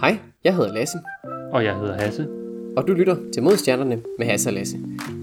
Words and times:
Hej, 0.00 0.18
jeg 0.44 0.54
hedder 0.56 0.72
Lasse, 0.74 0.98
Og 1.52 1.64
jeg 1.64 1.76
hedder 1.76 1.94
Hasse. 1.94 2.28
og 2.76 2.88
du 2.88 2.92
lytter 2.92 3.16
til 3.34 3.42
Modstjernerne 3.42 4.02
med 4.18 4.26
Hasse 4.26 4.48
og 4.48 4.52
Lasse. 4.54 4.76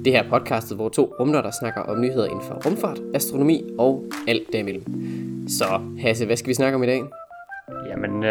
Det 0.06 0.14
her 0.14 0.24
er 0.24 0.30
podcastet, 0.30 0.78
hvor 0.78 0.90
to 0.90 1.14
rumnørder 1.20 1.52
snakker 1.52 1.82
om 1.82 2.02
nyheder 2.02 2.26
inden 2.26 2.42
for 2.42 2.62
rumfart, 2.66 3.00
astronomi 3.14 3.64
og 3.78 4.06
alt 4.28 4.44
derimellem. 4.54 4.84
Så 5.48 5.66
Hasse, 6.00 6.26
hvad 6.26 6.38
skal 6.38 6.50
vi 6.50 6.54
snakke 6.54 6.76
om 6.76 6.84
i 6.84 6.88
dag? 6.88 7.04
Jamen, 7.90 8.24
øh, 8.24 8.30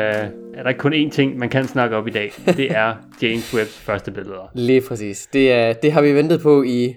er 0.54 0.62
der 0.62 0.68
ikke 0.68 0.80
kun 0.80 0.92
én 0.92 1.10
ting, 1.10 1.38
man 1.38 1.48
kan 1.48 1.64
snakke 1.64 1.96
op 1.96 2.06
i 2.08 2.10
dag? 2.10 2.32
Det 2.46 2.70
er 2.70 2.94
James 3.22 3.54
Webbs 3.54 3.78
første 3.78 4.10
billeder. 4.10 4.50
Lige 4.54 4.80
præcis. 4.88 5.28
Det, 5.32 5.52
er, 5.52 5.72
det 5.72 5.92
har 5.92 6.02
vi 6.02 6.14
ventet 6.14 6.40
på 6.40 6.62
i 6.62 6.94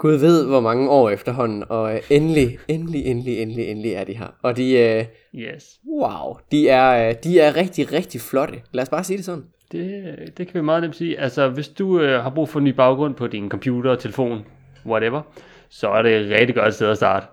Gud 0.00 0.12
ved 0.12 0.46
hvor 0.46 0.60
mange 0.60 0.90
år 0.90 1.10
efterhånden, 1.10 1.64
og 1.68 1.94
øh, 1.94 2.00
endelig, 2.10 2.58
endelig, 2.68 3.06
endelig, 3.06 3.42
endelig, 3.42 3.68
endelig 3.68 3.92
er 3.92 4.04
de 4.04 4.12
her. 4.12 4.26
Og 4.42 4.56
de, 4.56 4.78
øh, 4.78 5.04
Yes. 5.34 5.64
wow, 6.00 6.36
de 6.52 6.68
er, 6.68 7.08
øh, 7.08 7.14
de 7.24 7.40
er 7.40 7.56
rigtig, 7.56 7.92
rigtig 7.92 8.20
flotte. 8.20 8.54
Lad 8.72 8.82
os 8.82 8.88
bare 8.88 9.04
sige 9.04 9.16
det 9.16 9.24
sådan. 9.24 9.44
Det, 9.72 10.14
det 10.38 10.46
kan 10.46 10.54
vi 10.54 10.64
meget 10.64 10.82
nemt 10.82 10.96
sige. 10.96 11.20
Altså, 11.20 11.48
hvis 11.48 11.68
du 11.68 12.00
øh, 12.00 12.22
har 12.22 12.30
brug 12.30 12.48
for 12.48 12.58
en 12.58 12.64
ny 12.64 12.68
baggrund 12.68 13.14
på 13.14 13.26
din 13.26 13.48
computer, 13.48 13.94
telefon, 13.94 14.44
whatever, 14.86 15.22
så 15.68 15.88
er 15.88 16.02
det 16.02 16.12
et 16.16 16.30
rigtig 16.30 16.54
godt 16.54 16.74
sted 16.74 16.88
at 16.88 16.96
starte. 16.96 17.26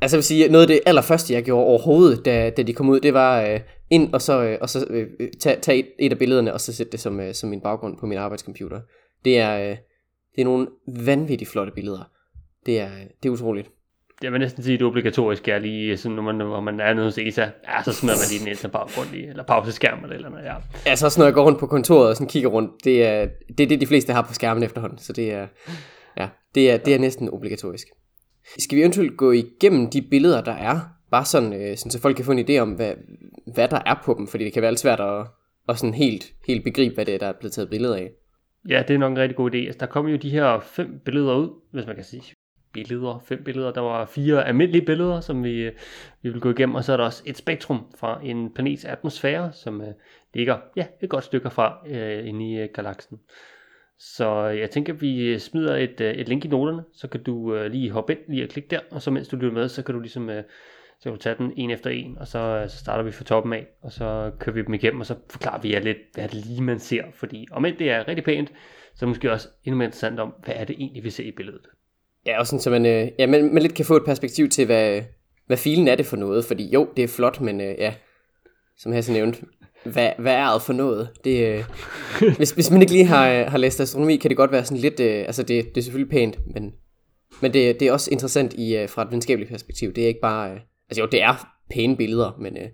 Altså 0.00 0.16
jeg 0.16 0.18
vil 0.18 0.24
sige, 0.24 0.48
noget 0.48 0.62
af 0.62 0.68
det 0.68 0.80
allerførste, 0.86 1.34
jeg 1.34 1.42
gjorde 1.42 1.66
overhovedet, 1.66 2.24
da, 2.24 2.50
da 2.50 2.62
de 2.62 2.72
kom 2.72 2.88
ud, 2.88 3.00
det 3.00 3.14
var 3.14 3.42
øh, 3.42 3.60
ind 3.90 4.14
og 4.14 4.22
så, 4.22 4.42
øh, 4.42 4.58
og 4.60 4.68
så 4.68 4.86
øh, 4.90 5.06
tage, 5.40 5.60
tage 5.60 5.78
et, 5.78 5.86
et 5.98 6.12
af 6.12 6.18
billederne, 6.18 6.52
og 6.52 6.60
så 6.60 6.72
sætte 6.72 6.92
det 6.92 7.00
som, 7.00 7.20
øh, 7.20 7.34
som 7.34 7.48
min 7.50 7.60
baggrund 7.60 7.96
på 7.96 8.06
min 8.06 8.18
arbejdscomputer. 8.18 8.80
Det 9.24 9.38
er, 9.38 9.70
øh, 9.70 9.76
det 10.34 10.40
er 10.40 10.44
nogle 10.44 10.66
vanvittigt 10.86 11.50
flotte 11.50 11.72
billeder. 11.72 12.10
Det 12.66 12.80
er, 12.80 12.90
det 13.22 13.28
er 13.28 13.32
utroligt. 13.32 13.70
Jeg 14.22 14.32
vil 14.32 14.40
næsten 14.40 14.62
sige, 14.62 14.74
at 14.74 14.80
det 14.80 14.84
er 14.84 14.88
obligatorisk, 14.88 15.48
er 15.48 15.58
lige 15.58 15.96
sådan, 15.96 16.16
når 16.16 16.22
man, 16.22 16.34
når 16.34 16.60
man 16.60 16.80
er 16.80 16.94
nede 16.94 17.04
hos 17.04 17.18
ESA, 17.18 17.42
ja, 17.42 17.82
så 17.84 17.92
smider 17.92 18.14
man 18.14 18.24
lige 18.30 18.40
den 18.40 18.48
ind 18.48 18.56
til 18.56 18.68
baggrund 18.68 19.14
i, 19.14 19.24
eller 19.24 19.42
pauseskærm 19.42 20.02
eller 20.02 20.16
eller 20.16 20.28
andet, 20.28 20.44
ja. 20.44 20.54
Altså 20.86 21.06
også 21.06 21.20
når 21.20 21.26
jeg 21.26 21.34
går 21.34 21.44
rundt 21.44 21.58
på 21.58 21.66
kontoret 21.66 22.08
og 22.08 22.16
sådan 22.16 22.28
kigger 22.28 22.48
rundt, 22.48 22.84
det 22.84 23.06
er 23.06 23.28
det, 23.58 23.64
er 23.64 23.68
det 23.68 23.80
de 23.80 23.86
fleste 23.86 24.12
har 24.12 24.22
på 24.22 24.34
skærmen 24.34 24.62
efterhånden, 24.62 24.98
så 24.98 25.12
det 25.12 25.32
er, 25.32 25.46
ja, 26.16 26.28
det 26.54 26.70
er, 26.70 26.76
det 26.76 26.94
er 26.94 26.98
næsten 26.98 27.30
obligatorisk. 27.30 27.86
Skal 28.58 28.76
vi 28.76 28.82
eventuelt 28.82 29.16
gå 29.16 29.32
igennem 29.32 29.90
de 29.90 30.02
billeder, 30.02 30.40
der 30.40 30.52
er, 30.52 30.80
bare 31.10 31.24
sådan, 31.24 31.52
øh, 31.52 31.76
sådan 31.76 31.90
så 31.90 32.00
folk 32.00 32.16
kan 32.16 32.24
få 32.24 32.32
en 32.32 32.48
idé 32.48 32.58
om, 32.58 32.70
hvad, 32.70 32.92
hvad 33.54 33.68
der 33.68 33.80
er 33.86 33.94
på 34.04 34.14
dem, 34.18 34.26
fordi 34.26 34.44
det 34.44 34.52
kan 34.52 34.62
være 34.62 34.70
lidt 34.70 34.80
svært 34.80 35.00
at, 35.00 35.26
at 35.68 35.78
sådan 35.78 35.94
helt, 35.94 36.32
helt 36.46 36.64
begribe, 36.64 36.94
hvad 36.94 37.04
det 37.04 37.14
er, 37.14 37.18
der 37.18 37.26
er 37.26 37.32
blevet 37.32 37.52
taget 37.52 37.70
billeder 37.70 37.96
af. 37.96 38.10
Ja, 38.68 38.84
det 38.88 38.94
er 38.94 38.98
nok 38.98 39.12
en 39.12 39.18
rigtig 39.18 39.36
god 39.36 39.54
idé. 39.54 39.56
Altså, 39.56 39.78
der 39.80 39.86
kommer 39.86 40.10
jo 40.10 40.16
de 40.16 40.30
her 40.30 40.60
fem 40.60 40.98
billeder 41.04 41.34
ud, 41.34 41.60
hvis 41.72 41.86
man 41.86 41.94
kan 41.94 42.04
sige 42.04 42.34
billeder, 42.72 43.18
fem 43.24 43.44
billeder. 43.44 43.72
Der 43.72 43.80
var 43.80 44.06
fire 44.06 44.46
almindelige 44.46 44.84
billeder, 44.86 45.20
som 45.20 45.44
vi, 45.44 45.62
øh, 45.62 45.72
vi 46.22 46.28
vil 46.28 46.40
gå 46.40 46.50
igennem, 46.50 46.74
og 46.74 46.84
så 46.84 46.92
er 46.92 46.96
der 46.96 47.04
også 47.04 47.22
et 47.26 47.36
spektrum 47.36 47.92
fra 47.98 48.20
en 48.22 48.54
planets 48.54 48.84
atmosfære, 48.84 49.52
som 49.52 49.80
uh, 49.80 49.86
ligger 50.34 50.58
ja, 50.76 50.86
et 51.02 51.10
godt 51.10 51.24
stykke 51.24 51.50
fra 51.50 51.78
uh, 51.86 52.28
inde 52.28 52.52
i 52.52 52.62
uh, 52.62 52.68
galaksen. 52.74 53.20
Så 53.98 54.44
jeg 54.44 54.70
tænker, 54.70 54.94
at 54.94 55.00
vi 55.00 55.38
smider 55.38 55.76
et, 55.76 56.00
uh, 56.00 56.06
et 56.06 56.28
link 56.28 56.44
i 56.44 56.48
noterne, 56.48 56.82
så 56.92 57.08
kan 57.08 57.22
du 57.22 57.34
uh, 57.34 57.64
lige 57.64 57.90
hoppe 57.90 58.12
ind, 58.12 58.20
lige 58.28 58.44
og 58.44 58.48
klikke 58.48 58.68
der, 58.70 58.80
og 58.90 59.02
så 59.02 59.10
mens 59.10 59.28
du 59.28 59.36
lytter 59.36 59.52
med, 59.52 59.68
så 59.68 59.82
kan 59.82 59.94
du 59.94 60.00
ligesom 60.00 60.28
uh, 60.28 60.34
så 61.00 61.02
kan 61.02 61.12
du 61.12 61.18
tage 61.18 61.36
den 61.38 61.52
en 61.56 61.70
efter 61.70 61.90
en, 61.90 62.18
og 62.18 62.26
så, 62.26 62.62
uh, 62.62 62.70
så 62.70 62.76
starter 62.76 63.04
vi 63.04 63.12
fra 63.12 63.24
toppen 63.24 63.52
af, 63.52 63.66
og 63.82 63.92
så 63.92 64.30
kører 64.38 64.54
vi 64.54 64.62
dem 64.62 64.74
igennem, 64.74 65.00
og 65.00 65.06
så 65.06 65.14
forklarer 65.30 65.60
vi 65.60 65.72
jer 65.72 65.80
lidt, 65.80 65.98
hvad 66.14 66.28
det 66.28 66.34
lige 66.34 66.62
man 66.62 66.78
ser, 66.78 67.04
fordi 67.14 67.46
om 67.50 67.64
end 67.64 67.76
det 67.76 67.90
er 67.90 68.08
rigtig 68.08 68.24
pænt, 68.24 68.48
så 68.94 69.04
er 69.04 69.06
det 69.06 69.08
måske 69.08 69.32
også 69.32 69.48
endnu 69.64 69.78
mere 69.78 69.86
interessant 69.86 70.20
om, 70.20 70.34
hvad 70.44 70.54
er 70.56 70.64
det 70.64 70.76
egentlig, 70.78 71.04
vi 71.04 71.10
ser 71.10 71.24
i 71.24 71.32
billedet. 71.36 71.66
Ja, 72.26 72.38
og 72.38 72.46
sådan, 72.46 72.60
så 72.60 72.70
man, 72.70 72.86
øh, 72.86 73.08
ja, 73.18 73.26
man, 73.26 73.54
man 73.54 73.62
lidt 73.62 73.74
kan 73.74 73.84
få 73.84 73.96
et 73.96 74.04
perspektiv 74.04 74.48
til, 74.48 74.66
hvad, 74.66 75.02
hvad 75.46 75.56
filen 75.56 75.88
er 75.88 75.94
det 75.94 76.06
for 76.06 76.16
noget. 76.16 76.44
Fordi 76.44 76.70
jo, 76.70 76.88
det 76.96 77.04
er 77.04 77.08
flot, 77.08 77.40
men 77.40 77.60
øh, 77.60 77.74
ja, 77.78 77.94
som 78.76 78.92
Hasse 78.92 79.12
nævnte, 79.12 79.42
hvad, 79.84 80.10
hvad 80.18 80.34
er 80.34 80.52
det 80.52 80.62
for 80.62 80.72
noget? 80.72 81.08
Det, 81.24 81.46
øh, 81.46 81.64
hvis, 82.38 82.50
hvis 82.50 82.70
man 82.70 82.80
ikke 82.80 82.92
lige 82.92 83.04
har, 83.04 83.30
øh, 83.30 83.46
har 83.46 83.58
læst 83.58 83.80
astronomi, 83.80 84.16
kan 84.16 84.28
det 84.28 84.36
godt 84.36 84.52
være 84.52 84.64
sådan 84.64 84.80
lidt, 84.80 85.00
øh, 85.00 85.24
altså 85.26 85.42
det, 85.42 85.64
det 85.74 85.76
er 85.76 85.82
selvfølgelig 85.82 86.10
pænt, 86.10 86.38
men, 86.54 86.72
men 87.42 87.52
det, 87.52 87.80
det 87.80 87.88
er 87.88 87.92
også 87.92 88.10
interessant 88.10 88.52
i, 88.52 88.76
øh, 88.76 88.88
fra 88.88 89.02
et 89.02 89.08
videnskabeligt 89.08 89.50
perspektiv. 89.50 89.92
Det 89.92 90.04
er 90.04 90.08
ikke 90.08 90.20
bare, 90.20 90.50
øh, 90.50 90.60
altså 90.90 91.00
jo, 91.00 91.06
det 91.06 91.22
er 91.22 91.48
pæne 91.70 91.96
billeder, 91.96 92.36
men, 92.38 92.56
øh, 92.56 92.68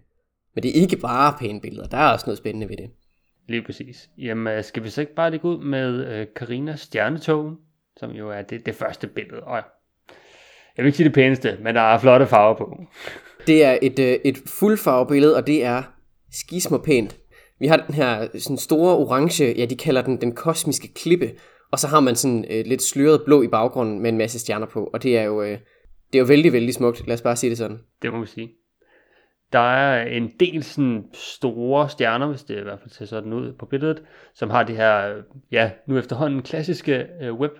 men 0.54 0.62
det 0.62 0.68
er 0.68 0.82
ikke 0.82 0.96
bare 0.96 1.36
pæne 1.40 1.60
billeder. 1.60 1.88
Der 1.88 1.96
er 1.96 2.12
også 2.12 2.26
noget 2.26 2.38
spændende 2.38 2.68
ved 2.68 2.76
det. 2.76 2.90
Lige 3.48 3.62
præcis. 3.62 4.10
Jamen, 4.18 4.54
øh, 4.54 4.64
skal 4.64 4.84
vi 4.84 4.90
så 4.90 5.00
ikke 5.00 5.14
bare 5.14 5.30
lægge 5.30 5.48
ud 5.48 5.64
med 5.64 6.06
øh, 6.06 6.26
Karinas 6.36 6.80
stjernetog, 6.80 7.56
som 7.96 8.10
jo 8.10 8.30
er 8.30 8.42
det, 8.42 8.66
det 8.66 8.74
første 8.74 9.06
billede. 9.06 9.42
Og 9.42 9.56
jeg 10.76 10.84
vil 10.84 10.86
ikke 10.86 10.96
sige 10.96 11.04
det 11.04 11.14
pæneste, 11.14 11.58
men 11.62 11.74
der 11.74 11.80
er 11.80 11.98
flotte 11.98 12.26
farver 12.26 12.56
på. 12.56 12.84
Det 13.46 13.64
er 13.64 13.78
et, 13.82 13.98
øh, 13.98 14.18
et 14.24 14.38
fuldfarvebillede, 14.46 15.36
og 15.36 15.46
det 15.46 15.64
er 15.64 15.82
skismo 16.32 16.78
pænt. 16.78 17.16
Vi 17.58 17.66
har 17.66 17.76
den 17.76 17.94
her 17.94 18.28
sådan 18.38 18.56
store 18.56 18.96
orange, 18.96 19.44
ja 19.44 19.64
de 19.64 19.76
kalder 19.76 20.02
den 20.02 20.20
den 20.20 20.34
kosmiske 20.34 20.94
klippe, 20.94 21.30
og 21.70 21.78
så 21.78 21.86
har 21.86 22.00
man 22.00 22.16
sådan 22.16 22.44
øh, 22.50 22.66
lidt 22.66 22.82
sløret 22.82 23.22
blå 23.24 23.42
i 23.42 23.48
baggrunden 23.48 24.00
med 24.00 24.10
en 24.10 24.18
masse 24.18 24.38
stjerner 24.38 24.66
på, 24.66 24.90
og 24.92 25.02
det 25.02 25.18
er 25.18 25.22
jo, 25.22 25.42
øh, 25.42 25.58
det 26.12 26.18
er 26.18 26.20
jo 26.20 26.26
vældig, 26.26 26.52
vældig 26.52 26.74
smukt. 26.74 27.06
Lad 27.06 27.14
os 27.14 27.22
bare 27.22 27.36
sige 27.36 27.50
det 27.50 27.58
sådan. 27.58 27.80
Det 28.02 28.12
må 28.12 28.20
vi 28.20 28.26
sige. 28.26 28.52
Der 29.52 29.58
er 29.58 30.06
en 30.06 30.32
del 30.40 30.62
sådan 30.62 31.04
store 31.12 31.88
stjerner, 31.88 32.26
hvis 32.26 32.42
det 32.42 32.58
i 32.58 32.62
hvert 32.62 32.80
fald 32.80 32.90
ser 32.90 33.04
sådan 33.04 33.32
ud 33.32 33.52
på 33.52 33.66
billedet, 33.66 34.02
som 34.34 34.50
har 34.50 34.62
det 34.62 34.76
her, 34.76 35.22
ja, 35.50 35.70
nu 35.86 35.98
efterhånden 35.98 36.42
klassiske 36.42 37.06
øh, 37.22 37.34
web. 37.34 37.52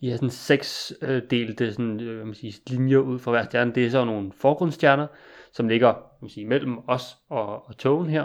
De 0.00 0.10
har 0.10 0.16
sådan 0.16 0.30
seks 0.30 0.92
øh, 1.02 1.22
delte 1.30 1.72
sådan, 1.72 2.00
øh, 2.00 2.16
hvad 2.16 2.24
man 2.24 2.34
siger, 2.34 2.52
linjer 2.66 2.98
ud 2.98 3.18
fra 3.18 3.30
hver 3.30 3.42
stjerne. 3.42 3.72
Det 3.74 3.86
er 3.86 3.90
så 3.90 4.04
nogle 4.04 4.32
forgrundsstjerner, 4.32 5.06
som 5.52 5.68
ligger 5.68 5.92
hvad 5.92 6.18
man 6.20 6.30
siger, 6.30 6.48
mellem 6.48 6.78
os 6.88 7.16
og, 7.28 7.68
og 7.68 7.76
togen 7.78 8.10
her. 8.10 8.24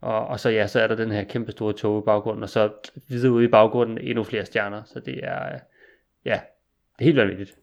Og, 0.00 0.26
og 0.26 0.40
så 0.40 0.50
ja, 0.50 0.66
så 0.66 0.80
er 0.80 0.86
der 0.86 0.94
den 0.94 1.10
her 1.10 1.24
kæmpe 1.24 1.52
store 1.52 1.72
tog 1.72 2.02
i 2.02 2.04
baggrunden, 2.04 2.42
og 2.42 2.48
så 2.48 2.70
videre 3.08 3.32
ude 3.32 3.44
i 3.44 3.48
baggrunden 3.48 3.98
endnu 3.98 4.24
flere 4.24 4.44
stjerner. 4.44 4.82
Så 4.84 5.00
det 5.00 5.20
er, 5.22 5.54
øh, 5.54 5.60
ja, 6.24 6.40
det 6.98 7.00
er 7.00 7.04
helt 7.04 7.16
vanvittigt. 7.16 7.58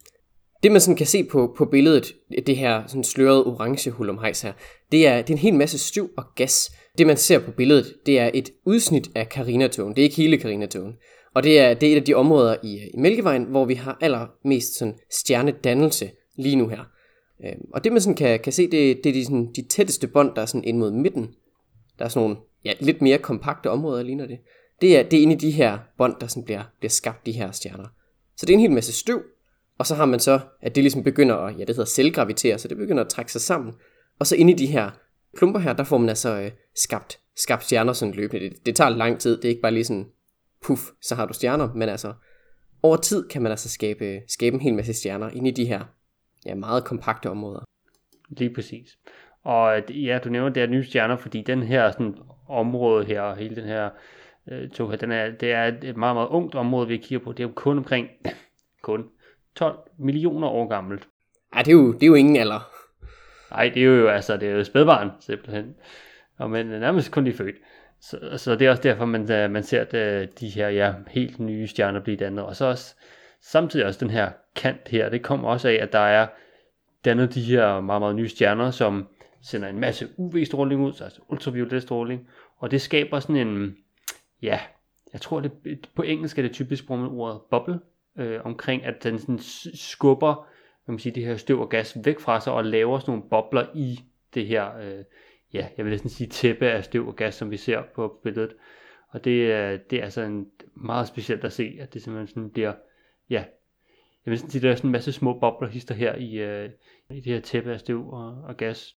Det 0.66 0.72
man 0.72 0.80
sådan 0.80 0.96
kan 0.96 1.06
se 1.06 1.24
på, 1.24 1.54
på 1.56 1.64
billedet, 1.64 2.14
det 2.46 2.56
her 2.56 2.82
sådan 2.86 3.04
slørede 3.04 3.44
orange 3.46 3.90
hulumhejs 3.90 4.42
her, 4.42 4.52
det 4.92 5.06
er, 5.06 5.22
det 5.22 5.30
er 5.30 5.34
en 5.34 5.38
hel 5.38 5.54
masse 5.54 5.78
støv 5.78 6.10
og 6.16 6.24
gas. 6.34 6.72
Det 6.98 7.06
man 7.06 7.16
ser 7.16 7.38
på 7.38 7.50
billedet, 7.50 7.94
det 8.06 8.18
er 8.18 8.30
et 8.34 8.50
udsnit 8.64 9.10
af 9.14 9.26
Carinatogen. 9.26 9.96
Det 9.96 10.02
er 10.02 10.04
ikke 10.04 10.16
hele 10.16 10.38
Carinatogen. 10.38 10.94
Og 11.34 11.42
det 11.42 11.60
er, 11.60 11.74
det 11.74 11.88
er 11.88 11.92
et 11.92 11.96
af 11.96 12.04
de 12.04 12.14
områder 12.14 12.56
i, 12.62 12.90
i 12.94 12.96
Mælkevejen, 12.98 13.44
hvor 13.44 13.64
vi 13.64 13.74
har 13.74 13.98
allermest 14.00 14.78
sådan 14.78 14.94
stjernedannelse 15.10 16.10
lige 16.36 16.56
nu 16.56 16.68
her. 16.68 16.84
Øhm, 17.44 17.68
og 17.74 17.84
det 17.84 17.92
man 17.92 18.00
sådan 18.00 18.16
kan, 18.16 18.40
kan 18.40 18.52
se, 18.52 18.62
det, 18.62 19.04
det 19.04 19.10
er 19.10 19.14
de, 19.14 19.24
sådan, 19.24 19.52
de 19.56 19.62
tætteste 19.62 20.06
bånd, 20.06 20.34
der 20.34 20.42
er 20.42 20.46
sådan 20.46 20.64
ind 20.64 20.78
mod 20.78 20.90
midten. 20.90 21.28
Der 21.98 22.04
er 22.04 22.08
sådan 22.08 22.28
nogle 22.28 22.36
ja, 22.64 22.72
lidt 22.80 23.02
mere 23.02 23.18
kompakte 23.18 23.70
områder, 23.70 24.02
ligner 24.02 24.26
det. 24.26 24.38
Det 24.80 24.98
er, 24.98 25.02
det 25.02 25.18
er 25.18 25.22
inde 25.22 25.34
i 25.34 25.38
de 25.38 25.50
her 25.50 25.78
bånd, 25.98 26.14
der 26.20 26.26
sådan 26.26 26.44
bliver, 26.44 26.62
bliver 26.78 26.90
skabt, 26.90 27.26
de 27.26 27.32
her 27.32 27.50
stjerner. 27.50 27.86
Så 28.36 28.46
det 28.46 28.52
er 28.52 28.56
en 28.56 28.60
hel 28.60 28.72
masse 28.72 28.92
støv, 28.92 29.22
og 29.78 29.86
så 29.86 29.94
har 29.94 30.04
man 30.04 30.20
så, 30.20 30.40
at 30.60 30.74
det 30.74 30.84
ligesom 30.84 31.02
begynder 31.02 31.34
at, 31.34 31.54
ja 31.54 31.60
det 31.60 31.68
hedder 31.68 31.84
selvgravitere, 31.84 32.58
så 32.58 32.68
det 32.68 32.76
begynder 32.76 33.04
at 33.04 33.08
trække 33.08 33.32
sig 33.32 33.40
sammen. 33.40 33.74
Og 34.18 34.26
så 34.26 34.36
inde 34.36 34.52
i 34.52 34.56
de 34.56 34.66
her 34.66 34.90
klumper 35.36 35.60
her, 35.60 35.72
der 35.72 35.84
får 35.84 35.98
man 35.98 36.08
altså 36.08 36.40
øh, 36.40 36.50
skabt, 36.74 37.20
skabt 37.36 37.64
stjerner 37.64 37.92
sådan 37.92 38.14
løbende. 38.14 38.50
Det, 38.50 38.66
det 38.66 38.76
tager 38.76 38.90
lang 38.90 39.20
tid, 39.20 39.36
det 39.36 39.44
er 39.44 39.48
ikke 39.48 39.62
bare 39.62 39.72
lige 39.72 39.84
sådan, 39.84 40.06
puff, 40.66 40.82
så 41.02 41.14
har 41.14 41.26
du 41.26 41.32
stjerner, 41.32 41.74
men 41.74 41.88
altså, 41.88 42.12
over 42.82 42.96
tid 42.96 43.28
kan 43.28 43.42
man 43.42 43.52
altså 43.52 43.68
skabe, 43.68 44.20
skabe 44.28 44.54
en 44.54 44.60
hel 44.60 44.74
masse 44.74 44.94
stjerner 44.94 45.30
inde 45.30 45.50
i 45.50 45.52
de 45.52 45.66
her 45.66 45.84
ja, 46.46 46.54
meget 46.54 46.84
kompakte 46.84 47.30
områder. 47.30 47.64
Lige 48.28 48.54
præcis. 48.54 48.98
Og 49.42 49.78
øh, 49.78 50.04
ja, 50.04 50.18
du 50.24 50.28
nævner, 50.28 50.48
det 50.48 50.62
her 50.62 50.70
nye 50.70 50.84
stjerner, 50.84 51.16
fordi 51.16 51.42
den 51.42 51.62
her 51.62 51.90
sådan, 51.90 52.14
område 52.48 53.04
her, 53.04 53.20
og 53.20 53.36
hele 53.36 53.56
den 53.56 53.64
her 53.64 53.90
øh, 54.48 54.70
tog 54.70 54.90
her, 54.90 54.96
den 54.96 55.12
er, 55.12 55.30
det 55.30 55.52
er 55.52 55.64
et 55.64 55.96
meget, 55.96 56.16
meget 56.16 56.28
ungt 56.28 56.54
område, 56.54 56.88
vi 56.88 56.96
kigger 56.96 57.24
på. 57.24 57.32
Det 57.32 57.40
er 57.40 57.48
jo 57.48 57.52
kun 57.54 57.78
omkring, 57.78 58.08
kun 58.82 59.04
12 59.56 59.78
millioner 59.98 60.48
år 60.48 60.68
gammelt. 60.68 61.08
Ja, 61.56 61.60
det 61.60 61.68
er 61.68 61.72
jo, 61.72 61.92
det 61.92 62.02
er 62.02 62.06
jo 62.06 62.14
ingen 62.14 62.36
alder. 62.36 62.70
Nej, 63.50 63.70
det 63.74 63.82
er 63.82 63.86
jo 63.86 64.08
altså, 64.08 64.36
det 64.36 64.48
er 64.48 64.52
jo 64.52 64.64
spædbarn, 64.64 65.10
simpelthen. 65.20 65.74
Og 66.38 66.50
men 66.50 66.66
nærmest 66.66 67.10
kun 67.10 67.24
lige 67.24 67.36
født. 67.36 67.56
Så, 68.00 68.18
så 68.36 68.56
det 68.56 68.66
er 68.66 68.70
også 68.70 68.82
derfor, 68.82 69.04
man, 69.04 69.32
øh, 69.32 69.50
man 69.50 69.62
ser 69.62 69.80
at, 69.80 70.40
de 70.40 70.48
her 70.48 70.68
ja, 70.68 70.94
helt 71.08 71.40
nye 71.40 71.66
stjerner 71.66 72.00
blive 72.00 72.16
dannet. 72.16 72.44
Og 72.44 72.56
så 72.56 72.64
også 72.64 72.94
samtidig 73.40 73.86
også 73.86 74.00
den 74.00 74.10
her 74.10 74.30
kant 74.56 74.88
her, 74.88 75.08
det 75.08 75.22
kommer 75.22 75.48
også 75.48 75.68
af, 75.68 75.74
at 75.74 75.92
der 75.92 75.98
er 75.98 76.26
dannet 77.04 77.34
de 77.34 77.42
her 77.42 77.80
meget, 77.80 78.02
meget 78.02 78.16
nye 78.16 78.28
stjerner, 78.28 78.70
som 78.70 79.08
sender 79.42 79.68
en 79.68 79.80
masse 79.80 80.08
UV-stråling 80.16 80.80
ud, 80.80 81.02
altså 81.02 81.20
ultraviolet 81.28 81.82
stråling, 81.82 82.28
og 82.58 82.70
det 82.70 82.80
skaber 82.80 83.20
sådan 83.20 83.36
en, 83.36 83.76
ja, 84.42 84.60
jeg 85.12 85.20
tror 85.20 85.40
det, 85.40 85.52
på 85.96 86.02
engelsk 86.02 86.38
er 86.38 86.42
det 86.42 86.52
typisk 86.52 86.86
bruger 86.86 87.00
man 87.00 87.10
ordet 87.10 87.40
bubble, 87.50 87.78
øh, 88.18 88.40
omkring 88.44 88.84
at 88.84 89.04
den 89.04 89.18
sådan 89.18 89.38
skubber, 89.74 90.34
kan 90.84 90.92
man 90.92 90.98
sige, 90.98 91.14
det 91.14 91.24
her 91.24 91.36
støv 91.36 91.60
og 91.60 91.68
gas 91.68 91.96
væk 92.04 92.20
fra 92.20 92.40
sig, 92.40 92.52
og 92.52 92.64
laver 92.64 92.98
sådan 92.98 93.12
nogle 93.12 93.30
bobler 93.30 93.66
i 93.74 94.00
det 94.34 94.46
her, 94.46 94.76
øh, 94.78 95.04
ja, 95.52 95.68
jeg 95.76 95.84
vil 95.84 95.90
næsten 95.90 96.10
sige 96.10 96.28
tæppe 96.28 96.66
af 96.66 96.84
støv 96.84 97.08
og 97.08 97.16
gas, 97.16 97.34
som 97.34 97.50
vi 97.50 97.56
ser 97.56 97.82
på 97.94 98.20
billedet. 98.22 98.54
Og 99.08 99.24
det, 99.24 99.90
det 99.90 99.98
er 99.98 100.04
altså 100.04 100.22
en 100.22 100.46
meget 100.74 101.08
specielt 101.08 101.44
at 101.44 101.52
se, 101.52 101.76
at 101.80 101.94
det 101.94 102.02
simpelthen 102.02 102.26
sådan 102.26 102.50
bliver, 102.50 102.72
ja, 103.30 103.44
jeg 104.26 104.30
vil 104.30 104.32
næsten 104.32 104.50
sige, 104.50 104.62
der 104.62 104.70
er 104.70 104.76
sådan 104.76 104.88
en 104.88 104.92
masse 104.92 105.12
små 105.12 105.38
bobler 105.38 105.68
hister 105.68 105.94
her 105.94 106.14
i, 106.14 106.34
øh, 106.34 106.70
i 107.10 107.20
det 107.20 107.32
her 107.32 107.40
tæppe 107.40 107.72
af 107.72 107.80
støv 107.80 108.08
og, 108.10 108.42
og 108.48 108.56
gas. 108.56 108.96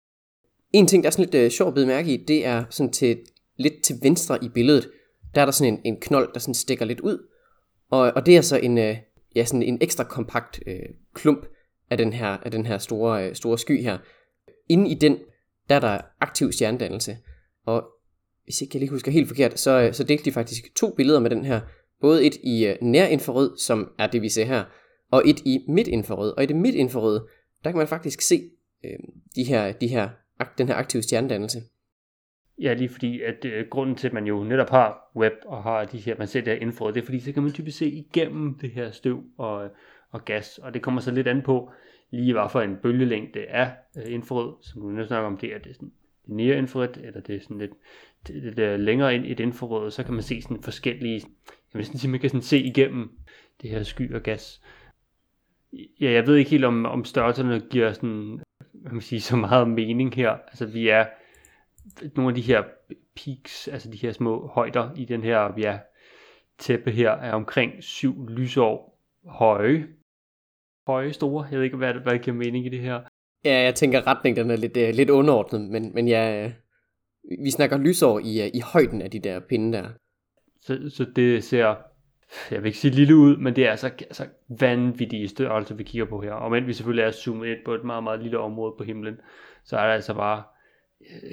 En 0.73 0.87
ting, 0.87 1.03
der 1.03 1.09
er 1.09 1.11
sådan 1.11 1.25
lidt 1.25 1.45
øh, 1.45 1.51
sjovt 1.51 1.69
at 1.69 1.75
bide 1.75 1.87
mærke 1.87 2.15
i, 2.15 2.25
det 2.25 2.47
er 2.47 2.65
sådan 2.71 2.93
til, 2.93 3.19
lidt 3.57 3.85
til 3.85 3.97
venstre 4.03 4.45
i 4.45 4.49
billedet, 4.49 4.91
der 5.35 5.41
er 5.41 5.45
der 5.45 5.53
sådan 5.53 5.73
en, 5.73 5.81
en 5.85 6.01
knold, 6.01 6.33
der 6.35 6.41
sådan 6.41 6.55
stikker 6.55 6.85
lidt 6.85 7.01
ud, 7.01 7.27
og, 7.91 8.13
og 8.17 8.27
det 8.27 8.37
er 8.37 8.41
så 8.41 8.57
en, 8.57 8.79
øh, 8.79 8.97
ja, 9.37 9.45
sådan 9.45 9.63
en 9.63 9.79
ekstra 9.81 10.05
kompakt 10.05 10.61
øh, 10.67 10.89
klump 11.15 11.47
af 11.91 11.99
den 11.99 12.13
her, 12.13 12.29
af 12.29 12.51
den 12.51 12.67
her 12.67 12.79
store, 12.79 13.29
øh, 13.29 13.35
store 13.35 13.59
sky 13.59 13.83
her. 13.83 13.99
Inde 14.69 14.91
i 14.91 14.95
den, 14.95 15.19
der 15.69 15.75
er 15.75 15.81
der 15.81 16.01
aktiv 16.21 16.53
stjernedannelse, 16.53 17.17
og 17.67 17.85
hvis 18.45 18.63
ikke 18.63 18.77
jeg 18.77 18.81
lige 18.81 18.91
husker 18.91 19.13
helt 19.13 19.29
forkert, 19.29 19.59
så, 19.59 19.81
øh, 19.81 19.95
så 19.95 20.05
delte 20.05 20.25
de 20.25 20.33
faktisk 20.33 20.75
to 20.75 20.95
billeder 20.95 21.21
med 21.21 21.31
den 21.31 21.45
her. 21.45 21.61
Både 22.01 22.25
et 22.25 22.37
i 22.43 22.67
øh, 22.67 22.77
nærinfrarød, 22.83 23.59
som 23.59 23.91
er 23.99 24.07
det 24.07 24.23
vi 24.23 24.29
ser 24.29 24.45
her, 24.45 24.65
og 25.11 25.23
et 25.27 25.41
i 25.45 25.59
midtinfrarød. 25.69 26.35
Og 26.37 26.43
i 26.43 26.47
det 26.47 26.57
midtinfrarøde, 26.57 27.27
der 27.65 27.71
kan 27.71 27.79
man 27.79 27.89
faktisk 27.89 28.21
se 28.21 28.51
øh, 28.85 28.99
de 29.37 29.45
her, 29.45 29.73
de 29.73 29.89
her, 29.89 30.09
den 30.59 30.67
her 30.69 30.75
aktive 30.75 31.03
stjernedannelse. 31.03 31.63
Ja, 32.61 32.75
lige 32.75 32.89
fordi, 32.89 33.21
at 33.21 33.45
øh, 33.45 33.67
grunden 33.71 33.97
til, 33.97 34.07
at 34.07 34.13
man 34.13 34.27
jo 34.27 34.45
netop 34.45 34.71
har 34.71 35.13
web 35.17 35.33
og 35.47 35.63
har 35.63 35.85
de 35.85 35.99
her, 35.99 36.15
man 36.19 36.27
ser 36.27 36.41
det 36.41 36.53
her 36.53 36.61
infrarød, 36.61 36.93
det 36.93 37.01
er 37.01 37.05
fordi, 37.05 37.21
så 37.21 37.33
kan 37.33 37.43
man 37.43 37.53
typisk 37.53 37.79
se 37.79 37.91
igennem 37.91 38.59
det 38.59 38.71
her 38.71 38.91
støv 38.91 39.23
og, 39.39 39.71
og 40.11 40.25
gas, 40.25 40.59
og 40.59 40.75
det 40.75 40.83
kommer 40.83 41.01
så 41.01 41.11
lidt 41.11 41.29
an 41.29 41.43
på, 41.43 41.71
lige 42.11 42.33
hvad 42.33 42.51
for 42.51 42.61
en 42.61 42.77
bølgelængde 42.83 43.41
er 43.41 43.71
øh, 43.97 44.13
infrarød, 44.13 44.55
som 44.63 44.83
du 44.83 44.89
nu 44.89 45.07
snakker 45.07 45.27
om, 45.27 45.37
det 45.37 45.55
er 45.55 45.59
det 45.59 45.75
sådan 45.75 45.93
nære 46.27 46.59
infrarødt, 46.59 46.97
eller 46.97 47.21
det 47.21 47.37
er 47.37 47.41
sådan 47.41 47.59
lidt, 47.59 47.73
det, 48.27 48.43
lidt 48.43 48.81
længere 48.81 49.15
ind 49.15 49.27
i 49.27 49.33
et 49.33 49.41
infrarød, 49.41 49.91
så 49.91 50.03
kan 50.05 50.15
man 50.15 50.23
se 50.23 50.43
sådan 50.43 50.63
forskellige, 50.63 51.23
jeg 51.47 51.79
vil 51.79 51.87
sådan 51.87 51.99
sige, 51.99 52.11
man 52.11 52.21
kan 52.21 52.31
sådan 52.31 52.43
se 52.43 52.59
igennem 52.59 53.11
det 53.63 53.71
her 53.71 53.83
sky 53.83 54.15
og 54.15 54.23
gas. 54.23 54.63
Ja, 56.01 56.11
jeg 56.11 56.27
ved 56.27 56.37
ikke 56.37 56.51
helt 56.51 56.65
om, 56.65 56.87
om 56.87 57.05
størrelserne 57.05 57.61
giver 57.71 57.93
sådan, 57.93 58.41
hvad 58.73 58.93
man 58.93 59.01
sige, 59.01 59.21
så 59.21 59.37
meget 59.37 59.69
mening 59.69 60.15
her. 60.15 60.31
Altså 60.31 60.67
vi 60.67 60.89
er 60.89 61.07
nogle 62.17 62.29
af 62.29 62.35
de 62.35 62.41
her 62.43 62.63
peaks, 63.17 63.69
altså 63.69 63.91
de 63.91 63.97
her 63.97 64.13
små 64.13 64.47
højder 64.47 64.91
i 64.97 65.05
den 65.05 65.23
her, 65.23 65.53
ja, 65.59 65.79
tæppe 66.59 66.91
her, 66.91 67.11
er 67.11 67.33
omkring 67.33 67.73
syv 67.83 68.29
lysår 68.29 69.01
høje. 69.27 69.87
Høje, 70.87 71.13
store. 71.13 71.47
Jeg 71.51 71.59
ved 71.59 71.65
ikke, 71.65 71.77
hvad, 71.77 71.95
hvad 71.95 72.13
det 72.13 72.23
giver 72.23 72.37
mening 72.37 72.67
i 72.67 72.69
det 72.69 72.81
her. 72.81 73.01
Ja, 73.45 73.63
jeg 73.63 73.75
tænker 73.75 74.07
retning, 74.07 74.37
den 74.37 74.51
er 74.51 74.57
lidt, 74.57 74.77
uh, 74.77 74.95
lidt 74.95 75.11
underordnet, 75.11 75.61
men, 75.61 75.95
men 75.95 76.09
ja, 76.09 76.53
vi 77.43 77.51
snakker 77.51 77.79
lysår 77.79 78.19
i, 78.19 78.41
uh, 78.41 78.47
i 78.55 78.61
højden 78.73 79.03
af 79.03 79.11
de 79.11 79.19
der 79.19 79.41
pinde 79.41 79.79
der. 79.79 79.89
Så, 80.61 80.91
så 80.91 81.07
det 81.17 81.45
ser, 81.45 81.75
jeg 82.51 82.63
vil 82.63 82.67
ikke 82.67 82.79
sige 82.79 82.95
lille 82.95 83.17
ud, 83.17 83.37
men 83.37 83.57
det 83.57 83.67
er 83.67 83.71
altså, 83.71 83.87
altså 83.87 84.27
vanvittige 84.61 85.29
størrelser, 85.29 85.75
vi 85.75 85.83
kigger 85.83 86.07
på 86.07 86.21
her. 86.21 86.33
Og 86.33 86.51
men 86.51 86.67
vi 86.67 86.73
selvfølgelig 86.73 87.05
er 87.05 87.11
zoomet 87.11 87.47
ind 87.47 87.65
på 87.65 87.75
et 87.75 87.85
meget, 87.85 88.03
meget 88.03 88.23
lille 88.23 88.39
område 88.39 88.75
på 88.79 88.85
himlen, 88.85 89.17
så 89.65 89.77
er 89.77 89.87
der 89.87 89.95
altså 89.95 90.15
bare 90.15 90.39
uh, 90.39 90.56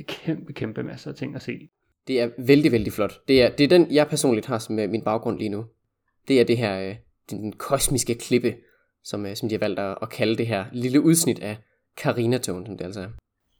kæmpe, 0.08 0.54
kæmpe 0.54 0.84
masser 0.84 1.10
af 1.12 1.16
ting 1.16 1.36
at 1.36 1.42
se. 1.42 1.70
Det 2.08 2.22
er 2.22 2.30
vældig, 2.38 2.72
vældig 2.72 2.94
flot. 2.94 3.28
Det 3.28 3.42
er, 3.44 3.50
det 3.50 3.64
er 3.64 3.68
den, 3.68 3.92
jeg 3.92 4.08
personligt 4.08 4.46
har 4.46 4.60
som 4.60 4.76
min 4.76 5.02
baggrund 5.02 5.38
lige 5.38 5.50
nu. 5.50 5.66
Det 6.28 6.42
er 6.42 6.46
det 6.46 6.58
her, 6.58 6.96
den, 7.30 7.42
den 7.42 7.54
kosmiske 7.54 8.16
klippe, 8.16 8.56
som, 9.04 9.36
som 9.36 9.50
de 9.50 9.56
har 9.56 9.60
valgt 9.60 9.80
at, 9.80 9.98
at 10.02 10.10
kalde 10.10 10.38
det 10.38 10.48
her 10.48 10.66
lille 10.72 11.02
udsnit 11.02 11.40
af 11.40 11.58
Carina 11.98 12.38
Tone, 12.38 12.66
som 12.66 12.78
det 12.78 12.86
altså 12.86 13.02
er. 13.02 13.10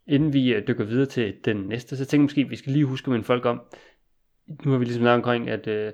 Inden 0.06 0.32
vi 0.32 0.54
øh, 0.54 0.68
dykker 0.68 0.84
videre 0.84 1.06
til 1.06 1.34
den 1.44 1.56
næste, 1.56 1.96
så 1.96 2.04
tænker 2.04 2.22
jeg 2.22 2.24
måske, 2.24 2.40
at 2.40 2.50
vi 2.50 2.56
skal 2.56 2.72
lige 2.72 2.84
huske 2.84 3.10
minde 3.10 3.24
folk 3.24 3.44
om, 3.44 3.60
nu 4.64 4.70
har 4.70 4.78
vi 4.78 4.84
ligesom 4.84 5.02
snakket 5.02 5.14
omkring, 5.14 5.48
at, 5.48 5.66
øh, 5.66 5.92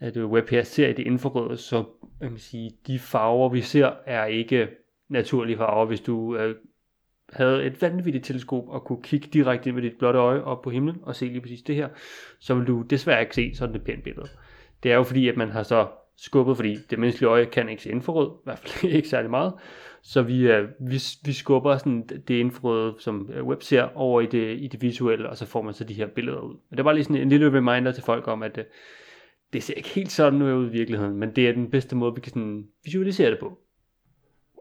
at 0.00 0.16
øh, 0.16 0.30
web 0.30 0.48
her 0.48 0.62
ser 0.62 0.88
i 0.88 0.92
det 0.92 1.06
infrarøde, 1.06 1.56
så 1.56 1.84
man 2.20 2.30
kan 2.30 2.38
sige, 2.38 2.70
de 2.86 2.98
farver, 2.98 3.48
vi 3.48 3.60
ser, 3.60 3.92
er 4.06 4.24
ikke 4.24 4.68
naturlige 5.08 5.56
farver. 5.56 5.86
Hvis 5.86 6.00
du 6.00 6.36
øh, 6.36 6.56
havde 7.32 7.64
et 7.64 7.82
vanvittigt 7.82 8.24
teleskop 8.24 8.68
og 8.68 8.84
kunne 8.84 9.02
kigge 9.02 9.28
direkte 9.32 9.68
ind 9.68 9.74
med 9.74 9.82
dit 9.82 9.98
blotte 9.98 10.18
øje 10.18 10.42
op 10.42 10.62
på 10.62 10.70
himlen 10.70 10.96
og 11.02 11.16
se 11.16 11.26
lige 11.26 11.40
præcis 11.40 11.62
det 11.62 11.76
her, 11.76 11.88
så 12.40 12.54
vil 12.54 12.66
du 12.66 12.82
desværre 12.82 13.20
ikke 13.20 13.34
se 13.34 13.54
sådan 13.54 13.74
et 13.74 13.82
pænt 13.82 14.04
billede. 14.04 14.28
Det 14.82 14.92
er 14.92 14.96
jo 14.96 15.02
fordi, 15.02 15.28
at 15.28 15.36
man 15.36 15.50
har 15.50 15.62
så 15.62 15.88
skubbet, 16.16 16.56
fordi 16.56 16.76
det 16.90 16.98
menneskelige 16.98 17.28
øje 17.28 17.44
kan 17.44 17.68
ikke 17.68 17.82
se 17.82 17.90
infrarød, 17.90 18.30
i 18.30 18.40
hvert 18.44 18.58
fald 18.58 18.92
ikke 18.98 19.08
særlig 19.08 19.30
meget. 19.30 19.52
Så 20.02 20.22
vi, 20.22 20.48
øh, 20.48 20.68
vi, 20.80 21.00
vi 21.24 21.32
skubber 21.32 21.76
sådan 21.76 22.06
det 22.28 22.34
infrarøde, 22.34 22.94
som 22.98 23.30
øh, 23.34 23.44
web 23.44 23.62
ser, 23.62 23.88
over 23.94 24.20
i 24.20 24.26
det, 24.26 24.58
i 24.58 24.68
det 24.68 24.82
visuelle, 24.82 25.28
og 25.28 25.36
så 25.36 25.46
får 25.46 25.62
man 25.62 25.74
så 25.74 25.84
de 25.84 25.94
her 25.94 26.06
billeder 26.06 26.40
ud. 26.40 26.52
Men 26.52 26.70
det 26.70 26.78
er 26.78 26.84
bare 26.84 26.94
lige 26.94 27.04
sådan 27.04 27.22
en 27.22 27.28
lille 27.28 27.46
reminder 27.46 27.92
til 27.92 28.02
folk 28.02 28.28
om, 28.28 28.42
at 28.42 28.58
øh, 28.58 28.64
det 29.52 29.62
ser 29.62 29.74
ikke 29.74 29.88
helt 29.88 30.12
sådan 30.12 30.42
ud 30.42 30.66
i 30.66 30.70
virkeligheden, 30.70 31.16
men 31.16 31.36
det 31.36 31.48
er 31.48 31.52
den 31.52 31.70
bedste 31.70 31.96
måde, 31.96 32.14
vi 32.14 32.20
kan 32.20 32.32
sådan 32.32 32.66
visualisere 32.84 33.30
det 33.30 33.38
på. 33.38 33.58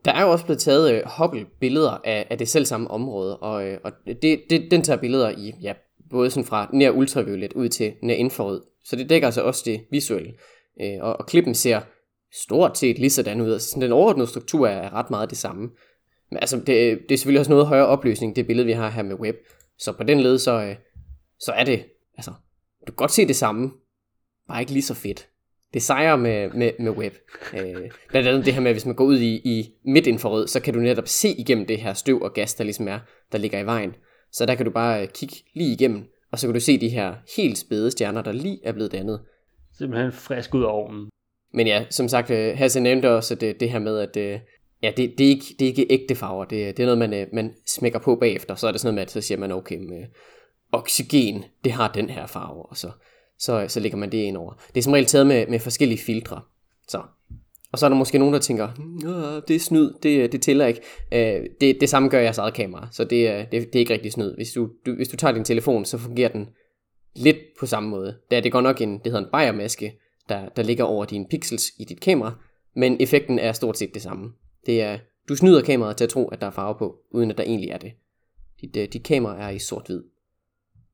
Der 0.06 0.12
er 0.12 0.22
jo 0.22 0.32
også 0.32 0.46
blevet 0.46 0.60
taget 0.60 0.94
øh, 0.94 1.02
Hubble-billeder 1.18 2.02
af, 2.04 2.28
af 2.30 2.38
det 2.38 2.48
selv 2.48 2.66
samme 2.66 2.92
område, 2.92 3.38
og, 3.38 3.68
øh, 3.68 3.80
og 3.84 3.92
det, 4.22 4.44
det, 4.50 4.72
den 4.72 4.82
tager 4.82 5.00
billeder 5.00 5.30
i 5.30 5.54
ja, 5.62 5.74
både 6.10 6.30
sådan 6.30 6.48
fra 6.48 6.70
nær 6.74 6.92
ultraviolet 6.92 7.54
ud 7.54 7.70
til 7.70 7.94
nær 8.02 8.16
infrarød. 8.16 8.62
Så 8.84 8.96
det 8.96 9.10
dækker 9.10 9.28
altså 9.28 9.42
også 9.42 9.62
det 9.66 9.82
visuelle. 9.92 10.34
Øh, 10.82 10.98
og, 11.02 11.20
og 11.20 11.26
klippen 11.26 11.56
ser 11.56 11.82
stort 12.34 12.78
set 12.78 13.00
lige 13.00 13.10
sådan 13.10 13.42
ud. 13.42 13.54
Altså, 13.54 13.80
den 13.80 13.92
overordnede 13.92 14.28
struktur 14.28 14.68
er 14.68 14.94
ret 14.94 15.10
meget 15.10 15.30
det 15.30 15.38
samme. 15.38 15.70
Men 16.32 16.40
altså, 16.40 16.58
det, 16.58 17.00
det 17.10 17.12
er 17.12 17.18
selvfølgelig 17.18 17.40
også 17.40 17.52
noget 17.52 17.68
højere 17.68 17.88
opløsning, 17.88 18.36
det 18.36 18.48
billede, 18.48 18.66
vi 18.66 18.72
har 18.72 18.90
her 18.90 19.04
med 19.04 19.16
web. 19.16 19.36
Så 19.78 19.92
på 19.92 20.04
den 20.04 20.20
led, 20.20 20.38
så, 20.38 20.64
øh, 20.64 20.76
så 21.40 21.52
er 21.52 21.64
det, 21.64 21.86
altså, 22.18 22.32
du 22.82 22.92
kan 22.92 22.96
godt 22.96 23.12
se 23.12 23.28
det 23.28 23.36
samme, 23.36 23.72
bare 24.48 24.62
ikke 24.62 24.72
lige 24.72 24.84
så 24.84 24.94
fedt. 24.94 25.30
Det 25.74 25.82
sejrer 25.82 26.16
med, 26.16 26.50
med, 26.50 26.72
med 26.80 26.92
web. 26.92 27.14
Øh, 27.54 27.92
blandt 28.10 28.28
andet 28.28 28.46
det 28.46 28.54
her 28.54 28.62
med, 28.62 28.70
at 28.70 28.76
hvis 28.76 28.86
man 28.86 28.96
går 28.96 29.06
ud 29.06 29.20
i, 29.20 29.36
i 29.36 29.74
midtinfrarød, 29.86 30.48
så 30.48 30.60
kan 30.60 30.74
du 30.74 30.80
netop 30.80 31.08
se 31.08 31.30
igennem 31.30 31.66
det 31.66 31.82
her 31.82 31.94
støv 31.94 32.22
og 32.22 32.34
gas, 32.34 32.54
der 32.54 32.64
ligesom 32.64 32.88
er, 32.88 33.00
der 33.32 33.38
ligger 33.38 33.60
i 33.60 33.66
vejen. 33.66 33.96
Så 34.32 34.46
der 34.46 34.56
kan 34.56 34.66
du 34.66 34.72
bare 34.72 35.02
øh, 35.02 35.08
kigge 35.08 35.36
lige 35.54 35.74
igennem, 35.74 36.04
og 36.32 36.40
så 36.40 36.48
kan 36.48 36.54
du 36.54 36.60
se 36.60 36.80
de 36.80 36.90
her 36.90 37.14
helt 37.38 37.58
spæde 37.58 37.92
stjerner, 37.92 38.22
der 38.22 38.32
lige 38.32 38.60
er 38.64 38.72
blevet 38.72 38.92
dannet. 38.92 39.22
Simpelthen 39.78 40.12
frisk 40.12 40.56
ud 40.56 40.64
af 40.64 40.68
ovnen. 40.68 41.10
Men 41.54 41.68
ja, 41.68 41.86
som 41.90 42.08
sagt, 42.08 42.30
øh, 42.32 42.58
Hasse 42.58 42.80
nævnte 42.80 43.12
også 43.12 43.36
det, 43.36 43.60
det 43.60 43.70
her 43.70 43.80
med, 43.80 44.00
at 44.00 44.18
øh, 44.18 44.40
ja, 44.84 44.92
det, 44.98 45.18
det, 45.18 45.26
er 45.26 45.30
ikke, 45.30 45.46
det 45.60 45.66
er 45.66 45.70
ikke 45.70 45.88
ægte 45.90 46.16
farver. 46.16 46.46
Det, 46.46 46.78
det 46.78 46.84
er 46.84 46.96
noget, 46.96 47.10
man, 47.10 47.28
man 47.34 47.54
smækker 47.68 48.00
på 48.00 48.16
bagefter. 48.16 48.56
Så 48.56 48.68
er 48.68 48.72
det 48.72 48.82
sådan 48.82 48.88
noget 48.88 48.96
med, 48.96 49.04
at 49.04 49.12
så 49.12 49.22
siger 49.22 49.38
man, 49.38 49.52
okay, 49.52 49.78
med 49.78 50.06
oxygen, 50.72 51.44
det 51.64 51.72
har 51.72 51.92
den 51.92 52.10
her 52.10 52.26
farve, 52.26 52.66
og 52.66 52.78
så, 52.78 52.92
så, 53.46 53.66
så 53.68 53.80
lægger 53.80 53.98
man 53.98 54.12
det 54.12 54.18
ind 54.18 54.38
over. 54.38 54.54
Det 54.54 54.78
er 54.78 54.84
som 54.84 54.94
regel 54.94 55.06
taget 55.06 55.28
med, 55.28 55.48
med 55.48 55.60
forskellige 55.60 56.00
filtre. 56.00 56.42
Så. 56.88 57.02
Og 57.72 57.80
så 57.80 57.86
er 57.86 57.90
der 57.90 57.98
måske 57.98 58.18
nogen, 58.18 58.34
der 58.34 58.40
tænker, 58.40 58.70
det 59.48 59.56
er 59.56 59.60
snyd, 59.60 59.94
det, 60.04 60.32
det 60.32 60.42
tæller 60.42 60.66
ikke. 60.66 60.82
Øh, 61.12 61.46
det, 61.62 61.82
det 61.82 61.90
samme 61.90 62.10
gør 62.10 62.20
jeres 62.20 62.38
eget 62.38 62.54
kamera, 62.54 62.88
så 62.92 63.04
det, 63.04 63.52
det, 63.52 63.52
det 63.52 63.76
er 63.76 63.80
ikke 63.80 63.94
rigtig 63.94 64.12
snyd. 64.12 64.36
Hvis 64.36 64.52
du, 64.52 64.70
du, 64.86 64.96
hvis 64.96 65.08
du 65.08 65.18
tager 65.18 65.32
din 65.32 65.44
telefon, 65.44 65.86
så 65.86 65.98
fungerer 65.98 66.30
den 66.30 66.50
lidt 67.16 67.38
på 67.60 67.66
samme 67.66 67.90
måde. 67.90 68.18
Der 68.32 68.38
er 68.38 68.42
det 68.42 68.52
godt 68.52 68.64
nok 68.64 68.82
en, 68.82 68.94
det 68.94 69.06
hedder 69.06 69.20
en 69.20 69.32
bajermaske, 69.32 70.00
der, 70.30 70.50
der 70.50 70.64
ligger 70.64 70.84
over 70.84 71.06
dine 71.06 71.28
pixels 71.30 71.64
i 71.80 71.84
dit 71.84 72.00
kamera, 72.00 72.34
men 72.76 72.98
effekten 73.00 73.40
er 73.40 73.52
stort 73.52 73.78
set 73.78 73.94
det 73.94 74.02
samme. 74.02 74.32
Det 74.66 74.82
er, 74.82 74.98
du 75.30 75.36
snyder 75.36 75.62
kameraet 75.62 75.98
til 75.98 76.04
at 76.04 76.10
tro, 76.10 76.28
at 76.28 76.42
der 76.42 76.48
er 76.48 76.52
farve 76.52 76.76
på, 76.80 76.96
uden 77.12 77.32
at 77.32 77.38
der 77.38 77.44
egentlig 77.44 77.70
er 77.70 77.78
det. 77.78 77.92
Dit, 78.62 78.78
øh, 78.78 78.88
dit 78.94 79.04
kamera 79.04 79.42
er 79.42 79.50
i 79.50 79.60
sort-hvid. 79.60 80.04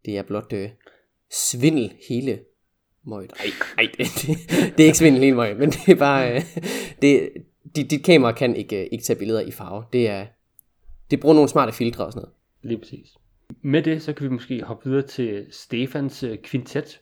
Det 0.05 0.17
er 0.17 0.23
blot 0.23 0.53
øh, 0.53 0.69
svindel 1.31 1.93
hele 2.09 2.39
møget. 3.05 3.33
Ej, 3.39 3.45
ej 3.77 3.91
det, 3.97 4.07
det, 4.21 4.37
det, 4.77 4.83
er 4.83 4.85
ikke 4.85 4.97
svindel 4.97 5.23
hele 5.23 5.35
møget, 5.35 5.57
men 5.57 5.69
det 5.69 5.89
er 5.89 5.95
bare... 5.95 6.35
Uh, 6.35 6.41
det, 7.01 7.29
dit, 7.75 7.91
dit 7.91 8.03
kamera 8.03 8.31
kan 8.31 8.55
ikke, 8.55 8.75
uh, 8.75 8.87
ikke 8.91 9.03
tage 9.03 9.19
billeder 9.19 9.41
i 9.41 9.51
farve. 9.51 9.83
Det 9.93 10.09
er... 10.09 10.25
Det 11.11 11.19
bruger 11.19 11.35
nogle 11.35 11.49
smarte 11.49 11.71
filtre 11.71 12.05
og 12.05 12.13
sådan 12.13 12.21
noget. 12.21 12.35
Lige 12.61 12.77
præcis. 12.77 13.07
Med 13.61 13.81
det, 13.81 14.01
så 14.01 14.13
kan 14.13 14.23
vi 14.23 14.33
måske 14.33 14.63
hoppe 14.63 14.89
videre 14.89 15.07
til 15.07 15.45
Stefans 15.51 16.23
uh, 16.23 16.35
kvintet, 16.43 16.99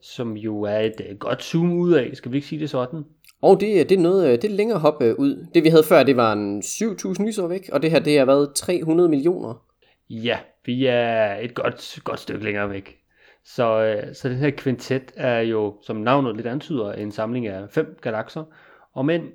som 0.00 0.36
jo 0.36 0.62
er 0.62 0.78
et 0.78 1.00
uh, 1.10 1.18
godt 1.18 1.42
zoom 1.42 1.72
ud 1.72 1.92
af, 1.92 2.10
skal 2.14 2.32
vi 2.32 2.36
ikke 2.36 2.48
sige 2.48 2.60
det 2.60 2.70
sådan? 2.70 3.04
Og 3.42 3.60
det, 3.60 3.88
det 3.88 3.98
er 3.98 4.02
noget, 4.02 4.26
øh, 4.26 4.32
det 4.32 4.44
er 4.44 4.54
længere 4.54 4.78
hop 4.78 5.02
ud. 5.02 5.46
Det 5.54 5.64
vi 5.64 5.68
havde 5.68 5.84
før, 5.84 6.02
det 6.02 6.16
var 6.16 6.32
en 6.32 6.60
7.000 6.60 7.26
lysår 7.26 7.46
væk, 7.46 7.68
og 7.72 7.82
det 7.82 7.90
her, 7.90 7.98
det 7.98 8.18
har 8.18 8.24
været 8.24 8.54
300 8.54 9.08
millioner. 9.08 9.64
Ja, 10.10 10.38
vi 10.64 10.86
er 10.86 11.34
et 11.34 11.54
godt, 11.54 11.98
godt 12.04 12.20
stykke 12.20 12.44
længere 12.44 12.70
væk. 12.70 12.99
Så, 13.44 13.82
øh, 13.82 14.14
så 14.14 14.28
den 14.28 14.36
her 14.36 14.50
kvintet 14.50 15.12
er 15.16 15.40
jo, 15.40 15.78
som 15.82 15.96
navnet 15.96 16.36
lidt 16.36 16.46
antyder, 16.46 16.92
en 16.92 17.12
samling 17.12 17.46
af 17.46 17.70
fem 17.70 17.98
galakser, 18.02 18.44
og 18.92 19.06
men 19.06 19.28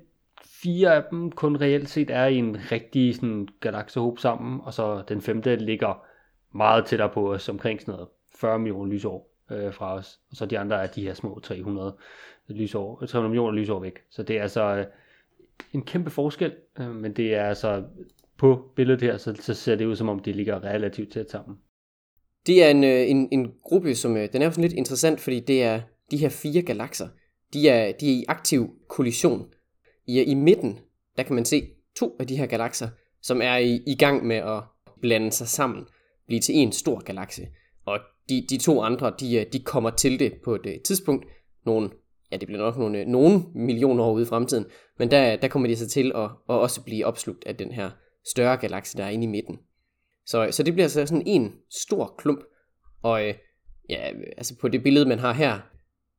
fire 0.62 0.94
af 0.94 1.04
dem 1.10 1.32
kun 1.32 1.60
reelt 1.60 1.88
set 1.88 2.10
er 2.10 2.26
i 2.26 2.36
en 2.36 2.56
rigtig 2.72 3.14
sådan, 3.14 3.48
galaksehob 3.60 4.18
sammen, 4.18 4.60
og 4.64 4.74
så 4.74 5.02
den 5.08 5.20
femte 5.20 5.56
ligger 5.56 6.04
meget 6.52 6.86
tættere 6.86 7.08
på 7.08 7.32
os, 7.32 7.48
omkring 7.48 7.80
sådan 7.80 7.92
noget 7.92 8.08
40 8.34 8.58
millioner 8.58 8.92
lysår 8.92 9.30
øh, 9.50 9.74
fra 9.74 9.94
os. 9.94 10.20
Og 10.30 10.36
så 10.36 10.46
de 10.46 10.58
andre 10.58 10.82
er 10.82 10.86
de 10.86 11.02
her 11.02 11.14
små 11.14 11.40
300, 11.42 11.96
lysår, 12.48 12.98
øh, 13.02 13.08
300 13.08 13.30
millioner 13.30 13.58
lysår 13.58 13.80
væk. 13.80 13.98
Så 14.10 14.22
det 14.22 14.38
er 14.38 14.42
altså 14.42 14.62
øh, 14.62 14.86
en 15.72 15.82
kæmpe 15.82 16.10
forskel, 16.10 16.54
øh, 16.80 16.94
men 16.94 17.12
det 17.12 17.34
er 17.34 17.44
altså 17.44 17.84
på 18.36 18.72
billedet 18.76 19.02
her, 19.02 19.16
så, 19.16 19.34
så 19.34 19.54
ser 19.54 19.76
det 19.76 19.86
ud 19.86 19.96
som 19.96 20.08
om 20.08 20.18
de 20.18 20.32
ligger 20.32 20.64
relativt 20.64 21.12
tæt 21.12 21.30
sammen. 21.30 21.58
Det 22.46 22.64
er 22.64 22.70
en, 22.70 22.84
øh, 22.84 23.10
en, 23.10 23.28
en 23.32 23.52
gruppe, 23.62 23.94
som 23.94 24.16
øh, 24.16 24.32
den 24.32 24.42
er 24.42 24.50
sådan 24.50 24.62
lidt 24.62 24.72
interessant, 24.72 25.20
fordi 25.20 25.40
det 25.40 25.62
er 25.62 25.80
de 26.10 26.16
her 26.16 26.28
fire 26.28 26.62
galakser. 26.62 27.08
De 27.52 27.68
er, 27.68 27.92
de 27.92 28.08
er 28.08 28.12
i 28.12 28.24
aktiv 28.28 28.70
kollision. 28.88 29.46
I, 30.06 30.22
I 30.22 30.34
midten, 30.34 30.78
der 31.16 31.22
kan 31.22 31.34
man 31.34 31.44
se 31.44 31.68
to 31.96 32.16
af 32.18 32.26
de 32.26 32.36
her 32.36 32.46
galakser, 32.46 32.88
som 33.22 33.42
er 33.42 33.56
i, 33.56 33.82
i 33.86 33.94
gang 33.94 34.26
med 34.26 34.36
at 34.36 34.62
blande 35.00 35.32
sig 35.32 35.48
sammen, 35.48 35.84
blive 36.26 36.40
til 36.40 36.54
en 36.54 36.72
stor 36.72 37.04
galakse. 37.04 37.48
Og 37.86 37.98
de, 38.28 38.46
de 38.50 38.58
to 38.58 38.80
andre, 38.80 39.14
de, 39.20 39.36
øh, 39.36 39.46
de 39.52 39.60
kommer 39.60 39.90
til 39.90 40.18
det 40.18 40.32
på 40.44 40.54
et 40.54 40.82
tidspunkt, 40.84 41.26
nogle, 41.66 41.90
ja 42.32 42.36
det 42.36 42.46
bliver 42.46 42.62
nok 42.62 42.78
nogle, 42.78 43.04
nogle 43.04 43.42
millioner 43.54 44.04
år 44.04 44.12
ude 44.12 44.22
i 44.22 44.26
fremtiden, 44.26 44.66
men 44.98 45.10
der, 45.10 45.36
der 45.36 45.48
kommer 45.48 45.68
de 45.68 45.76
så 45.76 45.88
til 45.88 46.12
at, 46.14 46.24
at 46.24 46.54
også 46.54 46.82
blive 46.82 47.06
opslugt 47.06 47.46
af 47.46 47.56
den 47.56 47.72
her 47.72 47.90
større 48.26 48.56
galakse, 48.56 48.98
der 48.98 49.04
er 49.04 49.08
inde 49.08 49.24
i 49.24 49.26
midten. 49.26 49.58
Så, 50.26 50.46
øh, 50.46 50.52
så 50.52 50.62
det 50.62 50.72
bliver 50.72 50.84
altså 50.84 51.06
sådan 51.06 51.26
en 51.26 51.54
stor 51.70 52.14
klump, 52.18 52.40
og 53.02 53.28
øh, 53.28 53.34
ja, 53.88 54.10
altså 54.36 54.58
på 54.60 54.68
det 54.68 54.82
billede, 54.82 55.06
man 55.08 55.18
har 55.18 55.32
her, 55.32 55.52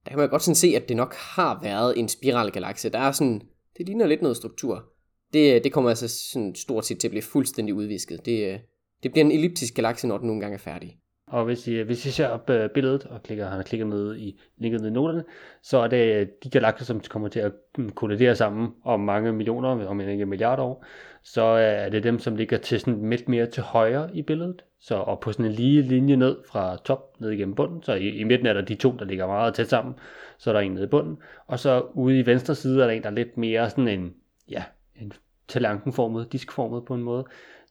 der 0.05 0.09
kan 0.09 0.17
man 0.19 0.29
godt 0.29 0.43
sådan 0.43 0.55
se, 0.55 0.67
at 0.75 0.89
det 0.89 0.97
nok 0.97 1.15
har 1.15 1.59
været 1.63 1.99
en 1.99 2.09
spiralgalakse. 2.09 2.89
Der 2.89 2.99
er 2.99 3.11
sådan, 3.11 3.41
det 3.77 3.85
ligner 3.85 4.07
lidt 4.07 4.21
noget 4.21 4.37
struktur. 4.37 4.85
Det, 5.33 5.55
øh, 5.55 5.63
det 5.63 5.73
kommer 5.73 5.89
altså 5.89 6.07
sådan 6.31 6.55
stort 6.55 6.85
set 6.85 6.99
til 6.99 7.07
at 7.07 7.11
blive 7.11 7.21
fuldstændig 7.21 7.73
udvisket. 7.75 8.25
Det, 8.25 8.61
det 9.03 9.11
bliver 9.11 9.25
en 9.25 9.31
elliptisk 9.31 9.73
galakse, 9.75 10.07
når 10.07 10.17
den 10.17 10.27
nogle 10.27 10.41
gange 10.41 10.53
er 10.53 10.59
færdig. 10.59 10.97
Og 11.27 11.45
hvis 11.45 11.67
I, 11.67 11.81
hvis 11.81 12.05
I 12.05 12.11
ser 12.11 12.27
op 12.27 12.49
øh, 12.49 12.69
billedet, 12.69 13.05
og 13.05 13.23
klikker, 13.23 13.47
han 13.47 13.63
klikker 13.63 13.85
med 13.85 14.17
i 14.17 14.39
linket 14.57 14.81
ned 14.81 14.89
i 14.89 14.93
noterne, 14.93 15.23
så 15.61 15.77
er 15.77 15.87
det 15.87 16.15
øh, 16.15 16.27
de 16.43 16.49
galakser, 16.49 16.85
som 16.85 16.99
kommer 17.09 17.27
til 17.27 17.39
at 17.39 17.51
mm, 17.77 17.89
kollidere 17.89 18.35
sammen 18.35 18.73
om 18.83 18.99
mange 18.99 19.33
millioner, 19.33 19.87
om 19.87 20.01
ikke 20.01 20.25
milliarder 20.25 20.63
år, 20.63 20.85
så 21.23 21.41
øh, 21.41 21.61
er 21.63 21.89
det 21.89 22.03
dem, 22.03 22.19
som 22.19 22.35
ligger 22.35 22.57
til 22.57 22.79
sådan 22.79 23.09
lidt 23.09 23.29
mere 23.29 23.45
til 23.45 23.63
højre 23.63 24.09
i 24.13 24.21
billedet. 24.21 24.63
Så 24.79 24.95
og 24.95 25.19
på 25.19 25.31
sådan 25.31 25.45
en 25.45 25.51
lige 25.51 25.81
linje 25.81 26.15
ned 26.15 26.37
fra 26.51 26.77
top, 26.77 27.21
ned 27.21 27.29
igennem 27.29 27.55
bunden. 27.55 27.83
Så 27.83 27.93
i, 27.93 28.09
i 28.09 28.23
midten 28.23 28.47
er 28.47 28.53
der 28.53 28.61
de 28.61 28.75
to, 28.75 28.95
der 28.99 29.05
ligger 29.05 29.27
meget 29.27 29.53
tæt 29.53 29.69
sammen. 29.69 29.95
Så 30.37 30.49
er 30.49 30.53
der 30.53 30.61
en 30.61 30.71
nede 30.71 30.83
i 30.83 30.87
bunden. 30.87 31.17
Og 31.47 31.59
så 31.59 31.85
ude 31.93 32.19
i 32.19 32.25
venstre 32.25 32.55
side 32.55 32.81
er 32.81 32.87
der 32.87 32.93
en, 32.93 33.03
der 33.03 33.09
er 33.09 33.13
lidt 33.13 33.37
mere 33.37 33.69
sådan 33.69 33.87
en, 33.87 34.13
ja, 34.49 34.63
en 34.95 35.13
talankenformet, 35.47 36.31
diskformet 36.31 36.85
på 36.85 36.93
en 36.93 37.03
måde 37.03 37.25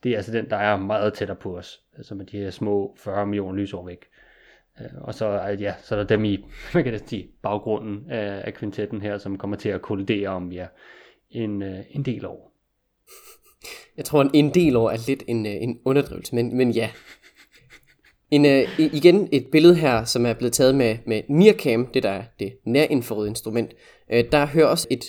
det 0.07 0.13
er 0.13 0.17
altså 0.17 0.33
den, 0.33 0.51
der 0.51 0.57
er 0.57 0.77
meget 0.77 1.15
tættere 1.15 1.37
på 1.37 1.59
os, 1.59 1.81
altså 1.97 2.15
med 2.15 2.27
de 2.27 2.39
her 2.39 2.51
små 2.51 2.97
40 2.99 3.27
millioner 3.27 3.59
lysår 3.59 3.87
væk. 3.87 4.05
Øh, 4.81 4.87
og 5.01 5.15
så, 5.15 5.49
øh, 5.51 5.63
ja, 5.63 5.75
så 5.83 5.95
er 5.95 5.99
der 5.99 6.07
dem 6.07 6.25
i 6.25 6.45
man 6.75 6.85
kan 6.85 6.93
det 6.93 7.09
sige, 7.09 7.29
baggrunden 7.43 8.11
af, 8.11 8.43
af 8.45 8.55
kvintetten 8.55 9.03
her, 9.03 9.19
som 9.19 9.39
kommer 9.39 9.57
til 9.57 9.69
at 9.69 9.83
kollidere 9.83 10.29
om 10.29 10.53
ja, 10.53 10.67
en, 11.31 11.63
øh, 11.63 11.79
en 11.91 12.03
del 12.03 12.27
år. 12.27 12.53
Jeg 13.97 14.05
tror, 14.05 14.31
en 14.35 14.55
del 14.55 14.77
år 14.77 14.91
er 14.91 14.97
lidt 15.07 15.23
en, 15.27 15.47
en 15.47 15.81
underdrivelse, 15.85 16.35
men, 16.35 16.57
men 16.57 16.71
ja. 16.71 16.91
En, 18.31 18.45
igen 18.79 19.29
et 19.33 19.47
billede 19.53 19.75
her, 19.75 20.05
som 20.05 20.27
er 20.27 20.35
blevet 20.35 20.53
taget 20.53 20.75
med, 20.75 20.99
med 21.07 21.23
NIRCam, 21.29 21.87
det 21.87 22.03
der 22.03 22.11
er 22.11 22.25
det 22.41 22.57
nærinfrarøde 22.65 23.29
instrument. 23.29 23.75
Uh, 24.13 24.19
der 24.33 24.47
hører 24.47 24.67
også 24.67 24.87
et 24.91 25.05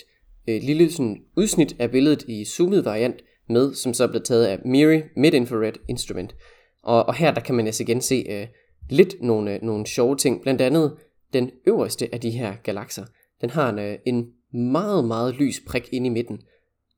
uh, 0.48 0.62
lille 0.62 0.92
sådan, 0.92 1.22
udsnit 1.36 1.76
af 1.78 1.90
billedet 1.90 2.24
i 2.28 2.44
zoomet 2.44 2.84
variant, 2.84 3.22
med, 3.48 3.74
som 3.74 3.94
så 3.94 4.08
blev 4.08 4.22
taget 4.22 4.46
af 4.46 4.58
MIRI, 4.64 5.02
Mid-Infrared 5.16 5.84
Instrument. 5.88 6.34
Og, 6.82 7.06
og 7.06 7.14
her 7.14 7.34
der 7.34 7.40
kan 7.40 7.54
man 7.54 7.66
altså 7.66 7.82
igen 7.82 8.00
se 8.00 8.26
øh, 8.30 8.46
lidt 8.90 9.14
nogle, 9.22 9.54
øh, 9.54 9.62
nogle 9.62 9.86
sjove 9.86 10.16
ting, 10.16 10.42
blandt 10.42 10.60
andet 10.60 10.96
den 11.32 11.50
øverste 11.66 12.08
af 12.12 12.20
de 12.20 12.30
her 12.30 12.54
galakser. 12.62 13.04
Den 13.40 13.50
har 13.50 13.70
en, 13.70 13.78
øh, 13.78 13.98
en 14.06 14.32
meget, 14.52 15.04
meget 15.04 15.34
lys 15.34 15.60
prik 15.66 15.88
inde 15.92 16.06
i 16.06 16.10
midten, 16.10 16.40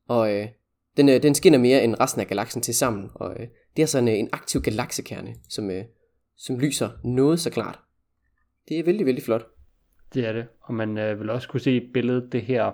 og 0.07 0.33
øh, 0.33 0.47
den, 0.97 1.09
øh, 1.09 1.23
den 1.23 1.35
skinner 1.35 1.59
mere 1.59 1.83
end 1.83 1.95
resten 1.99 2.21
af 2.21 2.27
galaksen 2.27 2.61
til 2.61 2.75
sammen, 2.75 3.09
og 3.15 3.35
øh, 3.39 3.47
det 3.75 3.81
er 3.81 3.85
sådan 3.85 4.07
øh, 4.07 4.19
en 4.19 4.29
aktiv 4.31 4.61
galaksekerne, 4.61 5.35
som, 5.49 5.71
øh, 5.71 5.83
som 6.37 6.59
lyser 6.59 6.89
noget 7.03 7.39
så 7.39 7.49
klart. 7.49 7.79
Det 8.69 8.79
er 8.79 8.83
vældig, 8.83 9.05
vældig 9.05 9.23
flot. 9.23 9.47
Det 10.13 10.27
er 10.27 10.33
det, 10.33 10.45
og 10.61 10.73
man 10.73 10.97
øh, 10.97 11.19
vil 11.19 11.29
også 11.29 11.47
kunne 11.47 11.59
se 11.59 11.75
i 11.75 11.91
billedet 11.93 12.31
det 12.31 12.41
her 12.41 12.71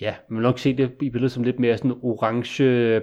ja, 0.00 0.14
man 0.28 0.36
vil 0.36 0.42
nok 0.42 0.58
se 0.58 0.76
det 0.76 0.90
i 1.00 1.10
billedet 1.10 1.32
som 1.32 1.42
lidt 1.42 1.58
mere 1.58 1.78
sådan 1.78 1.98
orange 2.02 3.02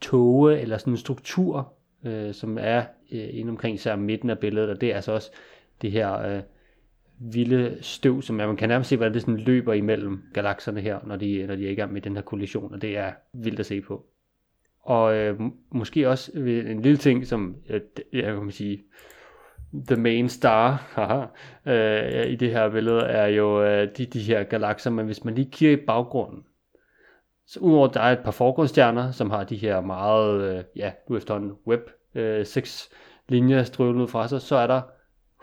tåge 0.00 0.60
eller 0.60 0.78
sådan 0.78 0.92
en 0.92 0.96
struktur, 0.96 1.72
øh, 2.04 2.34
som 2.34 2.58
er 2.60 2.84
øh, 3.12 3.28
inde 3.30 3.50
omkring 3.50 3.74
især 3.74 3.96
midten 3.96 4.30
af 4.30 4.38
billedet, 4.38 4.70
og 4.70 4.80
det 4.80 4.90
er 4.90 4.94
altså 4.94 5.12
også 5.12 5.30
det 5.82 5.90
her 5.92 6.18
øh, 6.18 6.42
vilde 7.18 7.78
støv, 7.80 8.22
som 8.22 8.36
man 8.36 8.56
kan 8.56 8.68
nærmest 8.68 8.88
se, 8.90 8.96
hvordan 8.96 9.14
det 9.14 9.22
sådan 9.22 9.36
løber 9.36 9.72
imellem 9.72 10.22
galakserne 10.32 10.80
her, 10.80 10.98
når 11.06 11.16
de, 11.16 11.46
når 11.46 11.56
de 11.56 11.66
er 11.66 11.70
i 11.70 11.74
gang 11.74 11.92
med 11.92 12.00
den 12.00 12.14
her 12.14 12.22
kollision, 12.22 12.74
og 12.74 12.82
det 12.82 12.96
er 12.96 13.12
vildt 13.32 13.60
at 13.60 13.66
se 13.66 13.80
på. 13.80 14.06
Og 14.80 15.16
øh, 15.16 15.40
måske 15.70 16.08
også 16.08 16.32
øh, 16.34 16.70
en 16.70 16.82
lille 16.82 16.98
ting, 16.98 17.26
som 17.26 17.56
øh, 17.68 17.80
jeg 18.12 18.24
kan 18.24 18.50
sige, 18.50 18.82
the 19.86 19.96
main 19.96 20.28
star 20.28 20.70
haha, 20.92 21.26
øh, 21.66 22.32
i 22.32 22.36
det 22.36 22.50
her 22.50 22.68
billede 22.70 23.00
er 23.00 23.26
jo 23.26 23.62
øh, 23.62 23.88
de, 23.96 24.06
de 24.06 24.20
her 24.20 24.42
galakser, 24.42 24.90
men 24.90 25.06
hvis 25.06 25.24
man 25.24 25.34
lige 25.34 25.50
kigger 25.50 25.76
i 25.76 25.84
baggrunden, 25.86 26.44
så 27.46 27.60
udover 27.60 27.88
der 27.88 28.00
er 28.00 28.12
et 28.12 28.24
par 28.24 28.30
forgrundsstjerner, 28.30 29.10
som 29.10 29.30
har 29.30 29.44
de 29.44 29.56
her 29.56 29.80
meget, 29.80 30.42
øh, 30.42 30.64
ja, 30.76 30.92
nu 31.08 31.16
efterhånden 31.16 31.52
web 31.66 31.90
øh, 32.14 32.46
6 32.46 32.90
linjer 33.28 33.62
strøvlet 33.62 34.02
ud 34.02 34.08
fra 34.08 34.28
sig, 34.28 34.42
så 34.42 34.56
er 34.56 34.66
der 34.66 34.82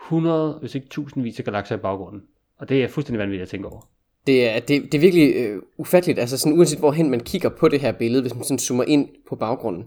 100, 0.06 0.58
hvis 0.60 0.74
ikke 0.74 0.88
tusindvis 0.88 1.38
af 1.38 1.44
galakser 1.44 1.76
i 1.76 1.78
baggrunden. 1.78 2.22
Og 2.58 2.68
det 2.68 2.84
er 2.84 2.88
fuldstændig 2.88 3.18
vanvittigt 3.18 3.42
at 3.42 3.48
tænke 3.48 3.68
over. 3.68 3.88
Det 4.26 4.48
er, 4.48 4.60
det, 4.60 4.68
det 4.82 4.94
er 4.94 5.00
virkelig 5.00 5.34
øh, 5.36 5.62
ufatteligt, 5.76 6.18
altså 6.18 6.38
sådan 6.38 6.58
uanset 6.58 6.78
hvorhen 6.78 7.10
man 7.10 7.20
kigger 7.20 7.48
på 7.48 7.68
det 7.68 7.80
her 7.80 7.92
billede, 7.92 8.22
hvis 8.22 8.34
man 8.34 8.44
sådan 8.44 8.58
zoomer 8.58 8.84
ind 8.84 9.08
på 9.28 9.36
baggrunden, 9.36 9.84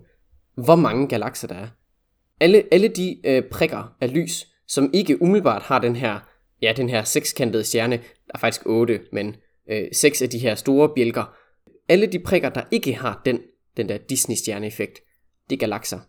hvor 0.56 0.76
mange 0.76 1.08
galakser 1.08 1.48
der 1.48 1.56
er 1.56 1.68
alle, 2.40 2.64
alle 2.72 2.88
de 2.88 3.28
øh, 3.28 3.44
prikker 3.52 3.96
af 4.02 4.14
lys, 4.14 4.48
som 4.68 4.90
ikke 4.94 5.22
umiddelbart 5.22 5.62
har 5.62 5.80
den 5.80 5.96
her, 5.96 6.20
ja, 6.62 6.74
den 6.78 6.90
her 6.90 7.04
sekskantede 7.04 7.64
stjerne, 7.64 7.98
der 7.98 8.32
er 8.34 8.40
faktisk 8.40 8.66
otte, 8.66 9.02
men 9.12 9.36
øh, 9.70 9.88
seks 9.92 10.22
af 10.22 10.30
de 10.30 10.40
her 10.40 10.56
store 10.56 10.90
bjælker, 10.96 11.36
alle 11.90 12.08
de 12.08 12.20
prikker, 12.20 12.50
der 12.50 12.64
ikke 12.72 12.94
har 12.94 13.22
den, 13.26 13.40
den 13.78 13.90
der 13.90 13.98
Disney-stjerne-effekt, 13.98 15.00
det 15.50 15.56
er 15.56 15.60
galakser. 15.60 16.00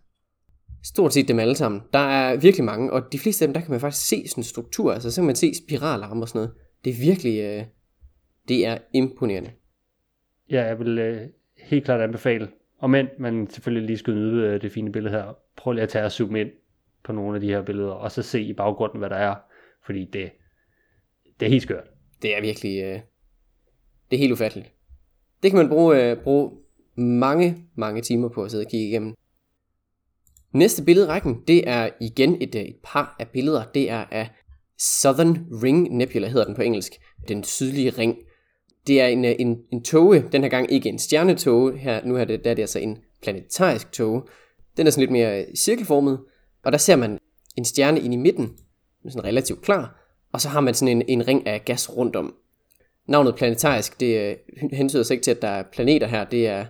Stort 0.85 1.15
set 1.15 1.29
dem 1.29 1.39
alle 1.39 1.55
sammen. 1.55 1.81
Der 1.93 1.99
er 1.99 2.37
virkelig 2.37 2.65
mange, 2.65 2.93
og 2.93 3.13
de 3.13 3.19
fleste 3.19 3.45
af 3.45 3.49
dem, 3.49 3.55
der 3.55 3.61
kan 3.61 3.71
man 3.71 3.81
faktisk 3.81 4.09
se 4.09 4.29
sådan 4.29 4.41
en 4.41 4.45
struktur, 4.45 4.93
altså 4.93 5.11
så 5.11 5.21
kan 5.21 5.27
man 5.27 5.37
se 5.37 5.55
spiralarm 5.55 6.21
og 6.21 6.29
sådan 6.29 6.39
noget. 6.39 6.55
Det 6.85 6.91
er 6.91 7.01
virkelig, 7.01 7.41
øh, 7.41 7.65
det 8.49 8.67
er 8.67 8.79
imponerende. 8.95 9.51
Ja, 10.51 10.63
jeg 10.63 10.79
vil 10.79 10.99
øh, 10.99 11.21
helt 11.59 11.85
klart 11.85 12.01
anbefale 12.01 12.49
og 12.79 12.91
men 12.91 13.09
man 13.19 13.51
selvfølgelig 13.51 13.87
lige 13.87 13.99
skal 13.99 14.15
nyde 14.15 14.47
øh, 14.47 14.63
det 14.63 14.73
fine 14.73 14.93
billede 14.93 15.15
her, 15.15 15.37
prøv 15.57 15.73
lige 15.73 15.83
at 15.83 15.89
tage 15.89 16.05
og 16.05 16.13
zoome 16.13 16.41
ind 16.41 16.51
på 17.05 17.13
nogle 17.13 17.35
af 17.35 17.41
de 17.41 17.49
her 17.49 17.63
billeder, 17.63 17.91
og 17.91 18.13
så 18.13 18.23
se 18.23 18.43
i 18.43 18.53
baggrunden, 18.53 18.99
hvad 18.99 19.11
der 19.11 19.17
er, 19.17 19.35
fordi 19.87 20.05
det, 20.13 20.31
det 21.41 21.47
er 21.47 21.51
helt 21.51 21.63
skørt. 21.63 21.85
Det 22.23 22.37
er 22.37 22.41
virkelig, 22.41 22.83
øh, 22.83 23.01
det 24.11 24.17
er 24.17 24.19
helt 24.19 24.33
ufatteligt. 24.33 24.73
Det 25.43 25.51
kan 25.51 25.59
man 25.59 25.69
bruge, 25.69 26.11
øh, 26.11 26.17
bruge 26.23 26.51
mange, 26.97 27.57
mange 27.75 28.03
timer 28.03 28.29
på 28.29 28.45
at 28.45 28.51
sidde 28.51 28.65
og 28.65 28.71
kigge 28.71 28.89
igennem. 28.89 29.15
Næste 30.53 30.85
billede 30.85 31.09
rækken, 31.09 31.43
det 31.49 31.69
er 31.69 31.91
igen 32.01 32.43
et, 32.43 32.55
øh, 32.55 32.63
et 32.63 32.77
par 32.85 33.17
af 33.19 33.29
billeder. 33.29 33.65
Det 33.65 33.91
er 33.91 34.05
af 34.11 34.29
Southern 34.79 35.47
Ring 35.63 35.97
Nebula, 35.97 36.29
hedder 36.29 36.45
den 36.45 36.55
på 36.55 36.63
engelsk. 36.63 36.93
Den 37.29 37.45
sydlige 37.45 37.91
ring. 37.91 38.17
Det 38.87 39.01
er 39.01 39.07
en, 39.07 39.25
øh, 39.25 39.35
en, 39.39 39.63
en 39.73 39.85
tåge, 39.85 40.25
den 40.33 40.43
her 40.43 40.49
gang 40.49 40.73
ikke 40.73 40.89
en 40.89 40.99
stjernetåge, 40.99 41.79
her, 41.79 42.05
nu 42.05 42.17
er 42.17 42.25
det, 42.25 42.45
der 42.45 42.51
er 42.51 42.55
det 42.55 42.63
altså 42.63 42.79
en 42.79 42.99
planetarisk 43.23 43.93
tåge. 43.93 44.23
Den 44.77 44.87
er 44.87 44.91
sådan 44.91 45.01
lidt 45.01 45.13
mere 45.13 45.41
øh, 45.41 45.55
cirkelformet, 45.55 46.21
og 46.65 46.73
der 46.73 46.79
ser 46.79 46.97
man 46.97 47.19
en 47.57 47.65
stjerne 47.65 48.01
ind 48.01 48.15
i 48.15 48.17
midten, 48.17 48.57
sådan 49.09 49.25
relativt 49.25 49.63
klar, 49.63 50.03
og 50.33 50.41
så 50.41 50.49
har 50.49 50.61
man 50.61 50.75
sådan 50.75 50.97
en, 50.97 51.03
en 51.09 51.29
ring 51.29 51.47
af 51.47 51.65
gas 51.65 51.97
rundt 51.97 52.17
om. 52.17 52.35
Navnet 53.07 53.35
planetarisk, 53.35 54.01
det 54.01 54.21
øh, 54.21 54.37
hentyder 54.73 55.03
sig 55.03 55.15
ikke 55.15 55.25
til, 55.25 55.31
at 55.31 55.43
der 55.43 55.49
er 55.49 55.63
planeter 55.73 56.07
her, 56.07 56.25
det 56.25 56.47
er, 56.47 56.67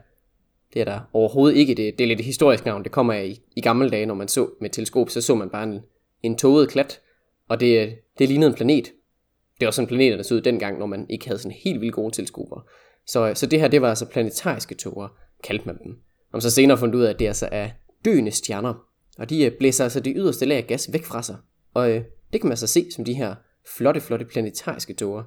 det 0.75 0.81
er 0.81 0.85
der 0.85 1.01
overhovedet 1.13 1.57
ikke. 1.57 1.75
Det, 1.75 1.99
det 1.99 2.05
er 2.05 2.09
lidt 2.09 2.21
et 2.21 2.27
historisk 2.27 2.65
navn, 2.65 2.85
det 2.85 2.93
kommer 2.93 3.13
af 3.13 3.25
i, 3.25 3.41
i 3.57 3.61
gamle 3.61 3.91
dage, 3.91 4.07
når 4.07 4.15
man 4.15 4.29
så 4.29 4.51
med 4.61 4.71
teleskop, 4.71 5.11
så 5.11 5.21
så 5.21 5.35
man 5.35 5.51
bare 5.51 5.65
en, 5.65 5.81
en 6.23 6.37
tåget 6.37 6.69
klat, 6.69 7.01
og 7.49 7.61
det, 7.61 7.83
øh, 7.83 7.93
det 8.19 8.29
lignede 8.29 8.51
en 8.51 8.57
planet. 8.57 8.93
Det 9.61 9.67
var 9.67 9.71
sådan 9.71 9.89
planeterne 9.89 10.25
så 10.25 10.35
ud 10.35 10.41
dengang, 10.41 10.79
når 10.79 10.87
man 10.87 11.07
ikke 11.11 11.27
havde 11.27 11.39
sådan 11.39 11.57
helt 11.65 11.81
vildt 11.81 11.95
gode 11.95 12.15
teleskoper. 12.15 12.67
Så, 13.07 13.33
så 13.35 13.47
det 13.47 13.61
her, 13.61 13.69
det 13.69 13.83
var 13.83 13.89
altså 13.89 14.07
planetariske 14.07 14.75
tåger, 14.75 15.09
kaldte 15.45 15.67
man 15.67 15.79
dem. 15.85 15.97
Om 16.33 16.41
så 16.41 16.51
senere 16.51 16.79
fundet 16.79 16.95
ud 16.95 17.03
af, 17.03 17.11
at 17.11 17.19
det 17.19 17.27
altså 17.27 17.49
er 17.53 17.71
døende 18.07 18.31
stjerner. 18.31 18.75
Og 19.19 19.31
de 19.31 19.45
øh, 19.45 19.53
blæser 19.59 19.85
altså 19.85 20.01
det 20.01 20.13
yderste 20.17 20.47
lag 20.47 20.57
af 20.57 20.67
gas 20.67 20.93
væk 20.93 21.05
fra 21.05 21.23
sig. 21.23 21.37
Og 21.75 21.91
øh, 21.91 22.03
det 22.33 22.41
kan 22.41 22.47
man 22.49 22.53
altså 22.53 22.67
se 22.67 22.87
som 22.93 23.05
de 23.05 23.15
her 23.15 23.35
flotte, 23.77 24.01
flotte 24.01 24.25
planetariske 24.25 24.95
tåger. 24.95 25.23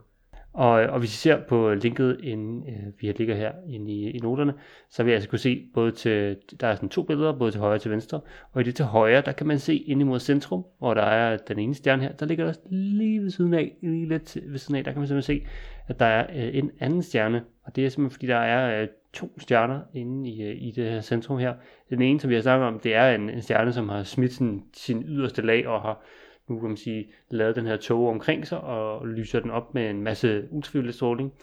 Og, 0.53 0.81
øh, 0.81 0.93
og 0.93 0.99
hvis 0.99 1.13
I 1.13 1.17
ser 1.17 1.37
på 1.49 1.73
linket, 1.73 2.19
inden 2.23 2.63
øh, 2.69 2.93
vi 3.01 3.11
ligger 3.17 3.35
her 3.35 3.51
inde 3.67 3.91
i, 3.91 4.09
i 4.09 4.19
noterne, 4.19 4.53
så 4.89 5.03
vil 5.03 5.11
I 5.11 5.13
altså 5.13 5.29
kunne 5.29 5.39
se 5.39 5.67
både 5.73 5.91
til, 5.91 6.37
der 6.61 6.67
er 6.67 6.75
sådan 6.75 6.89
to 6.89 7.03
billeder, 7.03 7.37
både 7.37 7.51
til 7.51 7.59
højre 7.59 7.75
og 7.75 7.81
til 7.81 7.91
venstre, 7.91 8.21
og 8.51 8.61
i 8.61 8.63
det 8.63 8.75
til 8.75 8.85
højre, 8.85 9.21
der 9.21 9.31
kan 9.31 9.47
man 9.47 9.59
se 9.59 9.75
ind 9.75 10.01
imod 10.01 10.19
centrum, 10.19 10.65
hvor 10.79 10.93
der 10.93 11.01
er 11.01 11.37
den 11.37 11.59
ene 11.59 11.75
stjerne 11.75 12.03
her, 12.03 12.11
der 12.11 12.25
ligger 12.25 12.45
der 12.45 12.53
lige 12.69 13.21
ved 13.21 13.29
siden 13.29 13.53
af, 13.53 13.75
lige 13.81 14.07
lidt 14.09 14.37
ved 14.47 14.57
siden 14.57 14.75
af, 14.75 14.83
der 14.83 14.91
kan 14.91 14.99
man 14.99 15.07
simpelthen 15.07 15.41
se, 15.41 15.47
at 15.87 15.99
der 15.99 16.05
er 16.05 16.27
øh, 16.35 16.57
en 16.57 16.71
anden 16.79 17.03
stjerne, 17.03 17.43
og 17.63 17.75
det 17.75 17.85
er 17.85 17.89
simpelthen 17.89 18.15
fordi, 18.15 18.27
der 18.27 18.37
er 18.37 18.81
øh, 18.81 18.87
to 19.13 19.39
stjerner 19.39 19.81
inde 19.93 20.29
i, 20.29 20.43
øh, 20.43 20.55
i 20.61 20.71
det 20.71 20.91
her 20.91 21.01
centrum 21.01 21.37
her. 21.37 21.53
Den 21.89 22.01
ene, 22.01 22.19
som 22.19 22.29
vi 22.29 22.35
har 22.35 22.41
snakket 22.41 22.67
om, 22.67 22.79
det 22.79 22.95
er 22.95 23.15
en, 23.15 23.29
en 23.29 23.41
stjerne, 23.41 23.73
som 23.73 23.89
har 23.89 24.03
smidt 24.03 24.33
sin, 24.33 24.63
sin 24.73 25.03
yderste 25.03 25.41
lag 25.41 25.67
og 25.67 25.81
har 25.81 26.03
nu 26.49 26.59
kan 26.59 26.67
man 26.67 26.77
sige, 26.77 27.11
lavet 27.29 27.55
den 27.55 27.65
her 27.65 27.77
tog 27.77 28.07
omkring 28.07 28.47
sig 28.47 28.61
og 28.61 29.07
lyser 29.07 29.39
den 29.39 29.51
op 29.51 29.73
med 29.73 29.89
en 29.89 30.01
masse 30.01 30.47
ultraviolet 30.51 30.95
stråling. 30.95 31.33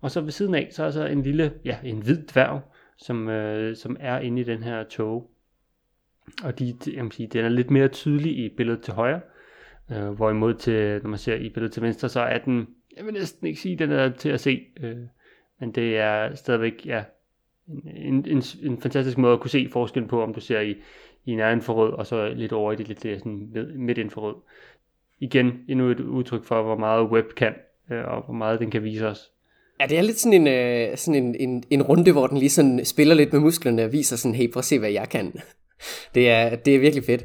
Og 0.00 0.10
så 0.10 0.20
ved 0.20 0.30
siden 0.30 0.54
af, 0.54 0.68
så 0.70 0.84
er 0.84 0.90
så 0.90 1.06
en 1.06 1.22
lille, 1.22 1.52
ja, 1.64 1.78
en 1.84 2.02
hvid 2.02 2.26
dværg, 2.26 2.60
som, 2.96 3.28
øh, 3.28 3.76
som 3.76 3.96
er 4.00 4.18
inde 4.18 4.40
i 4.40 4.44
den 4.44 4.62
her 4.62 4.84
tog. 4.84 5.30
Og 6.44 6.58
de, 6.58 6.74
jeg 6.94 7.08
sige, 7.10 7.28
den 7.28 7.44
er 7.44 7.48
lidt 7.48 7.70
mere 7.70 7.88
tydelig 7.88 8.38
i 8.38 8.48
billedet 8.56 8.82
til 8.82 8.94
højre, 8.94 9.20
øh, 9.92 10.10
hvorimod 10.10 10.54
til, 10.54 11.00
når 11.02 11.10
man 11.10 11.18
ser 11.18 11.34
i 11.34 11.48
billedet 11.48 11.72
til 11.72 11.82
venstre, 11.82 12.08
så 12.08 12.20
er 12.20 12.38
den, 12.38 12.66
jeg 12.96 13.04
vil 13.04 13.14
næsten 13.14 13.46
ikke 13.46 13.60
sige, 13.60 13.76
den 13.76 13.92
er 13.92 14.08
til 14.08 14.28
at 14.28 14.40
se, 14.40 14.60
øh, 14.82 14.96
men 15.60 15.72
det 15.72 15.98
er 15.98 16.34
stadigvæk, 16.34 16.86
ja, 16.86 17.04
en, 17.96 18.26
en, 18.28 18.42
en 18.62 18.80
fantastisk 18.80 19.18
måde 19.18 19.32
at 19.32 19.40
kunne 19.40 19.50
se 19.50 19.68
forskellen 19.72 20.08
på, 20.08 20.22
om 20.22 20.34
du 20.34 20.40
ser 20.40 20.60
i, 20.60 20.74
i 21.26 21.34
nærinfrarød, 21.34 21.90
forrød, 21.90 21.98
og 21.98 22.06
så 22.06 22.28
lidt 22.28 22.52
over 22.52 22.72
i 22.72 22.76
det 22.76 22.88
lidt 22.88 23.00
sådan 23.00 23.68
midt 23.76 23.98
infrarød. 23.98 24.34
Igen, 25.20 25.52
endnu 25.68 25.90
et 25.90 26.00
udtryk 26.00 26.44
for, 26.44 26.62
hvor 26.62 26.76
meget 26.76 27.10
web 27.10 27.34
kan, 27.36 27.54
øh, 27.90 28.04
og 28.04 28.24
hvor 28.24 28.34
meget 28.34 28.60
den 28.60 28.70
kan 28.70 28.84
vise 28.84 29.08
os. 29.08 29.30
Ja, 29.80 29.86
det 29.86 29.98
er 29.98 30.02
lidt 30.02 30.18
sådan 30.18 30.40
en, 30.40 30.48
øh, 30.48 30.96
sådan 30.96 31.24
en, 31.24 31.34
en, 31.34 31.64
en 31.70 31.82
runde, 31.82 32.12
hvor 32.12 32.26
den 32.26 32.38
lige 32.38 32.50
sådan 32.50 32.84
spiller 32.84 33.14
lidt 33.14 33.32
med 33.32 33.40
musklerne 33.40 33.84
og 33.84 33.92
viser 33.92 34.16
sådan, 34.16 34.34
hey, 34.34 34.50
prøv 34.52 34.58
at 34.58 34.64
se, 34.64 34.78
hvad 34.78 34.90
jeg 34.90 35.08
kan. 35.08 35.32
det, 36.14 36.30
er, 36.30 36.56
det 36.56 36.74
er 36.74 36.78
virkelig 36.78 37.04
fedt. 37.04 37.24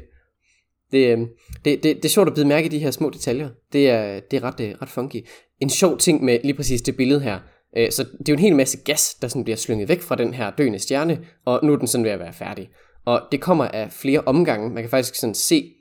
Det, 0.92 1.18
øh, 1.18 1.26
det, 1.64 1.82
det, 1.82 1.96
det 1.96 2.04
er 2.04 2.08
sjovt 2.08 2.28
at 2.28 2.34
bide 2.34 2.48
mærke 2.48 2.66
i 2.66 2.68
de 2.68 2.78
her 2.78 2.90
små 2.90 3.10
detaljer. 3.10 3.48
Det 3.72 3.90
er, 3.90 4.20
det 4.20 4.36
er 4.36 4.44
ret, 4.44 4.60
øh, 4.60 4.74
ret 4.82 4.88
funky. 4.88 5.26
En 5.60 5.70
sjov 5.70 5.98
ting 5.98 6.24
med 6.24 6.38
lige 6.44 6.54
præcis 6.54 6.82
det 6.82 6.96
billede 6.96 7.20
her, 7.20 7.38
Øh, 7.76 7.90
så 7.90 8.04
det 8.04 8.28
er 8.28 8.32
jo 8.32 8.34
en 8.34 8.42
hel 8.42 8.56
masse 8.56 8.78
gas, 8.84 9.14
der 9.14 9.28
sådan 9.28 9.44
bliver 9.44 9.56
slynget 9.56 9.88
væk 9.88 10.00
fra 10.00 10.16
den 10.16 10.34
her 10.34 10.50
døende 10.50 10.78
stjerne, 10.78 11.26
og 11.44 11.60
nu 11.62 11.72
er 11.72 11.76
den 11.76 11.86
sådan 11.86 12.04
ved 12.04 12.10
at 12.10 12.18
være 12.18 12.32
færdig. 12.32 12.70
Og 13.04 13.22
det 13.32 13.40
kommer 13.40 13.64
af 13.64 13.92
flere 13.92 14.20
omgange. 14.20 14.70
Man 14.70 14.82
kan 14.82 14.90
faktisk 14.90 15.14
sådan 15.14 15.34
se 15.34 15.74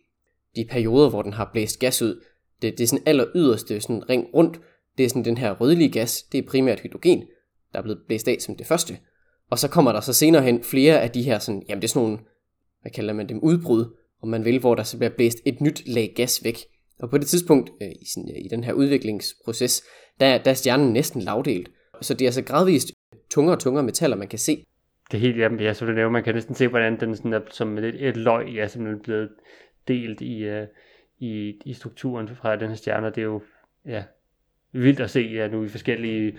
de 0.56 0.65
perioder, 0.70 1.10
hvor 1.10 1.22
den 1.22 1.34
har 1.34 1.50
blæst 1.53 1.79
gas 1.79 2.01
ud. 2.01 2.24
Det, 2.62 2.77
det 2.77 2.84
er 2.84 2.88
sådan 2.88 3.08
aller 3.08 3.25
yderste 3.36 3.82
sådan 3.82 4.10
ring 4.10 4.25
rundt. 4.34 4.60
Det 4.98 5.06
er 5.06 5.10
sådan 5.10 5.25
den 5.25 5.38
her 5.38 5.51
rødlige 5.51 5.91
gas, 5.91 6.24
det 6.24 6.38
er 6.38 6.48
primært 6.50 6.79
hydrogen, 6.79 7.24
der 7.74 7.79
er 7.79 7.84
blevet 7.84 8.01
blæst 8.08 8.27
af 8.27 8.38
som 8.39 8.56
det 8.56 8.67
første. 8.67 8.98
Og 9.50 9.60
så 9.60 9.67
kommer 9.67 9.91
der 9.91 10.01
så 10.01 10.13
senere 10.13 10.44
hen 10.44 10.63
flere 10.63 11.01
af 11.01 11.12
de 11.12 11.22
her 11.24 11.39
sådan, 11.39 11.63
jamen 11.70 11.82
det 11.82 11.88
er 11.88 11.89
sådan 11.89 12.08
nogle, 12.08 12.20
hvad 12.82 12.91
kalder 12.91 13.13
man 13.13 13.29
dem, 13.29 13.39
udbrud, 13.39 13.86
om 14.22 14.29
man 14.29 14.46
vil, 14.46 14.60
hvor 14.60 14.75
der 14.75 14.84
så 14.84 14.98
bliver 14.98 15.10
blæst 15.10 15.38
et 15.46 15.62
nyt 15.62 15.88
lag 15.88 16.13
gas 16.15 16.44
væk. 16.44 16.58
Og 17.00 17.10
på 17.10 17.17
det 17.17 17.27
tidspunkt 17.27 17.72
øh, 17.82 17.91
i, 18.01 18.06
sådan, 18.13 18.29
øh, 18.32 18.46
i 18.46 18.48
den 18.48 18.63
her 18.63 18.74
udviklingsproces, 18.74 19.84
der, 20.20 20.38
der 20.38 20.51
er 20.51 20.56
stjernen 20.56 20.94
næsten 20.94 21.22
lavdelt. 21.22 21.70
Så 22.01 22.13
det 22.13 22.22
er 22.22 22.27
altså 22.27 22.44
gradvist 22.44 22.92
tungere 23.30 23.56
og 23.56 23.60
tungere 23.60 23.84
metaller, 23.84 24.18
man 24.18 24.27
kan 24.27 24.39
se. 24.39 24.66
Det 25.12 25.18
er 25.18 25.22
helt, 25.22 25.38
jamen, 25.38 25.60
ja, 25.60 25.74
som 25.74 25.88
du 25.88 25.94
nævner, 25.94 26.12
man 26.12 26.24
kan 26.24 26.36
næsten 26.36 26.56
se, 26.56 26.68
hvordan 26.68 27.00
den 27.00 27.16
sådan 27.16 27.34
er 27.34 27.39
som 27.51 27.77
et, 27.77 28.08
et 28.08 28.18
løg, 28.18 28.48
ja, 28.48 28.68
simpelthen 28.68 29.04
blevet 29.04 29.30
delt 29.88 30.22
i, 30.22 30.50
uh, 30.50 30.68
i, 31.20 31.60
i 31.66 31.74
strukturen 31.74 32.27
fra 32.27 32.56
den 32.56 32.70
her 32.70 32.75
stjerne, 32.75 33.08
det 33.08 33.18
er 33.18 33.22
jo, 33.22 33.42
ja, 33.86 34.04
vildt 34.72 35.00
at 35.00 35.10
se 35.10 35.20
ja, 35.20 35.48
nu 35.48 35.63
i 35.63 35.68
forskellige, 35.68 36.38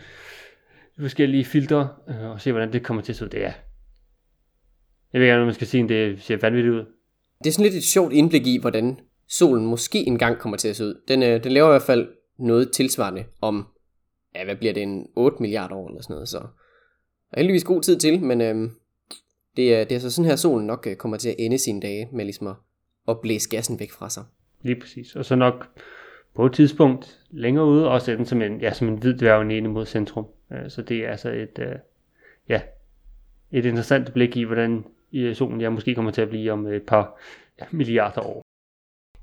forskellige 1.01 1.45
filtre, 1.45 1.89
uh, 2.09 2.31
og 2.31 2.41
se, 2.41 2.53
hvordan 2.53 2.73
det 2.73 2.85
kommer 2.85 3.03
til 3.03 3.13
at 3.13 3.17
se 3.17 3.25
ud. 3.25 3.31
Det 3.31 3.45
er, 3.45 3.53
jeg 5.13 5.21
ved 5.21 5.27
ikke, 5.27 5.37
om 5.37 5.45
man 5.45 5.55
skal 5.55 5.67
sige, 5.67 5.89
det 5.89 6.23
ser 6.23 6.37
vanvittigt 6.37 6.75
ud. 6.75 6.85
Det 7.45 7.47
er 7.47 7.53
sådan 7.53 7.65
lidt 7.65 7.75
et 7.75 7.85
sjovt 7.85 8.13
indblik 8.13 8.47
i, 8.47 8.59
hvordan 8.61 9.01
solen 9.29 9.67
måske 9.67 9.99
engang 9.99 10.39
kommer 10.39 10.57
til 10.57 10.69
at 10.69 10.77
se 10.77 10.85
ud. 10.85 11.01
Den, 11.09 11.23
øh, 11.23 11.45
den 11.45 11.53
laver 11.53 11.69
i 11.69 11.73
hvert 11.73 11.83
fald 11.83 12.09
noget 12.39 12.73
tilsvarende 12.73 13.25
om 13.41 13.67
ja, 14.35 14.45
hvad 14.45 14.57
bliver 14.57 14.75
det, 14.75 14.83
en 14.83 15.07
8 15.17 15.37
milliarder 15.41 15.75
år 15.75 15.89
eller 15.89 16.03
sådan 16.03 16.15
noget, 16.15 16.29
så 16.29 16.39
er 17.33 17.37
heldigvis 17.37 17.65
god 17.65 17.83
tid 17.83 17.99
til, 17.99 18.23
men 18.23 18.41
øhm, 18.41 18.71
det, 19.57 19.75
er, 19.75 19.85
det 19.85 19.95
er 19.95 19.99
så 19.99 20.11
sådan 20.11 20.29
her, 20.29 20.37
solen 20.37 20.67
nok 20.67 20.87
øh, 20.87 20.97
kommer 20.97 21.17
til 21.17 21.29
at 21.29 21.35
ende 21.39 21.59
sine 21.59 21.81
dage 21.81 22.09
med 22.13 22.25
ligesom 22.25 22.47
at, 22.47 22.55
at 23.09 23.21
blæse 23.21 23.49
gassen 23.49 23.81
væk 23.81 23.91
fra 23.91 24.11
sig. 24.11 24.25
Lige 24.63 24.81
præcis, 24.81 25.17
og 25.17 25.25
så 25.25 25.35
nok 25.35 25.69
på 26.35 26.47
et 26.47 26.53
tidspunkt 26.53 27.21
længere 27.31 27.67
ude, 27.67 27.89
også 27.89 28.13
den 28.13 28.27
som 28.27 28.43
en, 28.43 28.61
ja, 28.61 28.73
som 28.73 28.89
en 28.89 28.99
hvid 28.99 29.15
dværg 29.15 29.59
ene 29.59 29.69
mod 29.69 29.87
centrum. 29.87 30.27
Øh, 30.53 30.71
så 30.71 30.83
det 30.83 30.97
er 30.97 31.11
altså 31.11 31.31
et, 31.31 31.59
øh, 31.59 31.75
ja, 32.49 32.61
et 33.51 33.65
interessant 33.65 34.13
blik 34.13 34.37
i, 34.37 34.43
hvordan 34.43 34.85
øh, 35.13 35.35
solen 35.37 35.61
ja, 35.61 35.71
måske 35.71 35.95
kommer 35.95 36.11
til 36.11 36.23
at 36.23 36.29
blive 36.29 36.53
om 36.53 36.67
et 36.67 36.83
par 36.83 37.21
ja, 37.61 37.65
milliarder 37.71 38.21
år. 38.21 38.43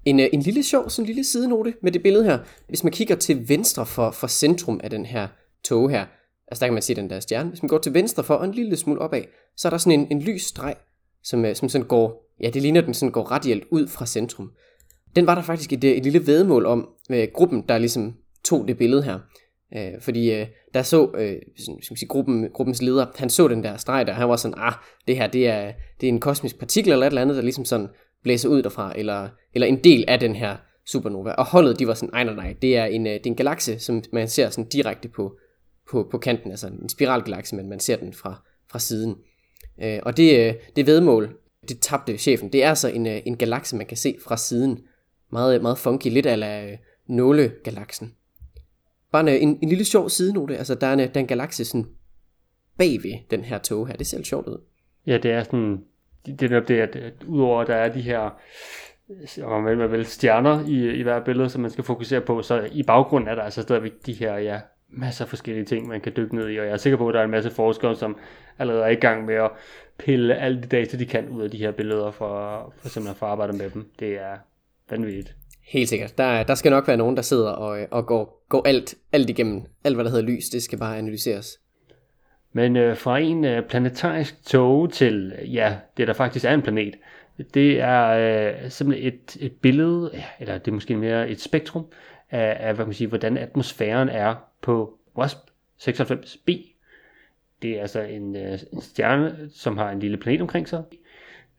En, 0.06 0.20
øh, 0.20 0.28
en 0.34 0.42
lille 0.42 0.64
sjov, 0.64 0.90
sådan 0.90 1.04
en 1.04 1.08
lille 1.08 1.24
sidenote 1.24 1.74
med 1.82 1.92
det 1.92 2.04
billede 2.04 2.24
her. 2.24 2.40
Hvis 2.68 2.84
man 2.84 2.94
kigger 2.94 3.16
til 3.16 3.50
venstre 3.50 3.86
for, 3.86 4.12
for 4.12 4.28
centrum 4.28 4.80
af 4.84 4.90
den 4.90 5.06
her 5.06 5.28
tog 5.64 5.90
her, 5.90 6.06
altså 6.48 6.60
der 6.60 6.68
kan 6.68 6.74
man 6.74 6.82
se 6.82 6.96
den 6.96 7.10
der 7.10 7.20
stjerne. 7.20 7.50
Hvis 7.50 7.64
man 7.64 7.70
går 7.70 7.78
til 7.78 7.94
venstre 7.94 8.24
for 8.24 8.34
og 8.34 8.46
en 8.46 8.52
lille 8.52 8.78
smule 8.78 9.02
opad, 9.02 9.24
så 9.58 9.68
er 9.68 9.70
der 9.70 9.78
sådan 9.78 10.00
en, 10.00 10.08
en 10.12 10.22
lys 10.22 10.42
streg, 10.42 10.76
som, 11.24 11.46
øh, 11.46 11.56
som 11.56 11.70
sådan 11.70 11.88
går, 11.88 12.32
ja 12.42 12.50
det 12.50 12.62
ligner 12.62 12.82
den 12.82 12.94
sådan 12.94 13.12
går 13.12 13.24
radialt 13.24 13.64
ud 13.72 13.88
fra 13.88 14.06
centrum. 14.06 14.52
Den 15.16 15.28
var 15.28 15.36
der 15.36 15.42
faktisk 15.42 15.74
et, 15.74 15.84
øh, 15.84 15.92
et 15.92 16.04
lille 16.04 16.28
vedmål 16.28 16.66
om 16.66 16.90
med 17.10 17.34
gruppen, 17.34 17.64
der 17.70 17.78
ligesom 17.78 18.14
tog 18.44 18.68
det 18.68 18.78
billede 18.78 19.04
her. 19.04 19.20
Øh, 19.78 20.02
fordi 20.02 20.32
øh, 20.32 20.48
der 20.74 20.84
så, 20.84 21.12
øh, 21.18 21.36
sådan, 21.58 21.82
skal 21.82 21.94
man 21.94 21.98
sige, 21.98 22.08
gruppen, 22.08 22.50
gruppens 22.54 22.82
leder, 22.82 23.06
han 23.16 23.30
så 23.30 23.48
den 23.48 23.64
der 23.64 23.78
streg 23.78 24.08
der, 24.08 24.14
han 24.14 24.30
var 24.30 24.36
sådan, 24.36 24.58
ah, 24.58 24.74
det 25.08 25.18
her 25.18 25.28
det 25.28 25.48
er, 25.48 25.72
det 26.02 26.10
er 26.10 26.14
en 26.14 26.20
kosmisk 26.20 26.60
partikel 26.60 26.92
eller 26.92 27.06
et 27.06 27.12
eller 27.12 27.22
andet, 27.22 27.36
der 27.36 27.42
ligesom 27.42 27.66
sådan 27.66 27.88
blæse 28.26 28.50
ud 28.50 28.64
derfra, 28.64 28.94
eller, 28.96 29.30
eller 29.54 29.68
en 29.68 29.84
del 29.84 30.06
af 30.08 30.20
den 30.20 30.36
her 30.36 30.58
supernova. 30.86 31.32
Og 31.32 31.46
holdet, 31.46 31.80
de 31.80 31.88
var 31.88 31.94
sådan, 31.94 32.10
nej, 32.14 32.24
nej, 32.24 32.36
nej, 32.36 32.56
det 32.62 32.78
er 32.78 32.86
en, 32.86 33.08
øh, 33.08 33.14
det 33.14 33.26
er 33.26 33.30
en 33.30 33.36
galakse, 33.36 33.80
som 33.80 34.04
man 34.14 34.28
ser 34.28 34.50
sådan 34.50 34.70
direkte 34.70 35.10
på, 35.10 35.38
på, 35.92 36.08
på 36.12 36.18
kanten, 36.18 36.52
altså 36.52 36.68
en 36.68 36.90
spiralgalakse, 36.90 37.56
men 37.56 37.70
man 37.70 37.80
ser 37.80 37.96
den 37.96 38.14
fra, 38.14 38.44
fra 38.72 38.80
siden. 38.80 39.16
Øh, 39.84 40.00
og 40.04 40.18
det, 40.18 40.48
øh, 40.48 40.54
det 40.76 40.88
vedmål, 40.88 41.38
det 41.70 41.80
tabte 41.80 42.18
chefen, 42.18 42.52
det 42.54 42.64
er 42.64 42.70
altså 42.70 42.88
en, 42.88 43.08
øh, 43.08 43.22
en 43.26 43.38
galakse, 43.38 43.76
man 43.76 43.86
kan 43.86 43.98
se 43.98 44.18
fra 44.24 44.38
siden. 44.38 44.80
Meget, 45.32 45.62
meget 45.62 45.78
funky, 45.78 46.08
lidt 46.08 46.26
af 46.26 46.80
nålegalaksen. 47.08 48.14
Bare 49.12 49.22
en, 49.22 49.50
en, 49.50 49.60
en 49.62 49.70
lille 49.70 49.86
sjov 49.86 50.10
sidenote, 50.10 50.58
altså 50.58 50.76
der 50.76 50.88
er 50.88 50.94
en, 50.94 51.00
der 51.00 51.06
er 51.14 51.20
en 51.20 51.28
galakse 51.28 51.66
sådan 51.66 51.86
bagved 52.78 53.30
den 53.30 53.44
her 53.44 53.58
tog 53.58 53.88
her, 53.88 53.96
det 53.96 54.08
ser 54.08 54.18
lidt 54.18 54.28
sjovt 54.28 54.48
ud. 54.48 54.58
Ja, 55.08 55.18
det 55.18 55.32
er 55.32 55.44
sådan 55.44 55.78
det 56.26 56.52
er 56.52 56.60
det, 56.60 56.80
at, 56.80 56.96
at 56.96 57.14
udover 57.28 57.62
at 57.62 57.68
der 57.68 57.76
er 57.76 57.94
de 57.94 58.02
her 58.02 58.30
øh, 59.10 59.48
og 59.48 59.64
man 59.64 59.80
vil, 59.80 59.92
vel 59.92 60.06
stjerner 60.06 60.68
i, 60.68 61.00
i 61.00 61.04
hver 61.04 61.24
billede, 61.24 61.50
som 61.50 61.62
man 61.62 61.72
skal 61.72 61.84
fokusere 61.84 62.22
på, 62.22 62.42
så 62.42 62.70
i 62.72 62.84
baggrunden 62.84 63.30
er 63.30 63.36
der 63.36 63.42
altså 63.42 63.62
stadigvæk 63.62 63.92
de 64.06 64.14
her 64.14 64.38
ja, 64.38 64.60
masser 64.90 65.26
af 65.26 65.30
forskellige 65.30 65.66
ting, 65.66 65.88
man 65.88 66.02
kan 66.02 66.14
dykke 66.18 66.36
ned 66.36 66.50
i, 66.50 66.58
og 66.58 66.66
jeg 66.66 66.74
er 66.74 66.78
sikker 66.78 66.98
på, 66.98 67.08
at 67.08 67.14
der 67.14 67.20
er 67.20 67.26
en 67.26 67.32
masse 67.32 67.52
forskere, 67.52 67.96
som 67.96 68.18
allerede 68.60 68.84
er 68.84 68.90
i 68.90 68.96
gang 68.96 69.26
med 69.26 69.36
at 69.36 69.52
pille 69.98 70.36
alle 70.36 70.62
de 70.62 70.68
data, 70.68 70.98
de 70.98 71.06
kan 71.06 71.30
ud 71.30 71.44
af 71.44 71.52
de 71.52 71.58
her 71.58 71.72
billeder, 71.72 72.12
for, 72.12 72.74
for 72.78 72.90
simpelthen 72.90 73.16
for 73.20 73.26
at 73.26 73.32
arbejde 73.32 73.54
med 73.54 73.70
dem. 73.70 73.90
Det 74.00 74.14
er 74.14 74.38
vanvittigt. 74.90 75.36
Helt 75.68 75.90
sikkert. 75.90 76.18
Der, 76.18 76.44
der 76.44 76.56
skal 76.56 76.72
nok 76.72 76.88
være 76.88 76.98
nogen, 76.98 77.16
der 77.16 77.22
sidder 77.22 77.50
og, 77.50 77.82
øh, 77.82 77.88
og 77.92 78.06
går, 78.06 78.46
går 78.50 78.68
alt, 78.68 78.96
alt 79.12 79.30
igennem. 79.30 79.64
Alt, 79.84 79.96
hvad 79.96 80.06
der 80.06 80.12
hedder 80.12 80.26
lys, 80.26 80.50
det 80.50 80.64
skal 80.64 80.80
bare 80.80 80.98
analyseres. 80.98 81.60
Men 82.56 82.76
øh, 82.76 82.98
fra 82.98 83.20
en 83.20 83.46
øh, 83.46 83.64
planetarisk 83.64 84.46
tog 84.46 84.92
til, 84.92 85.34
ja, 85.54 85.78
det 85.98 86.08
der 86.08 86.14
faktisk 86.14 86.46
er 86.46 86.54
en 86.54 86.62
planet, 86.62 86.96
det 87.54 87.82
er 87.82 88.08
øh, 88.08 88.70
simpelthen 88.70 89.14
et, 89.14 89.38
et 89.40 89.52
billede, 89.52 90.12
eller 90.40 90.58
det 90.58 90.68
er 90.68 90.76
måske 90.76 90.98
mere 90.98 91.30
et 91.30 91.42
spektrum, 91.42 91.86
af, 92.32 92.58
af 92.60 92.76
hvad 92.76 92.86
man 92.86 92.94
siger, 92.94 93.10
hvordan 93.10 93.38
atmosfæren 93.38 94.10
er 94.10 94.36
på 94.62 94.98
WASP 95.18 95.38
96b. 95.82 96.52
Det 97.62 97.78
er 97.78 97.82
altså 97.82 98.02
en, 98.02 98.36
øh, 98.36 98.60
en 98.74 98.82
stjerne, 98.82 99.50
som 99.54 99.78
har 99.78 99.92
en 99.92 100.00
lille 100.00 100.18
planet 100.18 100.42
omkring 100.42 100.68
sig, 100.68 100.84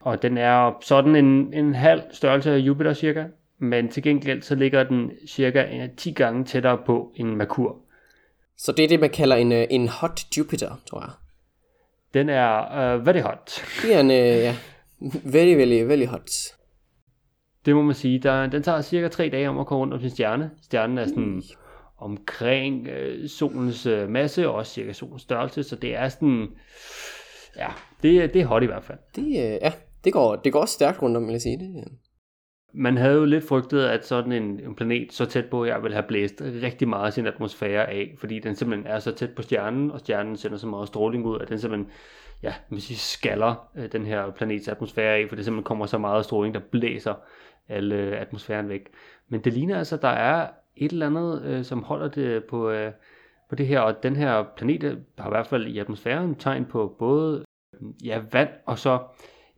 og 0.00 0.22
den 0.22 0.38
er 0.38 0.78
sådan 0.82 1.16
en, 1.16 1.54
en 1.54 1.74
halv 1.74 2.02
størrelse 2.10 2.52
af 2.52 2.58
Jupiter 2.58 2.92
cirka, 2.92 3.24
men 3.58 3.88
til 3.88 4.02
gengæld 4.02 4.42
så 4.42 4.54
ligger 4.54 4.84
den 4.84 5.10
cirka 5.26 5.88
10 5.96 6.10
gange 6.10 6.44
tættere 6.44 6.78
på 6.86 7.12
en 7.16 7.36
Merkur. 7.36 7.85
Så 8.58 8.72
det 8.72 8.84
er 8.84 8.88
det, 8.88 9.00
man 9.00 9.10
kalder 9.10 9.36
en, 9.36 9.52
øh, 9.52 9.66
en 9.70 9.88
hot 9.88 10.20
Jupiter, 10.38 10.80
tror 10.90 11.00
jeg. 11.00 11.10
Den 12.14 12.28
er 12.28 12.94
uh, 12.94 13.06
very 13.06 13.20
hot. 13.20 13.64
Det 13.82 13.94
er 13.94 14.00
en, 14.00 14.10
uh, 14.10 14.16
ja, 14.16 14.56
very, 15.24 15.54
very, 15.54 15.86
very 15.86 16.06
hot. 16.06 16.30
Det 17.66 17.74
må 17.74 17.82
man 17.82 17.94
sige. 17.94 18.18
Der, 18.18 18.46
den 18.46 18.62
tager 18.62 18.82
cirka 18.82 19.08
tre 19.08 19.28
dage 19.28 19.48
om 19.48 19.58
at 19.58 19.66
komme 19.66 19.80
rundt 19.80 19.94
om 19.94 20.00
sin 20.00 20.10
stjerne. 20.10 20.50
Stjernen 20.62 20.98
er 20.98 21.06
sådan 21.06 21.42
omkring 21.98 22.88
uh, 22.88 23.28
solens 23.28 23.86
uh, 23.86 24.08
masse, 24.08 24.48
og 24.48 24.54
også 24.54 24.72
cirka 24.72 24.92
solens 24.92 25.22
størrelse, 25.22 25.62
så 25.62 25.76
det 25.76 25.96
er 25.96 26.08
sådan, 26.08 26.48
ja, 27.56 27.68
det, 28.02 28.34
det 28.34 28.42
er 28.42 28.46
hot 28.46 28.62
i 28.62 28.66
hvert 28.66 28.84
fald. 28.84 28.98
Det, 29.16 29.22
uh, 29.22 29.34
ja, 29.34 29.72
det 30.04 30.12
går, 30.12 30.36
det 30.36 30.52
går 30.52 30.60
også 30.60 30.74
stærkt 30.74 31.02
rundt 31.02 31.16
om, 31.16 31.26
vil 31.26 31.32
jeg 31.32 31.42
sige. 31.42 31.58
Det, 31.58 31.84
man 32.72 32.96
havde 32.96 33.14
jo 33.14 33.24
lidt 33.24 33.48
frygtet, 33.48 33.84
at 33.84 34.06
sådan 34.06 34.32
en, 34.32 34.60
en 34.60 34.74
planet 34.74 35.12
så 35.12 35.26
tæt 35.26 35.44
på 35.50 35.64
her 35.64 35.78
ville 35.78 35.94
have 35.94 36.06
blæst 36.08 36.42
rigtig 36.62 36.88
meget 36.88 37.06
af 37.06 37.12
sin 37.12 37.26
atmosfære 37.26 37.90
af, 37.90 38.14
fordi 38.18 38.38
den 38.38 38.56
simpelthen 38.56 38.86
er 38.86 38.98
så 38.98 39.12
tæt 39.12 39.30
på 39.30 39.42
stjernen, 39.42 39.90
og 39.90 40.00
stjernen 40.00 40.36
sender 40.36 40.56
så 40.56 40.66
meget 40.66 40.88
stråling 40.88 41.26
ud, 41.26 41.40
at 41.40 41.48
den 41.48 41.58
simpelthen 41.58 41.90
ja, 42.42 42.54
man 42.68 42.80
siger, 42.80 42.98
skaller 42.98 43.68
øh, 43.76 43.92
den 43.92 44.06
her 44.06 44.30
planets 44.30 44.68
atmosfære 44.68 45.14
af, 45.14 45.28
for 45.28 45.36
det 45.36 45.44
simpelthen 45.44 45.64
kommer 45.64 45.86
så 45.86 45.98
meget 45.98 46.24
stråling, 46.24 46.54
der 46.54 46.60
blæser 46.60 47.14
alle 47.68 47.94
øh, 47.94 48.20
atmosfæren 48.20 48.68
væk. 48.68 48.88
Men 49.28 49.40
det 49.40 49.52
ligner 49.52 49.78
altså, 49.78 49.96
at 49.96 50.02
der 50.02 50.08
er 50.08 50.48
et 50.76 50.92
eller 50.92 51.06
andet, 51.06 51.42
øh, 51.44 51.64
som 51.64 51.82
holder 51.82 52.08
det 52.08 52.44
på, 52.44 52.70
øh, 52.70 52.92
på 53.48 53.54
det 53.54 53.66
her, 53.66 53.80
og 53.80 54.02
den 54.02 54.16
her 54.16 54.44
planet 54.56 54.82
øh, 54.82 54.96
har 55.18 55.28
i 55.28 55.30
hvert 55.30 55.46
fald 55.46 55.66
i 55.66 55.78
atmosfæren 55.78 56.34
tegn 56.34 56.64
på 56.64 56.96
både 56.98 57.44
ja, 58.04 58.22
vand 58.32 58.48
og 58.66 58.78
så 58.78 58.98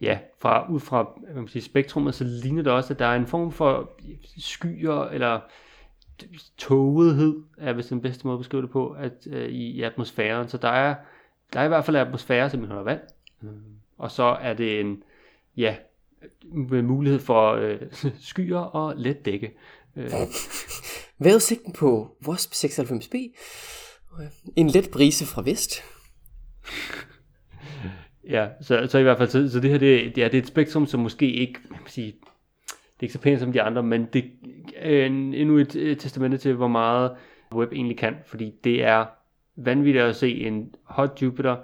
ja, 0.01 0.19
fra, 0.39 0.71
ud 0.71 0.81
fra 0.81 1.19
hvad 1.25 1.35
man 1.35 1.49
siger, 1.49 1.63
spektrummet, 1.63 2.15
så 2.15 2.25
ligner 2.25 2.63
det 2.63 2.73
også, 2.73 2.93
at 2.93 2.99
der 2.99 3.07
er 3.07 3.17
en 3.17 3.27
form 3.27 3.53
for 3.53 3.91
skyer, 4.39 5.05
eller 5.05 5.41
tågethed, 6.59 7.43
er 7.59 7.73
vist 7.73 7.91
den 7.91 8.01
bedste 8.01 8.27
måde 8.27 8.35
at 8.35 8.41
beskrive 8.41 8.63
det 8.63 8.71
på, 8.71 8.91
at, 8.91 9.27
øh, 9.31 9.49
i, 9.49 9.71
i 9.71 9.83
atmosfæren. 9.83 10.49
Så 10.49 10.57
der 10.57 10.69
er 10.69 10.95
der 11.53 11.61
er 11.61 11.65
i 11.65 11.69
hvert 11.69 11.85
fald 11.85 11.97
atmosfære, 11.97 12.51
som 12.51 12.65
holder 12.65 12.83
vand. 12.83 13.01
Øh, 13.43 13.51
og 13.99 14.11
så 14.11 14.23
er 14.23 14.55
det 14.55 14.81
en, 14.81 15.03
ja, 15.57 15.77
med 16.43 16.83
mulighed 16.83 17.21
for 17.21 17.53
øh, 17.53 17.81
skyer 18.21 18.59
og 18.59 18.95
let 18.97 19.25
dække. 19.25 19.57
Øh, 19.97 20.11
Vejrudsigten 21.19 21.73
på 21.73 22.17
WASP 22.27 22.53
96B. 22.53 23.17
En 24.57 24.69
let 24.69 24.89
brise 24.93 25.27
fra 25.27 25.43
vest 25.43 25.83
ja, 28.29 28.49
så, 28.61 28.87
så 28.87 28.99
i 28.99 29.03
hvert 29.03 29.19
fald, 29.19 29.29
så, 29.29 29.51
så 29.51 29.61
det 29.61 29.71
her, 29.71 29.79
det, 29.79 30.17
det, 30.17 30.25
er, 30.25 30.29
det 30.29 30.39
er 30.39 30.43
et 30.43 30.49
spektrum, 30.49 30.87
som 30.87 31.01
måske 31.01 31.33
ikke, 31.33 31.61
man 31.71 31.79
kan 31.79 31.89
sige, 31.89 32.15
det 32.67 33.01
er 33.01 33.05
ikke 33.05 33.13
så 33.13 33.21
pænt 33.21 33.41
som 33.41 33.53
de 33.53 33.63
andre, 33.63 33.83
men 33.83 34.09
det 34.13 34.25
er 34.77 35.07
en, 35.07 35.35
endnu 35.35 35.59
et, 35.59 35.77
et 35.77 35.99
testamente 35.99 36.39
til, 36.39 36.55
hvor 36.55 36.69
meget 36.69 37.17
web 37.55 37.73
egentlig 37.73 37.99
kan, 37.99 38.17
fordi 38.27 38.55
det 38.65 38.85
er 38.85 39.07
vanvittigt 39.57 40.05
at 40.05 40.17
se 40.17 40.41
en 40.41 40.75
hot 40.85 41.23
Jupiter, 41.23 41.57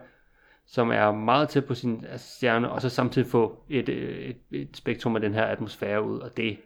som 0.66 0.90
er 0.90 1.12
meget 1.12 1.48
tæt 1.48 1.64
på 1.64 1.74
sin 1.74 2.04
altså, 2.08 2.36
stjerne, 2.36 2.70
og 2.70 2.82
så 2.82 2.88
samtidig 2.88 3.28
få 3.28 3.64
et, 3.68 3.88
øh, 3.88 4.18
et, 4.18 4.36
et 4.50 4.76
spektrum 4.76 5.14
af 5.14 5.20
den 5.20 5.34
her 5.34 5.44
atmosfære 5.44 6.02
ud, 6.02 6.18
og 6.18 6.36
det, 6.36 6.58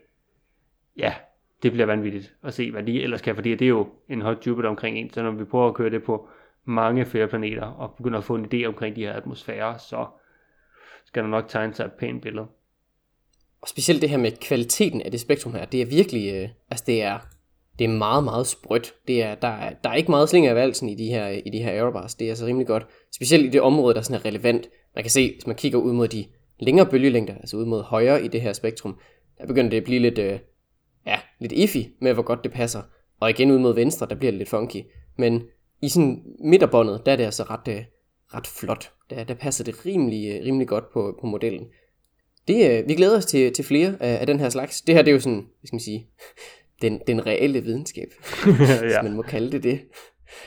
ja, 0.96 1.14
det 1.62 1.72
bliver 1.72 1.86
vanvittigt 1.86 2.34
at 2.42 2.54
se, 2.54 2.70
hvad 2.70 2.82
de 2.82 3.02
ellers 3.02 3.22
kan, 3.22 3.34
fordi 3.34 3.50
det 3.50 3.64
er 3.64 3.68
jo 3.68 3.88
en 4.08 4.22
hot 4.22 4.46
Jupiter 4.46 4.68
omkring 4.68 4.98
en, 4.98 5.10
så 5.10 5.22
når 5.22 5.30
vi 5.30 5.44
prøver 5.44 5.68
at 5.68 5.74
køre 5.74 5.90
det 5.90 6.02
på 6.02 6.28
mange 6.68 7.06
flere 7.06 7.28
planeter, 7.28 7.62
og 7.62 7.94
begynder 7.96 8.18
at 8.18 8.24
få 8.24 8.34
en 8.34 8.46
idé 8.54 8.64
omkring 8.64 8.96
de 8.96 9.00
her 9.00 9.12
atmosfærer, 9.12 9.76
så 9.76 10.06
skal 11.04 11.22
der 11.22 11.28
nok 11.28 11.48
tegne 11.48 11.74
sig 11.74 11.84
et 11.84 11.92
pænt 11.92 12.22
billede. 12.22 12.46
Og 13.60 13.68
specielt 13.68 14.02
det 14.02 14.10
her 14.10 14.16
med 14.16 14.32
kvaliteten 14.40 15.02
af 15.02 15.10
det 15.10 15.20
spektrum 15.20 15.54
her, 15.54 15.64
det 15.64 15.82
er 15.82 15.86
virkelig, 15.86 16.34
øh, 16.34 16.48
altså 16.70 16.84
det 16.86 17.02
er, 17.02 17.18
det 17.78 17.84
er 17.84 17.88
meget, 17.88 18.24
meget 18.24 18.46
sprødt. 18.46 18.94
Det 19.08 19.22
er, 19.22 19.34
der, 19.34 19.48
er, 19.48 19.74
der 19.84 19.90
er 19.90 19.94
ikke 19.94 20.10
meget 20.10 20.28
slinger 20.28 20.50
af 20.50 20.56
valsen 20.56 20.88
i 20.88 20.94
de 20.94 21.06
her, 21.06 21.28
i 21.28 21.50
de 21.50 21.62
her 21.62 21.70
aerobars. 21.70 22.14
Det 22.14 22.24
er 22.24 22.30
altså 22.30 22.46
rimelig 22.46 22.66
godt. 22.66 22.86
Specielt 23.14 23.46
i 23.46 23.48
det 23.48 23.60
område, 23.60 23.94
der 23.94 24.02
sådan 24.02 24.20
er 24.20 24.24
relevant. 24.24 24.68
Man 24.94 25.04
kan 25.04 25.10
se, 25.10 25.32
hvis 25.34 25.46
man 25.46 25.56
kigger 25.56 25.78
ud 25.78 25.92
mod 25.92 26.08
de 26.08 26.26
længere 26.58 26.86
bølgelængder, 26.86 27.34
altså 27.34 27.56
ud 27.56 27.64
mod 27.64 27.82
højre 27.82 28.24
i 28.24 28.28
det 28.28 28.40
her 28.40 28.52
spektrum, 28.52 28.98
der 29.38 29.46
begynder 29.46 29.70
det 29.70 29.76
at 29.76 29.84
blive 29.84 30.00
lidt, 30.00 30.18
øh, 30.18 30.38
ja, 31.06 31.18
lidt 31.40 31.52
iffy 31.52 31.78
med, 32.00 32.14
hvor 32.14 32.22
godt 32.22 32.44
det 32.44 32.52
passer. 32.52 32.82
Og 33.20 33.30
igen 33.30 33.50
ud 33.50 33.58
mod 33.58 33.74
venstre, 33.74 34.06
der 34.06 34.14
bliver 34.14 34.30
det 34.30 34.38
lidt 34.38 34.48
funky. 34.48 34.82
Men 35.16 35.42
i 35.82 35.88
sådan 35.88 36.22
midterbåndet, 36.44 37.02
der 37.06 37.12
er 37.12 37.16
det 37.16 37.24
altså 37.24 37.42
ret, 37.42 37.68
øh, 37.68 37.82
ret 38.34 38.46
flot. 38.46 38.92
Der, 39.10 39.24
der 39.24 39.34
passer 39.34 39.64
det 39.64 39.86
rimelig, 39.86 40.28
øh, 40.28 40.44
rimelig 40.44 40.68
godt 40.68 40.92
på, 40.92 41.18
på 41.20 41.26
modellen. 41.26 41.66
Det, 42.48 42.70
øh, 42.70 42.88
vi 42.88 42.94
glæder 42.94 43.16
os 43.16 43.26
til, 43.26 43.52
til 43.52 43.64
flere 43.64 43.94
af, 44.00 44.20
af 44.20 44.26
den 44.26 44.40
her 44.40 44.48
slags. 44.48 44.82
Det 44.82 44.94
her 44.94 45.02
det 45.02 45.10
er 45.10 45.14
jo 45.14 45.20
sådan, 45.20 45.46
hvad 45.60 45.66
skal 45.66 45.74
man 45.74 45.80
sige, 45.80 46.06
den, 46.82 47.00
den 47.06 47.26
reelle 47.26 47.60
videnskab, 47.60 48.08
ja. 48.46 48.80
hvis 48.82 48.94
man 49.02 49.12
må 49.12 49.22
kalde 49.22 49.52
det 49.52 49.62
det. 49.62 49.80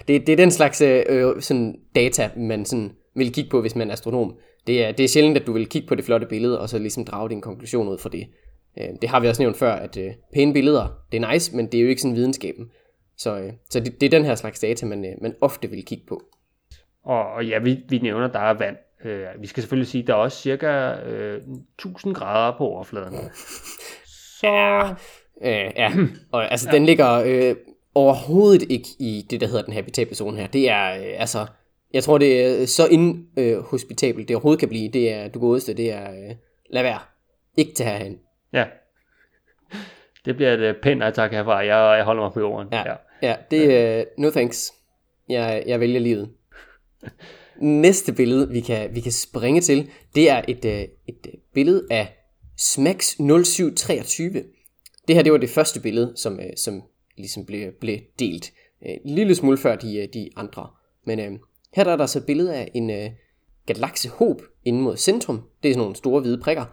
Det, 0.07 0.27
det 0.27 0.33
er 0.33 0.37
den 0.37 0.51
slags 0.51 0.81
øh, 0.81 1.41
sådan 1.41 1.75
data, 1.95 2.31
man 2.37 2.65
sådan 2.65 2.91
vil 3.15 3.33
kigge 3.33 3.49
på, 3.49 3.61
hvis 3.61 3.75
man 3.75 3.89
er 3.89 3.93
astronom. 3.93 4.37
Det 4.67 4.83
er, 4.83 4.91
det 4.91 5.03
er 5.03 5.07
sjældent, 5.07 5.37
at 5.37 5.47
du 5.47 5.53
vil 5.53 5.67
kigge 5.67 5.87
på 5.87 5.95
det 5.95 6.05
flotte 6.05 6.27
billede, 6.27 6.59
og 6.59 6.69
så 6.69 6.79
ligesom 6.79 7.05
drage 7.05 7.29
din 7.29 7.41
konklusion 7.41 7.87
ud 7.87 7.97
fra 7.97 8.09
det. 8.09 8.27
Øh, 8.79 8.87
det 9.01 9.09
har 9.09 9.19
vi 9.19 9.27
også 9.27 9.41
nævnt 9.41 9.57
før, 9.57 9.73
at 9.73 9.97
øh, 9.97 10.11
pæne 10.33 10.53
billeder, 10.53 10.87
det 11.11 11.23
er 11.23 11.31
nice, 11.33 11.55
men 11.55 11.65
det 11.65 11.77
er 11.77 11.81
jo 11.81 11.89
ikke 11.89 12.01
sådan 12.01 12.15
videnskaben. 12.15 12.69
Så, 13.23 13.37
øh, 13.37 13.53
så 13.69 13.79
det, 13.79 14.01
det 14.01 14.05
er 14.05 14.09
den 14.09 14.25
her 14.25 14.35
slags 14.35 14.59
data, 14.59 14.85
man, 14.85 15.05
øh, 15.05 15.11
man 15.21 15.35
ofte 15.41 15.69
vil 15.69 15.85
kigge 15.85 16.05
på. 16.07 16.21
Og, 17.03 17.31
og 17.31 17.45
ja, 17.45 17.59
vi, 17.59 17.79
vi 17.89 17.97
nævner, 17.97 18.27
der 18.27 18.39
er 18.39 18.53
vand. 18.53 18.77
Øh, 19.05 19.27
vi 19.39 19.47
skal 19.47 19.63
selvfølgelig 19.63 19.87
sige, 19.87 20.01
at 20.01 20.07
der 20.07 20.13
er 20.13 20.17
også 20.17 20.41
cirka 20.41 20.93
øh, 20.93 21.41
1000 21.79 22.15
grader 22.15 22.57
på 22.57 22.63
overfladen. 22.63 23.17
Så... 24.39 24.47
Ja, 24.47 24.89
øh, 25.41 25.71
ja. 25.75 25.91
og 26.31 26.51
altså 26.51 26.69
ja. 26.69 26.75
den 26.75 26.85
ligger 26.85 27.23
øh, 27.25 27.55
overhovedet 27.95 28.71
ikke 28.71 28.89
i 28.99 29.27
det, 29.29 29.41
der 29.41 29.47
hedder 29.47 29.63
den 29.63 29.73
habitable 29.73 30.15
zone 30.15 30.37
her. 30.37 30.47
Det 30.47 30.69
er 30.69 30.91
øh, 30.91 31.21
altså, 31.21 31.47
jeg 31.93 32.03
tror 32.03 32.17
det 32.17 32.61
er 32.61 32.65
så 32.65 32.87
inhospitabelt, 32.87 34.23
øh, 34.23 34.27
det 34.27 34.35
overhovedet 34.35 34.59
kan 34.59 34.69
blive. 34.69 34.91
Det 34.91 35.13
er, 35.13 35.27
du 35.27 35.39
godeste, 35.39 35.73
det 35.73 35.91
er, 35.91 36.11
øh, 36.11 36.35
lad 36.69 36.83
være. 36.83 36.99
Ikke 37.57 37.73
til 37.73 37.85
herhen. 37.85 38.19
Ja. 38.53 38.65
Det 40.25 40.35
bliver 40.35 40.53
et 40.53 40.59
øh, 40.59 40.75
pænt 40.83 41.03
attack 41.03 41.33
herfra. 41.33 41.57
Jeg, 41.57 41.97
jeg 41.97 42.05
holder 42.05 42.23
mig 42.23 42.33
på 42.33 42.39
jorden. 42.39 42.67
Ja, 42.71 42.83
ja. 42.89 42.95
Ja 43.21 43.35
det 43.51 43.75
er 43.75 43.99
uh, 43.99 44.23
no 44.23 44.29
thanks. 44.29 44.73
Jeg, 45.29 45.63
jeg 45.67 45.79
vælger 45.79 45.99
livet. 45.99 46.29
Næste 47.61 48.13
billede, 48.13 48.49
vi 48.49 48.59
kan, 48.59 48.95
vi 48.95 48.99
kan 48.99 49.11
springe 49.11 49.61
til, 49.61 49.89
det 50.15 50.29
er 50.29 50.41
et, 50.47 50.65
uh, 50.65 50.71
et 51.07 51.35
billede 51.53 51.87
af 51.89 52.17
Smax 52.57 53.15
0723. 53.45 54.43
Det 55.07 55.15
her, 55.15 55.23
det 55.23 55.31
var 55.31 55.37
det 55.37 55.49
første 55.49 55.79
billede, 55.79 56.13
som, 56.15 56.33
uh, 56.33 56.45
som 56.57 56.83
ligesom 57.17 57.45
blev, 57.45 57.71
blev 57.71 57.99
delt. 58.19 58.53
En 58.81 59.15
lille 59.15 59.35
smule 59.35 59.57
før 59.57 59.75
de, 59.75 60.07
de 60.13 60.29
andre. 60.35 60.69
Men 61.05 61.19
uh, 61.19 61.39
her 61.73 61.83
der 61.83 61.91
er 61.91 61.97
der 61.97 62.05
så 62.05 62.19
et 62.19 62.25
billede 62.25 62.55
af 62.55 62.71
en 62.73 62.89
uh, 62.89 63.11
galaksehob 63.65 64.41
inde 64.65 64.81
mod 64.81 64.97
centrum. 64.97 65.41
Det 65.63 65.69
er 65.69 65.73
sådan 65.73 65.81
nogle 65.81 65.95
store 65.95 66.21
hvide 66.21 66.37
prikker. 66.37 66.65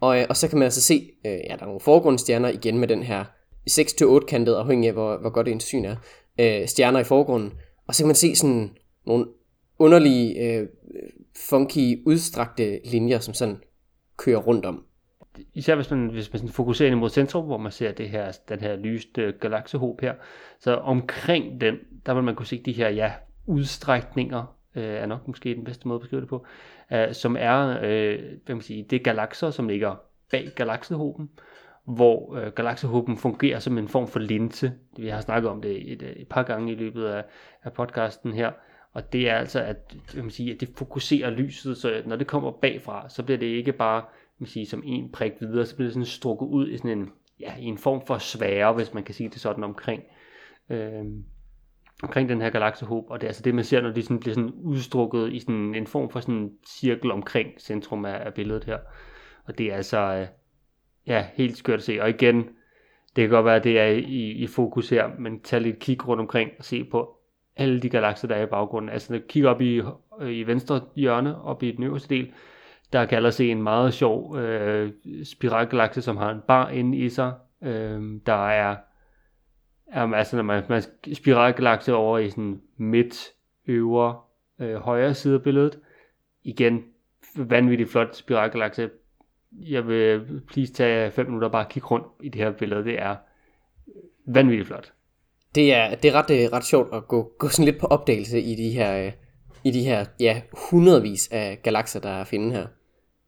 Og, 0.00 0.20
øh, 0.20 0.26
og 0.28 0.36
så 0.36 0.48
kan 0.48 0.58
man 0.58 0.64
altså 0.64 0.82
se, 0.82 1.10
øh, 1.26 1.32
ja, 1.32 1.56
der 1.56 1.62
er 1.62 1.66
nogle 1.66 1.80
forgrundsstjerner 1.80 2.48
igen 2.48 2.78
med 2.78 2.88
den 2.88 3.02
her 3.02 3.24
6-8 3.70 4.26
kantet, 4.26 4.54
afhængig 4.54 4.88
af 4.88 4.94
hvor, 4.94 5.16
hvor 5.16 5.30
godt 5.30 5.48
ens 5.48 5.64
syn 5.64 5.84
er, 5.84 5.96
øh, 6.40 6.68
stjerner 6.68 7.00
i 7.00 7.04
forgrunden. 7.04 7.52
Og 7.86 7.94
så 7.94 8.02
kan 8.02 8.08
man 8.08 8.14
se 8.14 8.36
sådan 8.36 8.70
nogle 9.06 9.26
underlige, 9.78 10.40
øh, 10.42 10.68
funky, 11.36 12.02
udstrakte 12.06 12.80
linjer, 12.84 13.18
som 13.18 13.34
sådan 13.34 13.56
kører 14.16 14.38
rundt 14.38 14.66
om. 14.66 14.84
Især 15.54 15.74
hvis 15.74 15.90
man, 15.90 16.08
hvis 16.08 16.32
man 16.32 16.48
fokuserer 16.48 16.90
ind 16.90 16.98
mod 16.98 17.10
centrum, 17.10 17.44
hvor 17.44 17.58
man 17.58 17.72
ser 17.72 17.92
det 17.92 18.08
her, 18.08 18.32
den 18.48 18.60
her 18.60 18.76
lyste 18.76 19.34
galaksehob 19.40 20.00
her, 20.00 20.14
så 20.60 20.74
omkring 20.74 21.60
den, 21.60 21.76
der 22.06 22.14
vil 22.14 22.22
man 22.22 22.34
kunne 22.34 22.46
se 22.46 22.62
de 22.62 22.72
her 22.72 22.88
ja, 22.88 23.12
udstrækninger, 23.46 24.56
øh, 24.74 24.84
er 24.84 25.06
nok 25.06 25.28
måske 25.28 25.54
den 25.54 25.64
bedste 25.64 25.88
måde 25.88 25.96
at 25.96 26.00
beskrive 26.00 26.20
det 26.20 26.28
på, 26.28 26.46
øh, 26.92 27.14
som 27.14 27.36
er 27.38 27.78
øh, 27.82 28.18
hvad 28.44 28.54
man 28.54 28.62
sige, 28.62 28.86
det 28.90 29.04
galakser, 29.04 29.50
som 29.50 29.68
ligger 29.68 29.94
bag 30.30 30.50
galaksehoben, 30.56 31.30
hvor 31.86 32.36
øh, 32.36 32.52
galaksehuben 32.52 33.16
fungerer 33.16 33.58
som 33.58 33.78
en 33.78 33.88
form 33.88 34.06
for 34.06 34.18
linse. 34.18 34.72
Vi 34.96 35.08
har 35.08 35.20
snakket 35.20 35.50
om 35.50 35.62
det 35.62 35.92
et, 35.92 36.02
øh, 36.02 36.10
et 36.10 36.28
par 36.28 36.42
gange 36.42 36.72
i 36.72 36.76
løbet 36.76 37.04
af, 37.04 37.24
af 37.64 37.72
podcasten 37.72 38.32
her, 38.32 38.52
og 38.92 39.12
det 39.12 39.30
er 39.30 39.34
altså, 39.34 39.60
at, 39.60 39.96
man 40.14 40.30
sige, 40.30 40.54
at 40.54 40.60
det 40.60 40.68
fokuserer 40.76 41.30
lyset, 41.30 41.76
så 41.76 42.02
når 42.06 42.16
det 42.16 42.26
kommer 42.26 42.50
bagfra, 42.50 43.08
så 43.08 43.22
bliver 43.22 43.38
det 43.38 43.46
ikke 43.46 43.72
bare 43.72 44.02
man 44.38 44.46
sige, 44.46 44.66
som 44.66 44.82
en 44.86 45.12
prik 45.12 45.32
videre, 45.40 45.66
så 45.66 45.76
bliver 45.76 45.86
det 45.86 45.92
sådan 45.94 46.06
strukket 46.06 46.46
ud 46.46 46.68
i 46.68 46.76
sådan 46.76 46.98
en, 46.98 47.12
ja, 47.40 47.56
i 47.58 47.64
en 47.64 47.78
form 47.78 48.06
for 48.06 48.18
svære, 48.18 48.72
hvis 48.72 48.94
man 48.94 49.04
kan 49.04 49.14
sige 49.14 49.28
det 49.28 49.40
sådan 49.40 49.64
omkring. 49.64 50.02
Øh, 50.70 51.04
omkring 52.02 52.28
den 52.28 52.40
her 52.40 52.50
galaksehob, 52.50 53.10
og 53.10 53.20
det 53.20 53.26
er 53.26 53.28
altså 53.28 53.42
det, 53.42 53.54
man 53.54 53.64
ser, 53.64 53.80
når 53.80 53.90
de 53.90 54.02
sådan 54.02 54.20
bliver 54.20 54.34
sådan 54.34 54.50
udstrukket 54.50 55.32
i 55.32 55.40
sådan 55.40 55.74
en 55.74 55.86
form 55.86 56.10
for 56.10 56.20
sådan 56.20 56.34
en 56.34 56.52
cirkel 56.66 57.10
omkring 57.10 57.60
centrum 57.60 58.04
af, 58.04 58.26
af 58.26 58.34
billedet 58.34 58.64
her. 58.64 58.78
Og 59.44 59.58
det 59.58 59.66
er 59.66 59.76
altså, 59.76 59.98
øh, 59.98 60.26
ja, 61.06 61.26
helt 61.34 61.56
skørt 61.56 61.78
at 61.78 61.82
se. 61.82 61.98
Og 62.00 62.08
igen, 62.08 62.36
det 63.16 63.22
kan 63.22 63.30
godt 63.30 63.44
være, 63.44 63.56
at 63.56 63.64
det 63.64 63.80
er 63.80 63.86
i, 63.86 64.30
i 64.30 64.46
fokus 64.46 64.88
her, 64.88 65.08
men 65.18 65.40
tag 65.40 65.60
lidt 65.60 65.78
kig 65.78 66.08
rundt 66.08 66.20
omkring 66.20 66.50
og 66.58 66.64
se 66.64 66.84
på 66.84 67.16
alle 67.56 67.80
de 67.80 67.88
galakser, 67.88 68.28
der 68.28 68.34
er 68.34 68.42
i 68.42 68.46
baggrunden. 68.46 68.90
Altså, 68.90 69.12
når 69.12 69.20
kig 69.28 69.46
op 69.46 69.60
i, 69.60 69.82
i 70.22 70.46
venstre 70.46 70.80
hjørne, 70.96 71.42
op 71.42 71.62
i 71.62 71.70
den 71.70 71.84
øverste 71.84 72.14
del, 72.14 72.32
der 72.92 73.06
kan 73.06 73.16
allerede 73.16 73.36
se 73.36 73.50
en 73.50 73.62
meget 73.62 73.94
sjov 73.94 74.38
øh, 74.38 74.92
spiralgalakse, 75.24 76.02
som 76.02 76.16
har 76.16 76.30
en 76.30 76.40
bar 76.48 76.68
inde 76.70 76.98
i 76.98 77.08
sig. 77.08 77.34
Øh, 77.62 78.20
der 78.26 78.48
er 78.48 78.76
Jamen, 79.94 80.14
altså, 80.14 80.36
når 80.36 80.42
man, 80.42 80.62
man 80.68 80.82
spiralgalakse 81.14 81.94
over 81.94 82.18
i 82.18 82.30
sådan 82.30 82.60
midt, 82.76 83.32
øvre, 83.66 84.20
øh, 84.60 84.74
højre 84.74 85.14
side 85.14 85.34
af 85.34 85.42
billedet. 85.42 85.78
Igen, 86.42 86.84
vanvittigt 87.36 87.90
flot 87.90 88.16
spiralgalakse. 88.16 88.90
Jeg 89.60 89.88
vil 89.88 90.40
please 90.48 90.72
tage 90.72 91.10
5 91.10 91.26
minutter 91.26 91.48
og 91.48 91.52
bare 91.52 91.66
kigge 91.70 91.88
rundt 91.88 92.06
i 92.22 92.28
det 92.28 92.40
her 92.40 92.50
billede. 92.50 92.84
Det 92.84 92.98
er 93.02 93.10
øh, 93.88 94.34
vanvittigt 94.34 94.66
flot. 94.66 94.92
Det 95.54 95.74
er, 95.74 95.94
det 95.94 96.08
er 96.08 96.12
ret, 96.12 96.30
øh, 96.30 96.52
ret 96.52 96.64
sjovt 96.64 96.94
at 96.94 97.08
gå, 97.08 97.32
gå 97.38 97.48
sådan 97.48 97.64
lidt 97.64 97.78
på 97.78 97.86
opdagelse 97.86 98.40
i 98.40 98.54
de 98.54 98.70
her, 98.70 99.06
øh, 99.06 99.12
i 99.64 99.70
de 99.70 99.82
her 99.82 100.04
ja, 100.20 100.40
hundredvis 100.70 101.28
af 101.32 101.60
galakser, 101.62 102.00
der 102.00 102.08
er 102.08 102.20
at 102.20 102.26
finde 102.26 102.54
her. 102.54 102.66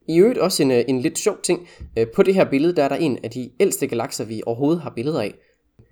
I 0.08 0.18
øvrigt 0.18 0.38
også 0.38 0.62
en, 0.62 0.70
en 0.70 1.00
lidt 1.00 1.18
sjov 1.18 1.36
ting. 1.42 1.68
På 2.14 2.22
det 2.22 2.34
her 2.34 2.44
billede, 2.44 2.76
der 2.76 2.84
er 2.84 2.88
der 2.88 2.96
en 2.96 3.18
af 3.24 3.30
de 3.30 3.50
ældste 3.60 3.86
galakser, 3.86 4.24
vi 4.24 4.42
overhovedet 4.46 4.82
har 4.82 4.90
billeder 4.90 5.20
af. 5.20 5.34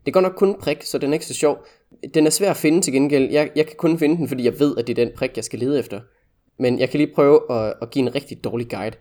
Det 0.07 0.14
går 0.14 0.20
nok 0.20 0.33
kun 0.37 0.49
en 0.49 0.61
prik, 0.61 0.83
så 0.83 0.99
den 0.99 1.11
er 1.11 1.14
ikke 1.14 1.27
så 1.27 1.35
sjov. 1.35 1.66
Den 2.14 2.27
er 2.27 2.31
svær 2.31 2.51
at 2.51 2.57
finde 2.57 2.81
til 2.81 2.92
gengæld. 2.92 3.31
Jeg, 3.31 3.51
jeg 3.57 3.66
kan 3.66 3.77
kun 3.77 3.99
finde 3.99 4.16
den, 4.16 4.29
fordi 4.29 4.44
jeg 4.44 4.61
ved, 4.61 4.77
at 4.79 4.87
det 4.87 4.99
er 4.99 5.05
den 5.05 5.14
prik, 5.16 5.37
jeg 5.37 5.44
skal 5.44 5.59
lede 5.59 5.79
efter. 5.79 6.01
Men 6.59 6.79
jeg 6.79 6.90
kan 6.90 6.99
lige 6.99 7.14
prøve 7.14 7.40
at, 7.51 7.75
at 7.83 7.90
give 7.90 8.03
en 8.03 8.14
rigtig 8.14 8.45
dårlig 8.45 8.71
guide. 8.71 8.97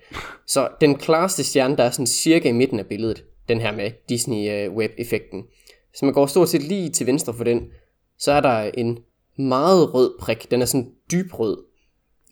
Så 0.48 0.70
den 0.82 0.96
klareste 0.96 1.44
stjerne, 1.44 1.78
der 1.78 1.84
er 1.84 1.89
sådan 1.89 2.08
cirka 2.08 2.50
i 2.50 2.52
midten 2.52 2.80
af 2.80 2.86
billedet, 2.86 3.24
den 3.50 3.62
her 3.62 3.72
med 3.72 3.91
Disney 4.10 4.70
Web-effekten. 4.70 5.44
Hvis 5.89 6.02
man 6.02 6.13
går 6.13 6.26
stort 6.26 6.50
set 6.50 6.63
lige 6.63 6.89
til 6.89 7.08
venstre 7.08 7.34
for 7.34 7.44
den, 7.44 7.68
så 8.18 8.32
er 8.32 8.41
der 8.41 8.72
en 8.74 9.00
meget 9.38 9.94
rød 9.94 10.20
prik. 10.20 10.52
Den 10.52 10.62
er 10.62 10.65
sådan 10.65 10.91
dybrød, 11.12 11.58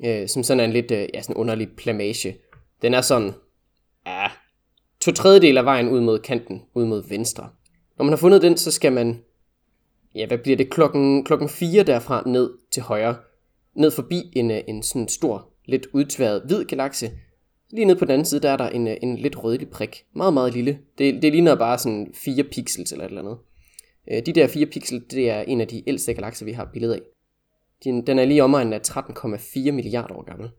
øh, 0.05 0.27
som 0.27 0.43
sådan 0.43 0.59
er 0.59 0.65
en 0.65 0.71
lidt 0.71 0.91
øh, 0.91 1.07
ja, 1.13 1.21
sådan 1.21 1.35
underlig 1.35 1.69
plamage. 1.77 2.37
Den 2.81 2.93
er 2.93 3.01
sådan, 3.01 3.33
ja, 4.05 4.25
to 5.01 5.11
tredjedel 5.11 5.57
af 5.57 5.65
vejen 5.65 5.89
ud 5.89 6.01
mod 6.01 6.19
kanten, 6.19 6.61
ud 6.73 6.85
mod 6.85 7.09
venstre. 7.09 7.49
Når 7.97 8.05
man 8.05 8.11
har 8.11 8.17
fundet 8.17 8.41
den, 8.41 8.57
så 8.57 8.71
skal 8.71 8.93
man, 8.93 9.23
ja, 10.15 10.25
hvad 10.27 10.37
bliver 10.37 10.57
det, 10.57 10.69
klokken, 10.69 11.23
klokken 11.23 11.49
4 11.49 11.83
derfra 11.83 12.23
ned 12.25 12.51
til 12.71 12.83
højre 12.83 13.15
ned 13.75 13.91
forbi 13.91 14.31
en, 14.35 14.51
øh, 14.51 14.61
en 14.67 14.83
sådan 14.83 15.07
stor, 15.07 15.49
lidt 15.65 15.87
udtværet 15.93 16.41
hvid 16.45 16.65
galakse. 16.65 17.11
Lige 17.71 17.85
nede 17.85 17.99
på 17.99 18.05
den 18.05 18.11
anden 18.11 18.25
side, 18.25 18.41
der 18.41 18.49
er 18.49 18.57
der 18.57 18.69
en, 18.69 18.87
øh, 18.87 18.97
en 19.01 19.17
lidt 19.17 19.43
rødlig 19.43 19.69
prik. 19.69 20.05
Meget, 20.15 20.33
meget 20.33 20.53
lille. 20.53 20.79
Det, 20.97 21.21
det 21.21 21.31
ligner 21.31 21.55
bare 21.55 21.77
sådan 21.77 22.13
fire 22.25 22.43
pixels 22.43 22.91
eller 22.91 23.05
et 23.05 23.09
eller 23.09 23.21
andet. 23.21 23.37
Øh, 24.11 24.25
de 24.25 24.33
der 24.33 24.47
fire 24.47 24.65
pixel, 24.65 25.03
det 25.11 25.29
er 25.29 25.41
en 25.41 25.61
af 25.61 25.67
de 25.67 25.83
ældste 25.89 26.13
galakser, 26.13 26.45
vi 26.45 26.51
har 26.51 26.69
billedet 26.73 26.93
af. 26.93 27.01
Den 27.85 28.19
er 28.19 28.25
lige 28.25 28.43
omegnen 28.43 28.73
af 28.73 28.79
13,4 28.79 29.71
milliarder 29.71 30.15
år 30.15 30.23
gammel. 30.23 30.49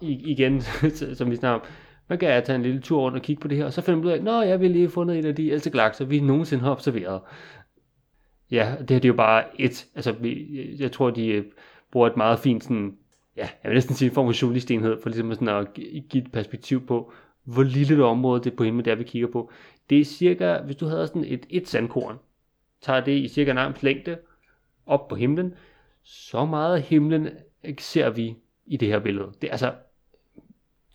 I, 0.00 0.30
igen, 0.32 0.62
som 1.18 1.30
vi 1.30 1.36
snakker 1.36 1.60
om, 1.60 1.66
man 2.08 2.18
kan 2.18 2.44
tage 2.44 2.56
en 2.56 2.62
lille 2.62 2.80
tur 2.80 3.00
rundt 3.00 3.16
og 3.16 3.22
kigge 3.22 3.40
på 3.40 3.48
det 3.48 3.56
her, 3.58 3.64
og 3.64 3.72
så 3.72 3.80
finder 3.80 3.98
man 3.98 4.06
ud 4.06 4.28
af, 4.28 4.42
at 4.42 4.48
jeg 4.48 4.60
vil 4.60 4.70
lige 4.70 4.90
fundet 4.90 5.18
en 5.18 5.26
af 5.26 5.34
de 5.34 5.50
ældste 5.50 5.70
galakser, 5.70 6.04
vi 6.04 6.20
nogensinde 6.20 6.64
har 6.64 6.70
observeret. 6.70 7.20
Ja, 8.50 8.74
det 8.80 8.90
her 8.90 8.98
det 8.98 9.04
er 9.04 9.08
jo 9.08 9.14
bare 9.14 9.60
et, 9.60 9.86
altså 9.94 10.12
vi, 10.12 10.46
jeg 10.78 10.92
tror, 10.92 11.10
de 11.10 11.44
bruger 11.94 12.08
et 12.08 12.16
meget 12.16 12.38
fint 12.38 12.64
sådan, 12.64 12.96
ja, 13.36 13.48
jeg 13.62 13.70
vil 13.70 13.74
næsten 13.74 13.94
sige 13.94 14.08
en 14.08 14.14
form 14.14 14.26
for 14.26 14.42
journalistenhed, 14.42 15.02
for 15.02 15.08
ligesom 15.08 15.32
sådan 15.32 15.48
at 15.48 15.74
give 15.74 16.24
et 16.24 16.32
perspektiv 16.32 16.86
på, 16.86 17.12
hvor 17.44 17.62
lille 17.62 17.96
det 17.96 18.04
område 18.04 18.44
det 18.44 18.52
er 18.52 18.56
på 18.56 18.64
himlen, 18.64 18.84
der 18.84 18.94
vi 18.94 19.04
kigger 19.04 19.28
på. 19.28 19.50
Det 19.90 20.00
er 20.00 20.04
cirka, 20.04 20.58
hvis 20.58 20.76
du 20.76 20.86
havde 20.86 21.06
sådan 21.06 21.24
et, 21.24 21.46
et 21.50 21.68
sandkorn, 21.68 22.18
tager 22.80 23.04
det 23.04 23.12
i 23.12 23.28
cirka 23.28 23.50
en 23.50 23.58
arms 23.58 23.82
længde 23.82 24.18
op 24.86 25.08
på 25.08 25.14
himlen, 25.14 25.54
så 26.02 26.44
meget 26.44 26.76
af 26.76 26.82
himlen 26.82 27.28
ser 27.78 28.10
vi 28.10 28.36
i 28.66 28.76
det 28.76 28.88
her 28.88 28.98
billede. 28.98 29.32
Det 29.40 29.46
er 29.46 29.52
altså 29.52 29.74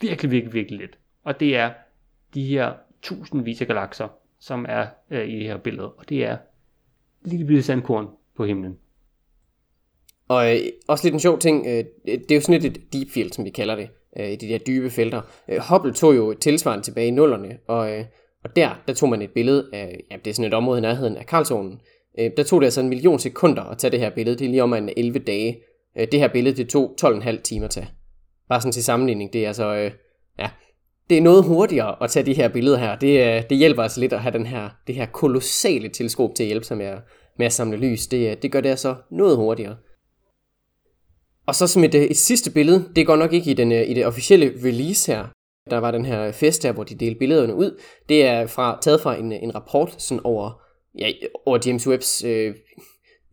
virkelig, 0.01 0.31
virkelig, 0.31 0.53
virkelig 0.53 0.79
lidt. 0.79 0.97
Og 1.23 1.39
det 1.39 1.57
er 1.57 1.73
de 2.33 2.43
her 2.43 2.73
tusindvis 3.01 3.61
af 3.61 3.67
galakser, 3.67 4.07
som 4.39 4.65
er 4.69 4.87
øh, 5.09 5.27
i 5.27 5.39
det 5.39 5.45
her 5.45 5.57
billede. 5.57 5.91
Og 5.91 6.09
det 6.09 6.25
er 6.25 6.37
lille 7.25 7.45
bitte 7.45 7.63
sandkorn 7.63 8.07
på 8.35 8.45
himlen. 8.45 8.77
Og 10.29 10.55
øh, 10.55 10.61
også 10.87 11.05
lidt 11.05 11.13
en 11.13 11.19
sjov 11.19 11.39
ting, 11.39 11.67
øh, 11.67 11.83
det 12.05 12.31
er 12.31 12.35
jo 12.35 12.41
sådan 12.41 12.61
lidt 12.61 12.77
et 12.77 12.93
deep 12.93 13.09
field, 13.09 13.31
som 13.31 13.45
vi 13.45 13.49
kalder 13.49 13.75
det, 13.75 13.89
øh, 14.19 14.31
i 14.31 14.35
de 14.35 14.47
der 14.47 14.57
dybe 14.57 14.89
felter. 14.89 15.21
Øh, 15.49 15.59
Hubble 15.69 15.93
tog 15.93 16.15
jo 16.15 16.31
et 16.31 16.39
tilsvarende 16.39 16.85
tilbage 16.85 17.07
i 17.07 17.11
nullerne, 17.11 17.57
og, 17.67 17.91
øh, 17.91 18.05
og 18.43 18.55
der, 18.55 18.81
der 18.87 18.93
tog 18.93 19.09
man 19.09 19.21
et 19.21 19.31
billede 19.31 19.69
af, 19.73 19.99
ja, 20.11 20.15
det 20.25 20.29
er 20.29 20.33
sådan 20.33 20.47
et 20.47 20.53
område 20.53 20.77
i 20.77 20.81
nærheden 20.81 21.17
af 21.17 21.25
Karlsonen. 21.25 21.79
Øh, 22.19 22.31
der 22.37 22.43
tog 22.43 22.61
det 22.61 22.67
altså 22.67 22.81
en 22.81 22.89
million 22.89 23.19
sekunder 23.19 23.63
at 23.63 23.77
tage 23.77 23.91
det 23.91 23.99
her 23.99 24.09
billede, 24.09 24.37
det 24.37 24.45
er 24.45 24.49
lige 24.49 24.63
om 24.63 24.73
en 24.73 24.89
11 24.97 25.19
dage. 25.19 25.59
Øh, 25.99 26.07
det 26.11 26.19
her 26.19 26.27
billede, 26.27 26.57
det 26.57 26.69
tog 26.69 26.95
12,5 27.01 27.41
timer 27.41 27.65
at 27.65 27.71
tage. 27.71 27.89
Bare 28.49 28.61
sådan 28.61 28.71
til 28.71 28.83
sammenligning, 28.83 29.33
det 29.33 29.43
er 29.43 29.47
altså, 29.47 29.75
øh, 29.75 29.91
ja, 30.39 30.49
det 31.09 31.17
er 31.17 31.21
noget 31.21 31.43
hurtigere 31.43 32.03
at 32.03 32.09
tage 32.09 32.25
de 32.25 32.33
her 32.33 32.47
billeder 32.47 32.77
her. 32.77 32.95
Det, 32.95 33.35
øh, 33.37 33.43
det 33.49 33.57
hjælper 33.57 33.83
altså 33.83 33.99
lidt 33.99 34.13
at 34.13 34.19
have 34.19 34.33
den 34.33 34.45
her, 34.45 34.69
det 34.87 34.95
her 34.95 35.05
kolossale 35.05 35.89
teleskop 35.89 36.35
til 36.35 36.43
at 36.43 36.47
hjælpe 36.47 36.65
sig 36.65 36.77
med 36.77 36.85
at, 36.85 36.99
med 37.37 37.45
at 37.45 37.53
samle 37.53 37.77
lys. 37.77 38.07
Det, 38.07 38.31
øh, 38.31 38.37
det 38.41 38.51
gør 38.51 38.61
det 38.61 38.69
altså 38.69 38.95
noget 39.11 39.37
hurtigere. 39.37 39.75
Og 41.49 41.55
så 41.55 41.67
som 41.67 41.83
et, 41.83 41.95
øh, 41.95 42.01
et 42.01 42.17
sidste 42.17 42.51
billede, 42.51 42.89
det 42.95 43.07
går 43.07 43.15
nok 43.15 43.33
ikke 43.33 43.51
i, 43.51 43.53
den, 43.53 43.71
øh, 43.71 43.89
i 43.89 43.93
det 43.93 44.05
officielle 44.05 44.53
release 44.63 45.11
her. 45.11 45.25
Der 45.69 45.77
var 45.77 45.91
den 45.91 46.05
her 46.05 46.31
fest 46.31 46.63
her, 46.63 46.71
hvor 46.71 46.83
de 46.83 46.95
delte 46.95 47.19
billederne 47.19 47.55
ud. 47.55 47.79
Det 48.09 48.25
er 48.25 48.47
fra, 48.47 48.79
taget 48.81 49.01
fra 49.01 49.15
en, 49.15 49.31
en 49.31 49.55
rapport 49.55 50.01
sådan 50.01 50.21
over, 50.23 50.61
ja, 50.97 51.11
over 51.45 51.59
James 51.65 51.87
Webbs 51.87 52.23
øh, 52.23 52.55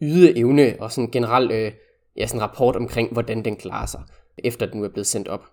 ydeevne 0.03 0.77
og 0.81 0.93
sådan 0.93 1.11
generelt 1.11 1.53
øh, 1.53 1.73
ja, 2.17 2.27
sådan 2.27 2.39
en 2.39 2.43
rapport 2.43 2.77
omkring, 2.77 3.13
hvordan 3.13 3.45
den 3.45 3.57
klarer 3.57 3.87
sig, 3.87 4.03
efter 4.39 4.67
den 4.67 4.81
nu 4.81 4.85
er 4.85 4.89
blevet 4.89 5.07
sendt 5.07 5.29
op. 5.29 5.45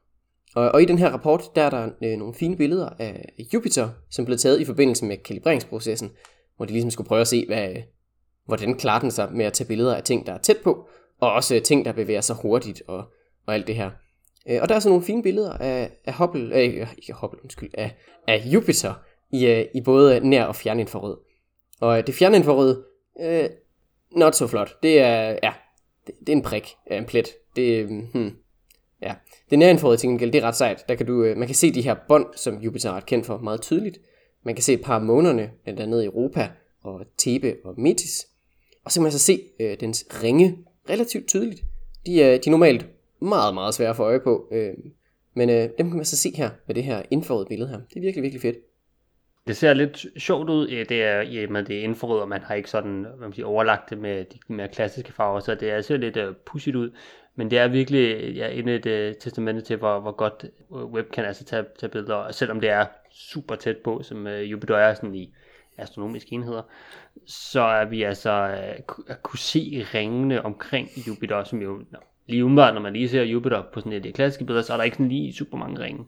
Og, 0.56 0.72
og 0.72 0.82
i 0.82 0.86
den 0.86 0.98
her 0.98 1.10
rapport, 1.10 1.44
der 1.56 1.64
er 1.64 1.70
der 1.70 1.90
øh, 2.04 2.18
nogle 2.18 2.34
fine 2.34 2.58
billeder 2.58 2.90
af 3.00 3.34
Jupiter, 3.54 3.90
som 4.12 4.26
blev 4.26 4.38
taget 4.38 4.62
i 4.62 4.66
forbindelse 4.66 5.06
med 5.06 5.18
kalibreringsprocessen, 5.18 6.12
hvor 6.56 6.66
de 6.66 6.72
ligesom 6.72 6.92
skulle 6.92 7.08
prøve 7.08 7.22
at 7.22 7.28
se, 7.28 7.46
hvad, 7.48 7.70
øh, 7.70 7.82
hvordan 8.46 8.78
klarer 8.78 9.00
den 9.00 9.12
sig 9.12 9.30
med 9.34 9.46
at 9.46 9.54
tage 9.54 9.68
billeder 9.68 9.96
af 9.96 10.04
ting, 10.04 10.28
der 10.28 10.34
er 10.34 10.38
tæt 10.38 10.58
på, 10.64 10.88
og 11.24 11.34
også 11.34 11.60
ting, 11.60 11.86
der 11.86 11.92
bevæger 11.92 12.22
sig 12.22 12.36
hurtigt 12.36 12.84
og, 12.88 13.04
og 13.46 13.54
alt 13.54 13.68
det 13.68 13.76
her. 13.76 13.92
Øh, 14.50 14.60
og 14.62 14.70
der 14.70 14.76
er 14.76 14.80
så 14.80 14.90
nogle 14.90 15.04
fine 15.04 15.24
billeder 15.24 15.54
af, 15.54 15.92
af 16.06 16.14
Hubble, 16.14 16.56
øh, 16.56 16.64
ikke 16.98 17.14
Hubble, 17.14 17.44
undskyld, 17.44 17.70
af, 17.74 17.96
af 18.28 18.44
Jupiter 18.46 18.94
i, 19.32 19.46
øh, 19.46 19.66
i 19.76 19.82
både 19.82 20.20
nær- 20.20 20.46
og 20.46 20.56
fjerninfrarød. 20.56 21.18
Og 21.82 21.98
øh, 21.98 22.08
det 22.08 22.16
fjerninfrarød, 22.16 22.84
øh, 23.22 23.50
not 24.16 24.36
so 24.36 24.48
flot. 24.48 24.84
Det 24.84 25.00
er, 25.00 25.38
ja, 25.44 25.54
det, 26.08 26.16
det 26.20 26.30
er 26.30 26.34
en 26.38 26.42
prik, 26.42 26.76
en 26.92 27.06
plet. 27.06 27.28
Det, 27.56 27.88
hmm, 27.88 28.32
ja. 29.02 29.16
Det 29.50 29.60
nærinfrarøde 29.60 29.98
til 29.98 30.10
gengæld, 30.10 30.32
det 30.32 30.44
er 30.44 30.48
ret 30.48 30.56
sejt. 30.56 30.86
Der 30.90 30.96
kan 30.96 31.06
du, 31.06 31.14
man 31.14 31.48
kan 31.48 31.56
se 31.56 31.74
de 31.74 31.82
her 31.82 31.96
bånd, 32.08 32.26
som 32.36 32.58
Jupiter 32.58 32.90
er 32.90 32.94
ret 32.94 33.06
kendt 33.06 33.26
for, 33.26 33.38
meget 33.38 33.62
tydeligt. 33.62 33.98
Man 34.44 34.56
kan 34.56 34.64
se 34.64 34.74
et 34.74 34.82
par 34.82 34.96
af 34.96 35.02
månerne, 35.02 35.52
blandt 35.64 35.80
andet 35.80 36.06
Europa 36.06 36.50
og 36.84 37.06
Thebe 37.18 37.56
og 37.64 37.74
Metis. 37.78 38.28
Og 38.86 38.92
så 38.92 39.00
kan 39.00 39.04
man 39.04 39.12
så 39.12 39.20
se 39.20 39.42
øh, 39.60 39.80
dens 39.80 40.06
ringe 40.24 40.58
relativt 40.90 41.28
tydeligt. 41.28 41.64
De 42.06 42.22
er, 42.22 42.38
de 42.38 42.50
er 42.50 42.52
normalt 42.52 42.86
meget, 43.20 43.54
meget 43.54 43.74
svære 43.74 43.90
at 43.90 43.96
få 43.96 44.04
øje 44.04 44.20
på. 44.20 44.48
Øh, 44.52 44.74
men 45.34 45.50
øh, 45.50 45.70
dem 45.78 45.88
kan 45.90 45.96
man 45.96 46.06
så 46.06 46.18
se 46.18 46.34
her 46.36 46.50
med 46.68 46.76
det 46.76 46.84
her 46.84 47.02
indforrøde 47.12 47.46
billede 47.46 47.70
her. 47.70 47.78
Det 47.90 47.98
er 47.98 48.02
virkelig, 48.02 48.24
virkelig 48.24 48.42
fedt. 48.42 48.58
Det 49.48 49.58
ser 49.58 49.74
lidt 49.74 50.06
sjovt 50.18 50.50
ud, 50.50 50.68
det 50.68 51.04
er, 51.04 51.22
ja, 51.22 51.48
men 51.48 51.66
det 51.66 51.74
indforrød, 51.74 52.20
og 52.20 52.30
man 52.30 52.42
har 52.42 52.56
ikke 52.56 52.70
sådan 52.70 53.02
hvad 53.02 53.28
man 53.28 53.34
siger, 53.34 53.46
overlagt 53.46 53.90
det 53.90 53.98
med 53.98 54.26
de 54.26 54.40
mere 54.48 54.68
klassiske 54.68 55.14
farver, 55.14 55.40
så 55.40 55.56
det 55.56 55.72
er, 55.72 55.82
ser 55.82 55.98
lidt 55.98 56.18
uh, 56.18 56.36
pudsigt 56.46 56.76
ud. 56.76 56.92
Men 57.36 57.52
det 57.52 57.60
er 57.60 57.68
virkelig 57.68 58.34
ja, 58.36 58.50
endnu 58.50 58.72
et 58.72 58.86
øh, 58.86 59.10
uh, 59.10 59.16
testament 59.20 59.66
til, 59.66 59.78
hvor, 59.78 60.00
hvor 60.00 60.12
godt 60.12 60.46
øh, 60.76 60.86
web 60.86 61.12
kan 61.12 61.26
altså 61.26 61.44
tage, 61.44 61.66
tage 61.80 61.90
billeder, 61.90 62.32
selvom 62.32 62.60
det 62.60 62.70
er 62.70 62.86
super 63.12 63.56
tæt 63.56 63.78
på, 63.78 64.04
som 64.04 64.26
uh, 64.26 64.52
Jupiter 64.52 64.76
er 64.76 64.94
sådan 64.94 65.16
i 65.16 65.34
astronomiske 65.78 66.34
enheder, 66.34 66.62
så 67.26 67.62
er 67.62 67.86
vi 67.86 68.04
altså 68.04 68.32
øh, 68.32 68.96
at 69.08 69.24
kunne 69.24 69.40
se 69.40 69.86
ringene 69.94 70.46
omkring 70.46 70.90
Jupiter, 71.08 71.44
som 71.44 71.62
jo 71.62 71.80
lige 72.28 72.46
umiddelbart, 72.46 72.74
når 72.74 72.82
man 72.82 72.94
lige 72.94 73.10
ser 73.10 73.24
Jupiter 73.24 73.64
på 73.74 73.80
sådan 73.80 73.94
et 73.94 74.02
klassisk 74.02 74.46
klassiske 74.46 74.64
så 74.64 74.74
er 74.74 74.78
der 74.78 74.84
ikke 74.84 74.98
sådan 74.98 75.10
lige 75.10 75.34
super 75.34 75.58
mange 75.58 75.80
ringe. 75.80 76.06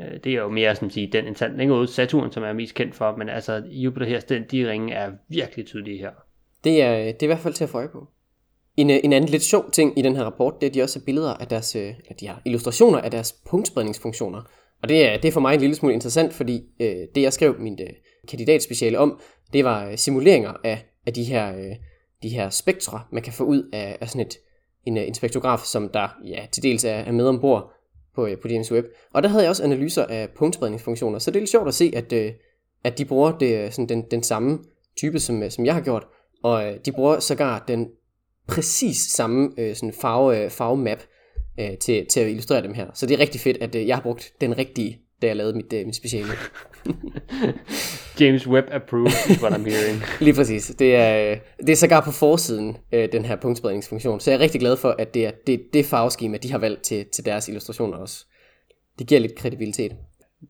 Øh, 0.00 0.20
det 0.24 0.32
er 0.32 0.36
jo 0.36 0.48
mere 0.48 0.76
som 0.76 0.90
sige, 0.90 1.06
den 1.12 1.26
instant 1.26 1.56
længere 1.56 1.78
ude, 1.78 1.88
Saturn, 1.88 2.32
som 2.32 2.42
er 2.42 2.52
mest 2.52 2.74
kendt 2.74 2.94
for, 2.94 3.16
men 3.16 3.28
altså 3.28 3.62
Jupiter 3.66 4.06
her, 4.06 4.20
den, 4.20 4.44
de 4.50 4.70
ringe 4.70 4.94
er 4.94 5.12
virkelig 5.28 5.66
tydelige 5.66 5.98
her. 5.98 6.10
Det 6.64 6.82
er, 6.82 6.96
det 6.96 7.22
er 7.22 7.22
i 7.22 7.26
hvert 7.26 7.38
fald 7.38 7.54
til 7.54 7.64
at 7.64 7.70
få 7.70 7.78
øje 7.78 7.88
på. 7.88 8.08
En, 8.76 8.90
øh, 8.90 8.96
en 9.04 9.12
anden 9.12 9.30
lidt 9.30 9.42
sjov 9.42 9.70
ting 9.70 9.98
i 9.98 10.02
den 10.02 10.16
her 10.16 10.24
rapport, 10.24 10.54
det 10.60 10.66
er, 10.66 10.70
at 10.70 10.74
de 10.74 10.82
også 10.82 10.98
har 10.98 11.04
billeder 11.04 11.34
af 11.34 11.46
deres, 11.46 11.76
at 11.76 11.82
eller 11.82 12.16
de 12.20 12.26
har 12.26 12.42
illustrationer 12.44 12.98
af 12.98 13.10
deres 13.10 13.32
punktspredningsfunktioner. 13.32 14.42
Og 14.84 14.88
det 14.88 15.08
er, 15.08 15.16
det 15.16 15.28
er 15.28 15.32
for 15.32 15.40
mig 15.40 15.54
en 15.54 15.60
lille 15.60 15.74
smule 15.74 15.94
interessant, 15.94 16.34
fordi 16.34 16.62
øh, 16.80 16.96
det 17.14 17.22
jeg 17.22 17.32
skrev 17.32 17.56
min 17.58 17.78
øh, 17.80 17.90
kandidatspeciale 18.28 18.98
om, 18.98 19.20
det 19.52 19.64
var 19.64 19.88
øh, 19.88 19.98
simuleringer 19.98 20.52
af, 20.64 20.86
af 21.06 21.12
de 21.12 21.24
her, 21.24 21.56
øh, 21.56 21.76
de 22.22 22.28
her 22.28 22.50
spektre, 22.50 23.00
man 23.12 23.22
kan 23.22 23.32
få 23.32 23.44
ud 23.44 23.70
af, 23.72 23.98
af 24.00 24.08
sådan 24.08 24.26
et, 24.26 24.38
en, 24.86 24.96
øh, 24.96 25.08
en 25.08 25.14
spektrograf, 25.14 25.58
som 25.58 25.88
der 25.88 26.08
ja, 26.26 26.46
til 26.52 26.62
dels 26.62 26.84
er, 26.84 26.90
er 26.90 27.12
med 27.12 27.26
ombord 27.26 27.72
på, 28.14 28.26
øh, 28.26 28.38
på 28.38 28.48
James 28.48 28.72
Webb. 28.72 28.86
Og 29.12 29.22
der 29.22 29.28
havde 29.28 29.42
jeg 29.42 29.50
også 29.50 29.64
analyser 29.64 30.06
af 30.06 30.28
punktspredningsfunktioner, 30.36 31.18
så 31.18 31.30
det 31.30 31.36
er 31.36 31.40
lidt 31.40 31.50
sjovt 31.50 31.68
at 31.68 31.74
se, 31.74 31.92
at, 31.96 32.12
øh, 32.12 32.32
at 32.84 32.98
de 32.98 33.04
bruger 33.04 33.38
det, 33.38 33.64
øh, 33.64 33.72
sådan 33.72 33.88
den, 33.88 34.04
den 34.10 34.22
samme 34.22 34.58
type, 34.96 35.20
som, 35.20 35.50
som 35.50 35.66
jeg 35.66 35.74
har 35.74 35.80
gjort, 35.80 36.06
og 36.42 36.74
de 36.86 36.92
bruger 36.92 37.20
sågar 37.20 37.64
den 37.68 37.88
præcis 38.48 38.96
samme 38.96 39.50
sådan 39.74 39.92
farve, 39.92 40.50
farvemap 40.50 41.02
til, 41.80 42.06
til 42.06 42.20
at 42.20 42.28
illustrere 42.28 42.62
dem 42.62 42.74
her. 42.74 42.86
Så 42.94 43.06
det 43.06 43.14
er 43.14 43.18
rigtig 43.18 43.40
fedt, 43.40 43.56
at 43.60 43.74
jeg 43.86 43.96
har 43.96 44.02
brugt 44.02 44.32
den 44.40 44.58
rigtige 44.58 45.04
da 45.24 45.28
jeg 45.28 45.36
lavede 45.36 45.56
mit, 45.56 45.72
uh, 45.72 45.86
mit 45.86 45.96
speciale. 45.96 46.32
James 48.20 48.46
Webb 48.46 48.68
approved, 48.70 49.30
is 49.30 49.42
what 49.42 49.52
I'm 49.52 49.68
hearing. 49.70 50.02
Lige 50.26 50.34
præcis. 50.34 50.74
Det 50.78 50.96
er, 50.96 51.38
det 51.60 51.68
er 51.68 51.76
sågar 51.76 52.00
på 52.00 52.10
forsiden, 52.10 52.68
uh, 52.68 52.98
den 53.12 53.24
her 53.24 53.36
punktspredningsfunktion. 53.36 54.20
Så 54.20 54.30
jeg 54.30 54.36
er 54.36 54.40
rigtig 54.40 54.60
glad 54.60 54.76
for, 54.76 54.94
at 54.98 55.14
det 55.14 55.26
er 55.26 55.30
det, 55.46 55.62
det 55.72 55.86
farveskema, 55.86 56.36
de 56.36 56.50
har 56.50 56.58
valgt 56.58 56.82
til, 56.82 57.06
til 57.12 57.24
deres 57.24 57.48
illustrationer 57.48 57.98
også. 57.98 58.26
Det 58.98 59.06
giver 59.06 59.20
lidt 59.20 59.34
kredibilitet. 59.34 59.92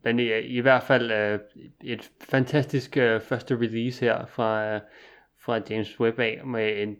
Men 0.03 0.19
i, 0.19 0.39
i 0.39 0.59
hvert 0.59 0.83
fald 0.83 1.33
uh, 1.33 1.39
et 1.83 2.11
fantastisk 2.29 2.97
uh, 2.97 3.21
første 3.21 3.55
release 3.55 4.05
her 4.05 4.25
fra, 4.25 4.75
uh, 4.75 4.81
fra 5.45 5.61
James 5.69 5.99
Webb 5.99 6.19
af, 6.19 6.41
med 6.45 6.81
en 6.81 6.95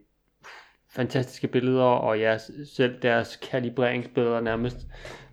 fantastiske 0.95 1.47
billeder, 1.47 1.83
og 1.83 2.19
ja, 2.19 2.37
selv 2.65 3.01
deres 3.01 3.35
kalibreringsbilleder 3.35 4.41
nærmest 4.41 4.77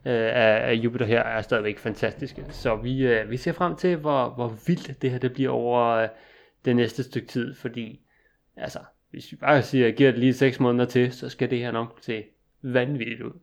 øh, 0.07 0.13
af, 0.13 0.71
af 0.71 0.75
Jupiter 0.75 1.07
her 1.07 1.21
er 1.23 1.43
stadigvæk 1.43 1.79
fantastiske. 1.79 2.45
Så 2.49 2.77
vi, 2.77 3.07
øh, 3.07 3.31
vi 3.31 3.37
ser 3.37 3.53
frem 3.53 3.77
til, 3.77 3.97
hvor, 3.97 4.29
hvor 4.29 4.55
vildt 4.67 5.03
det 5.03 5.11
her 5.11 5.19
det 5.19 5.33
bliver 5.33 5.51
over 5.51 5.89
øh, 5.89 6.09
det 6.65 6.77
næste 6.77 7.03
stykke 7.03 7.29
tid, 7.29 7.55
fordi 7.55 8.01
altså, 8.57 8.79
hvis 9.11 9.33
vi 9.33 9.37
bare 9.37 9.63
siger, 9.63 9.91
giver 9.91 10.11
det 10.11 10.21
lige 10.21 10.35
6 10.35 10.61
måneder 10.61 10.85
til, 10.85 11.13
så 11.13 11.29
skal 11.29 11.51
det 11.51 11.59
her 11.59 11.71
nok 11.71 11.99
se 12.01 12.25
vanvittigt 12.63 13.23
ud. 13.23 13.41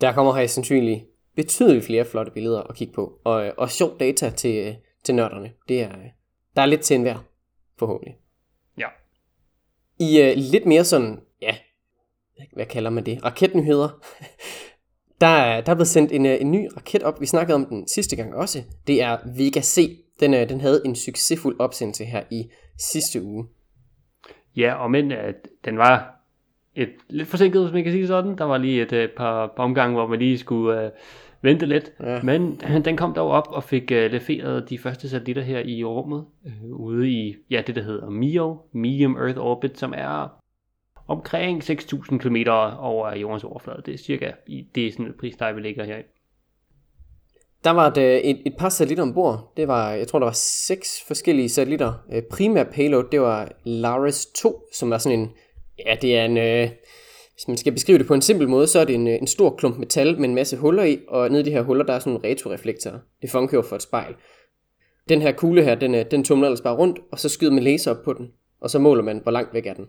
Der 0.00 0.12
kommer 0.12 0.34
her 0.34 0.46
sandsynligt 0.46 1.04
betydeligt 1.36 1.84
flere 1.84 2.04
flotte 2.04 2.32
billeder 2.32 2.62
at 2.62 2.76
kigge 2.76 2.94
på, 2.94 3.20
og, 3.24 3.52
og 3.56 3.70
sjov 3.70 3.98
data 4.00 4.30
til, 4.30 4.76
til 5.04 5.14
nørderne. 5.14 5.52
Det 5.68 5.82
er, 5.82 5.92
der 6.56 6.62
er 6.62 6.66
lidt 6.66 6.80
til 6.80 6.96
enhver, 6.96 7.24
forhåbentlig. 7.78 8.16
Ja. 8.78 8.86
I 9.98 10.30
uh, 10.30 10.42
lidt 10.52 10.66
mere 10.66 10.84
sådan, 10.84 11.20
hvad 12.52 12.66
kalder 12.66 12.90
man 12.90 13.06
det, 13.06 13.24
raketnyheder, 13.24 13.88
der 15.20 15.26
er, 15.26 15.60
der 15.60 15.72
er 15.72 15.76
blevet 15.76 15.88
sendt 15.88 16.12
en, 16.12 16.26
øh, 16.26 16.36
en 16.40 16.50
ny 16.50 16.68
raket 16.76 17.02
op. 17.02 17.20
Vi 17.20 17.26
snakkede 17.26 17.54
om 17.54 17.66
den 17.66 17.88
sidste 17.88 18.16
gang 18.16 18.34
også. 18.34 18.62
Det 18.86 19.02
er 19.02 19.18
Vega 19.36 19.60
C. 19.60 19.98
Den, 20.20 20.34
øh, 20.34 20.48
den 20.48 20.60
havde 20.60 20.82
en 20.84 20.96
succesfuld 20.96 21.56
opsendelse 21.60 22.04
her 22.04 22.22
i 22.30 22.50
sidste 22.78 23.22
uge. 23.22 23.46
Ja, 24.56 24.74
og 24.74 24.90
men 24.90 25.12
at 25.12 25.34
den 25.64 25.78
var 25.78 26.20
et 26.74 26.88
lidt 27.08 27.28
forsinket, 27.28 27.62
hvis 27.62 27.72
man 27.72 27.84
kan 27.84 27.92
sige 27.92 28.06
sådan. 28.06 28.38
Der 28.38 28.44
var 28.44 28.58
lige 28.58 28.82
et, 28.82 28.92
et 28.92 29.10
par, 29.16 29.52
par 29.56 29.62
omgange, 29.62 29.94
hvor 29.94 30.06
man 30.06 30.18
lige 30.18 30.38
skulle 30.38 30.86
uh, 30.86 30.90
vente 31.42 31.66
lidt. 31.66 31.92
Ja. 32.00 32.22
Men 32.22 32.60
den 32.84 32.96
kom 32.96 33.14
dog 33.14 33.30
op 33.30 33.48
og 33.48 33.64
fik 33.64 33.82
uh, 33.82 33.96
leveret 33.96 34.70
de 34.70 34.78
første 34.78 35.08
satellitter 35.08 35.42
her 35.42 35.58
i 35.58 35.84
rummet, 35.84 36.24
uh, 36.44 36.80
ude 36.80 37.10
i 37.10 37.36
ja, 37.50 37.62
det, 37.66 37.76
der 37.76 37.82
hedder 37.82 38.10
MIO, 38.10 38.56
Medium 38.72 39.16
Earth 39.16 39.38
Orbit, 39.38 39.78
som 39.78 39.94
er 39.96 40.39
omkring 41.10 41.62
6.000 41.62 42.18
km 42.18 42.36
over 42.78 43.16
jordens 43.16 43.44
overflade. 43.44 43.82
Det 43.86 43.94
er 43.94 43.98
cirka 43.98 44.32
i 44.46 44.66
det 44.74 44.86
er 44.86 44.92
sådan 44.92 45.06
et 45.06 45.14
prisleje, 45.20 45.54
vi 45.54 45.60
ligger 45.60 45.84
her. 45.84 45.96
Der 47.64 47.70
var 47.70 47.90
et, 47.90 47.98
øh, 47.98 48.18
et, 48.18 48.42
et 48.46 48.54
par 48.58 48.68
satellitter 48.68 49.02
ombord. 49.02 49.52
Det 49.56 49.68
var, 49.68 49.90
jeg 49.92 50.08
tror, 50.08 50.18
der 50.18 50.26
var 50.26 50.32
seks 50.32 51.04
forskellige 51.06 51.48
satellitter. 51.48 51.92
Øh, 52.12 52.22
Primær 52.22 52.64
payload, 52.64 53.04
det 53.12 53.20
var 53.20 53.52
Laris 53.64 54.26
2, 54.26 54.62
som 54.72 54.92
er 54.92 54.98
sådan 54.98 55.18
en, 55.18 55.30
ja, 55.86 55.96
det 56.02 56.16
er 56.16 56.24
en, 56.24 56.38
øh, 56.38 56.70
hvis 57.34 57.48
man 57.48 57.56
skal 57.56 57.72
beskrive 57.72 57.98
det 57.98 58.06
på 58.06 58.14
en 58.14 58.22
simpel 58.22 58.48
måde, 58.48 58.66
så 58.66 58.78
er 58.78 58.84
det 58.84 58.94
en, 58.94 59.08
øh, 59.08 59.14
en 59.14 59.26
stor 59.26 59.56
klump 59.56 59.78
metal 59.78 60.20
med 60.20 60.28
en 60.28 60.34
masse 60.34 60.56
huller 60.56 60.84
i, 60.84 60.98
og 61.08 61.28
nede 61.28 61.42
i 61.42 61.44
de 61.44 61.50
her 61.50 61.62
huller, 61.62 61.84
der 61.84 61.92
er 61.92 61.98
sådan 61.98 62.12
nogle 62.12 62.28
retroreflektorer. 62.28 62.98
Det 63.22 63.30
fungerer 63.30 63.62
for 63.62 63.76
et 63.76 63.82
spejl. 63.82 64.14
Den 65.08 65.22
her 65.22 65.32
kugle 65.32 65.64
her, 65.64 65.74
den, 65.74 66.06
den 66.10 66.24
tumler 66.24 66.46
ellers 66.46 66.60
bare 66.60 66.76
rundt, 66.76 66.98
og 67.12 67.18
så 67.18 67.28
skyder 67.28 67.52
man 67.52 67.62
laser 67.62 67.90
op 67.90 68.02
på 68.04 68.12
den, 68.12 68.30
og 68.60 68.70
så 68.70 68.78
måler 68.78 69.02
man, 69.02 69.20
hvor 69.22 69.32
langt 69.32 69.54
væk 69.54 69.66
er 69.66 69.74
den. 69.74 69.86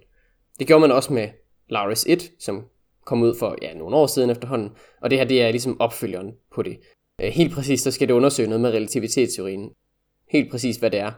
Det 0.60 0.68
gjorde 0.68 0.82
man 0.82 0.92
også 0.92 1.14
med 1.14 1.28
Laris 1.70 2.06
1, 2.10 2.32
som 2.40 2.66
kom 3.06 3.22
ud 3.22 3.36
for 3.40 3.56
ja, 3.62 3.74
nogle 3.74 3.96
år 3.96 4.08
siden 4.08 4.30
efterhånden, 4.30 4.70
og 5.02 5.10
det 5.10 5.18
her 5.18 5.26
det 5.26 5.42
er 5.42 5.52
ligesom 5.52 5.82
opfølgeren 5.82 6.32
på 6.56 6.62
det. 6.62 6.80
Øh, 7.22 7.30
helt 7.30 7.54
præcis, 7.54 7.82
så 7.82 7.92
skal 7.92 8.08
det 8.08 8.14
undersøge 8.14 8.50
noget 8.50 8.62
med 8.62 8.70
relativitetsteorien. 8.70 9.70
Helt 10.30 10.52
præcis, 10.52 10.78
hvad 10.78 10.92
det 10.92 11.00
er. 11.00 11.12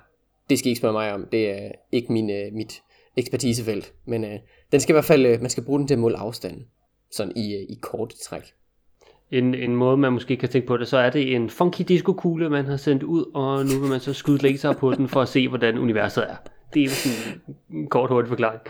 Det 0.49 0.59
skal 0.59 0.67
I 0.67 0.69
ikke 0.69 0.79
spørge 0.79 0.93
mig 0.93 1.13
om. 1.13 1.27
Det 1.31 1.49
er 1.49 1.71
ikke 1.91 2.13
min, 2.13 2.29
øh, 2.29 2.53
mit 2.53 2.81
ekspertisefelt. 3.17 3.93
Men 4.05 4.23
uh, 4.23 4.31
den 4.71 4.79
skal 4.79 4.93
i 4.93 4.95
hvert 4.95 5.05
fald, 5.05 5.25
uh, 5.25 5.41
man 5.41 5.49
skal 5.49 5.63
bruge 5.63 5.79
den 5.79 5.87
til 5.87 5.95
at 5.95 5.99
måle 5.99 6.17
afstanden. 6.17 6.67
Sådan 7.11 7.37
i, 7.37 7.55
uh, 7.55 7.61
i 7.61 7.79
kort 7.81 8.13
træk. 8.23 8.43
En, 9.31 9.55
en 9.55 9.75
måde, 9.75 9.97
man 9.97 10.13
måske 10.13 10.37
kan 10.37 10.49
tænke 10.49 10.67
på 10.67 10.77
det, 10.77 10.87
så 10.87 10.97
er 10.97 11.09
det 11.09 11.35
en 11.35 11.49
funky 11.49 11.81
diskokugle, 11.87 12.49
man 12.49 12.65
har 12.65 12.77
sendt 12.77 13.03
ud, 13.03 13.31
og 13.33 13.65
nu 13.65 13.79
vil 13.79 13.89
man 13.89 13.99
så 13.99 14.13
skyde 14.13 14.37
laser 14.37 14.73
på 14.73 14.93
den 14.93 15.07
for 15.07 15.21
at 15.21 15.27
se, 15.27 15.47
hvordan 15.47 15.77
universet 15.77 16.23
er. 16.29 16.35
Det 16.73 16.83
er 16.83 16.89
sådan 16.89 17.41
en 17.73 17.87
kort 17.87 18.09
hurtig 18.09 18.29
forklaring. 18.29 18.61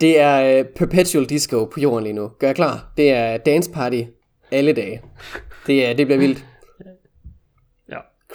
Det 0.00 0.20
er 0.20 0.60
uh, 0.60 0.66
perpetual 0.66 1.24
disco 1.24 1.64
på 1.64 1.80
jorden 1.80 2.04
lige 2.04 2.12
nu. 2.12 2.30
Gør 2.38 2.46
jeg 2.46 2.56
klar? 2.56 2.92
Det 2.96 3.10
er 3.10 3.36
dance 3.36 3.72
party 3.72 4.02
alle 4.50 4.72
dage. 4.72 5.02
Det, 5.66 5.86
er, 5.86 5.94
det 5.94 6.06
bliver 6.06 6.18
vildt. 6.18 6.44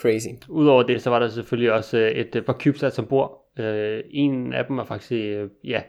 Crazy. 0.01 0.27
Udover 0.49 0.83
det, 0.83 1.01
så 1.01 1.09
var 1.09 1.19
der 1.19 1.29
selvfølgelig 1.29 1.71
også 1.71 1.97
øh, 1.97 2.11
et, 2.11 2.35
et 2.35 2.45
par 2.45 2.53
CubeSats 2.53 2.99
ombord. 2.99 3.45
Øh, 3.59 4.03
en 4.09 4.53
af 4.53 4.65
dem 4.65 4.77
var 4.77 4.83
faktisk, 4.83 5.11
øh, 5.11 5.49
ja, 5.63 5.81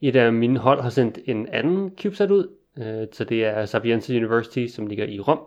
et 0.00 0.16
af 0.16 0.32
mine 0.32 0.58
hold 0.58 0.80
har 0.80 0.90
sendt 0.90 1.18
en 1.26 1.48
anden 1.48 1.90
CubeSat 2.02 2.30
ud. 2.30 2.48
Øh, 2.78 3.06
så 3.12 3.24
det 3.24 3.44
er 3.44 3.64
Sapienza 3.66 4.16
University, 4.16 4.66
som 4.66 4.86
ligger 4.86 5.06
i 5.06 5.20
Rom. 5.20 5.40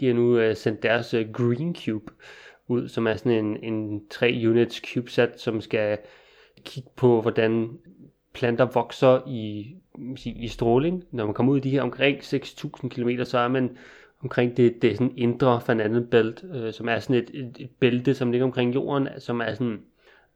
De 0.00 0.06
har 0.06 0.14
nu 0.14 0.38
øh, 0.38 0.56
sendt 0.56 0.82
deres 0.82 1.14
øh, 1.14 1.32
Green 1.32 1.76
Cube 1.84 2.12
ud, 2.68 2.88
som 2.88 3.06
er 3.06 3.14
sådan 3.14 3.44
en, 3.44 3.74
en 3.74 4.08
3 4.10 4.42
units 4.48 4.82
CubeSat, 4.92 5.40
som 5.40 5.60
skal 5.60 5.98
kigge 6.66 6.90
på, 6.96 7.20
hvordan 7.20 7.78
planter 8.34 8.64
vokser 8.64 9.28
i, 9.28 9.74
i 10.26 10.48
stråling. 10.48 11.04
Når 11.10 11.24
man 11.24 11.34
kommer 11.34 11.52
ud 11.52 11.58
i 11.58 11.60
de 11.60 11.70
her 11.70 11.82
omkring 11.82 12.18
6.000 12.18 12.88
km, 12.88 13.22
så 13.24 13.38
er 13.38 13.48
man 13.48 13.76
omkring 14.22 14.56
det, 14.56 14.82
det 14.82 14.96
sådan 14.96 15.12
indre 15.16 15.60
Van 15.68 16.06
Belt, 16.10 16.44
øh, 16.54 16.72
som 16.72 16.88
er 16.88 16.98
sådan 16.98 17.16
et, 17.16 17.30
et, 17.34 17.56
et 17.58 17.70
bælte, 17.80 18.14
som 18.14 18.30
ligger 18.30 18.44
omkring 18.44 18.74
jorden, 18.74 19.08
som 19.18 19.40
er 19.40 19.54
sådan 19.54 19.80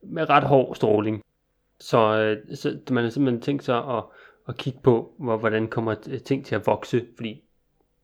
med 0.03 0.31
ret 0.31 0.45
hård 0.45 0.75
stråling. 0.75 1.23
Så, 1.81 1.99
øh, 1.99 2.57
så 2.57 2.79
man 2.91 3.05
har 3.05 3.11
simpelthen 3.11 3.43
tænkt 3.43 3.65
sig 3.65 3.77
at, 3.77 4.05
at 4.49 4.57
kigge 4.57 4.81
på, 4.83 5.13
hvor, 5.19 5.37
hvordan 5.37 5.69
kommer 5.69 5.95
ting 6.25 6.45
til 6.45 6.55
at 6.55 6.67
vokse, 6.67 7.07
fordi 7.17 7.43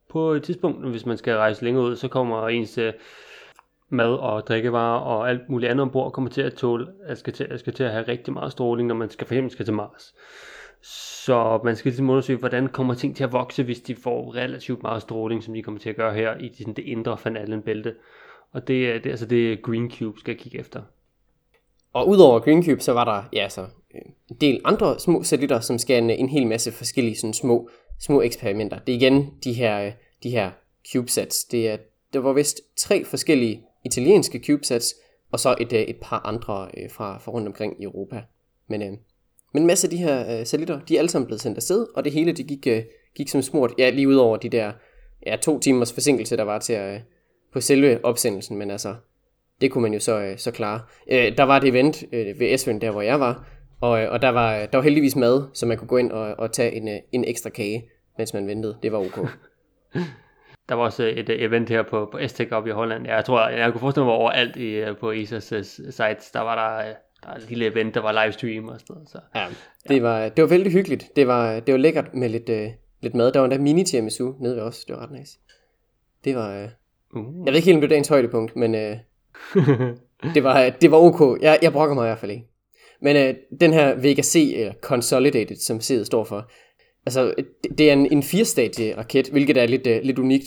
på 0.09 0.33
et 0.33 0.43
tidspunkt, 0.43 0.91
hvis 0.91 1.07
man 1.07 1.17
skal 1.17 1.37
rejse 1.37 1.65
længere 1.65 1.85
ud, 1.85 1.97
så 1.97 2.09
kommer 2.09 2.49
ens 2.49 2.79
øh, 2.79 2.93
mad 3.89 4.15
og 4.15 4.47
drikkevarer 4.47 5.01
og 5.01 5.31
alt 5.31 5.49
muligt 5.49 5.71
andet 5.71 5.83
ombord 5.83 6.13
kommer 6.13 6.31
til 6.31 6.43
at 6.43 6.55
tåle, 6.55 6.87
at 7.05 7.19
skal 7.19 7.33
til, 7.33 7.47
at 7.51 7.61
skal 7.61 7.73
til 7.73 7.85
at 7.85 7.93
have 7.93 8.09
rigtig 8.09 8.33
meget 8.33 8.53
stråling, 8.53 8.89
når 8.89 8.95
man 8.95 9.11
skal 9.11 9.27
for 9.27 9.35
eksempel 9.35 9.53
skal 9.53 9.65
til 9.65 9.75
Mars. 9.75 10.15
Så 10.83 11.61
man 11.65 11.77
skal 11.77 11.89
ligesom 11.91 12.11
undersøge, 12.11 12.39
hvordan 12.39 12.69
kommer 12.69 12.95
ting 12.95 13.17
til 13.17 13.25
at 13.25 13.33
vokse, 13.33 13.63
hvis 13.63 13.81
de 13.81 13.97
får 13.97 14.35
relativt 14.35 14.83
meget 14.83 15.03
stråling, 15.03 15.43
som 15.43 15.55
de 15.55 15.63
kommer 15.63 15.81
til 15.81 15.91
at 15.91 15.97
gøre 15.97 16.15
her 16.15 16.39
i 16.39 16.53
sådan 16.59 16.75
det 16.75 16.85
indre 16.85 17.19
Van 17.25 17.37
Allen 17.37 17.63
bælte. 17.63 17.95
Og 18.53 18.69
det, 18.69 18.89
er, 18.89 18.95
det 18.95 19.07
er 19.07 19.11
altså 19.11 19.27
det 19.27 19.63
Green 19.63 19.91
Cube 19.91 20.21
skal 20.21 20.37
kigge 20.37 20.59
efter. 20.59 20.83
Og 21.93 22.09
udover 22.09 22.41
Green 22.41 22.65
Cube, 22.65 22.81
så 22.81 22.93
var 22.93 23.05
der 23.05 23.23
ja, 23.33 23.49
så 23.49 23.67
en 24.31 24.37
del 24.41 24.61
andre 24.65 24.99
små 24.99 25.23
satellitter, 25.23 25.61
som 25.61 25.79
skal 25.79 26.03
en, 26.03 26.11
en 26.11 26.29
hel 26.29 26.47
masse 26.47 26.73
forskellige 26.73 27.17
sådan 27.17 27.35
små, 27.35 27.69
små 28.01 28.23
eksperimenter. 28.23 28.79
Det 28.79 28.93
er 28.93 28.97
igen 28.97 29.35
de 29.45 29.53
her, 29.53 29.93
de 30.23 30.31
her 30.31 30.51
CubeSats. 30.93 31.45
Det 31.45 31.71
er, 31.71 31.77
der 32.13 32.19
var 32.19 32.33
vist 32.33 32.61
tre 32.77 33.05
forskellige 33.05 33.63
italienske 33.87 34.43
CubeSats, 34.47 34.95
og 35.33 35.41
så 35.41 35.57
et, 35.61 35.73
øh, 35.73 35.81
et 35.81 35.97
par 36.03 36.27
andre 36.27 36.69
øh, 36.77 36.91
fra, 36.91 37.19
fra 37.19 37.33
rundt 37.33 37.49
omkring 37.49 37.81
i 37.81 37.85
Europa. 37.85 38.23
Men 38.69 38.83
øh, 38.83 38.93
men 39.57 39.63
en 39.63 39.67
masse 39.67 39.87
af 39.87 39.91
de 39.91 39.97
her 39.97 40.21
øh, 40.21 40.47
satellitter, 40.47 40.81
de 40.81 40.95
er 40.95 40.99
alle 40.99 41.09
sammen 41.09 41.27
blevet 41.27 41.41
sendt 41.41 41.59
afsted, 41.59 41.87
og 41.95 42.05
det 42.05 42.13
hele 42.13 42.33
det 42.33 42.47
gik, 42.47 42.67
øh, 42.67 42.83
gik 43.15 43.29
som 43.29 43.43
smurt, 43.43 43.75
ja 43.79 43.91
lige 43.91 44.09
ud 44.09 44.15
over 44.15 44.37
de 44.37 44.49
der 44.49 44.73
ja, 45.27 45.37
to 45.37 45.59
timers 45.59 45.93
forsinkelse, 45.93 46.37
der 46.37 46.43
var 46.43 46.59
til 46.59 46.73
at, 46.73 46.95
øh, 46.95 47.01
på 47.53 47.61
selve 47.61 48.05
opsendelsen, 48.05 48.57
men 48.59 48.71
altså, 48.71 48.95
det 49.61 49.71
kunne 49.71 49.83
man 49.83 49.95
jo 49.95 50.01
så, 50.01 50.21
øh, 50.21 50.39
så 50.39 50.51
klare. 50.51 50.81
Øh, 51.11 51.37
der 51.37 51.43
var 51.43 51.57
et 51.57 51.65
event 51.65 52.05
øh, 52.13 52.41
ved 52.41 52.55
Esven, 52.55 52.81
der 52.81 52.91
hvor 52.91 53.03
jeg 53.03 53.21
var, 53.21 53.49
og, 53.81 54.03
øh, 54.03 54.13
og 54.13 54.23
der, 54.23 54.29
var, 54.29 54.57
øh, 54.57 54.69
der 54.73 54.79
var 54.79 54.83
heldigvis 54.83 55.17
mad, 55.17 55.43
så 55.55 55.67
man 55.67 55.79
kunne 55.79 55.89
gå 55.89 55.97
ind 55.97 56.13
og, 56.13 56.35
og 56.39 56.53
tage 56.53 56.73
en, 56.73 56.89
øh, 56.89 56.99
en 57.13 57.25
ekstra 57.25 57.51
kage, 57.51 57.89
mens 58.19 58.35
man 58.35 58.47
ventede. 58.47 58.77
Det 58.83 58.93
var 58.93 58.99
ok. 58.99 59.19
Der 60.69 60.75
var 60.75 60.85
også 60.85 61.03
et 61.03 61.45
event 61.45 61.69
her 61.69 61.83
på, 61.83 62.09
på 62.13 62.19
Estek 62.19 62.53
op 62.53 62.67
i 62.67 62.71
Holland. 62.71 63.07
Jeg 63.07 63.25
tror, 63.25 63.49
jeg, 63.49 63.59
jeg 63.59 63.73
kunne 63.73 63.81
forestille 63.81 64.05
mig 64.05 64.15
overalt 64.15 64.57
i, 64.57 64.85
på 65.01 65.13
ESA's 65.13 65.91
sites, 65.91 66.31
der 66.31 66.41
var 66.41 66.55
der 66.55 66.95
der 67.27 67.33
er 67.33 67.37
et 67.37 67.49
lille 67.49 67.67
event, 67.67 67.95
der 67.95 68.01
var 68.01 68.25
livestream 68.25 68.69
og 68.69 68.81
sådan 68.81 68.95
noget. 68.95 69.09
Så, 69.09 69.19
ja, 69.35 69.47
det, 69.89 70.03
var, 70.03 70.29
det 70.29 70.43
var 70.43 70.49
vældig 70.49 70.73
hyggeligt. 70.73 71.17
Det 71.17 71.27
var, 71.27 71.61
det 71.61 71.73
var 71.73 71.79
lækkert 71.79 72.15
med 72.15 72.29
lidt, 72.29 72.49
uh, 72.49 72.67
lidt 73.01 73.15
mad. 73.15 73.33
Der 73.33 73.41
var 73.41 73.45
endda 73.45 73.59
mini 73.59 73.85
tiramisu 73.85 74.33
nede 74.41 74.57
ved 74.57 74.63
os. 74.63 74.85
Det 74.85 74.97
var 74.97 75.03
ret 75.03 75.11
nice. 75.11 75.39
Det 76.25 76.37
var... 76.37 76.65
Uh, 77.13 77.21
uh. 77.21 77.47
Jeg 77.47 77.53
ved 77.53 77.57
ikke 77.57 77.67
helt, 77.67 77.77
om 77.77 77.81
det 77.81 77.89
var 77.89 77.95
dagens 77.95 78.09
højdepunkt, 78.09 78.57
men 78.57 78.75
uh, 78.75 78.81
det, 80.35 80.45
var, 80.45 80.71
det 80.71 80.91
var 80.91 80.97
ok. 80.97 81.43
Jeg, 81.43 81.59
jeg 81.63 81.73
brokker 81.73 81.95
mig 81.95 82.05
i 82.05 82.09
hvert 82.09 82.19
fald 82.19 82.31
ikke. 82.31 82.47
Men 83.01 83.17
uh, 83.17 83.59
den 83.61 83.73
her 83.73 83.95
Vega 83.95 84.23
C, 84.23 84.53
eller 84.57 84.75
Consolidated, 84.83 85.57
som 85.57 85.77
C'et 85.77 86.05
står 86.05 86.25
for, 86.25 86.51
altså 87.07 87.35
det, 87.79 87.89
er 87.89 87.93
en, 87.93 88.13
en 88.13 88.23
firestadie 88.23 88.97
raket, 88.97 89.29
hvilket 89.29 89.57
er 89.57 89.67
lidt, 89.67 89.87
uh, 89.87 89.97
lidt 90.03 90.19
unikt. 90.19 90.47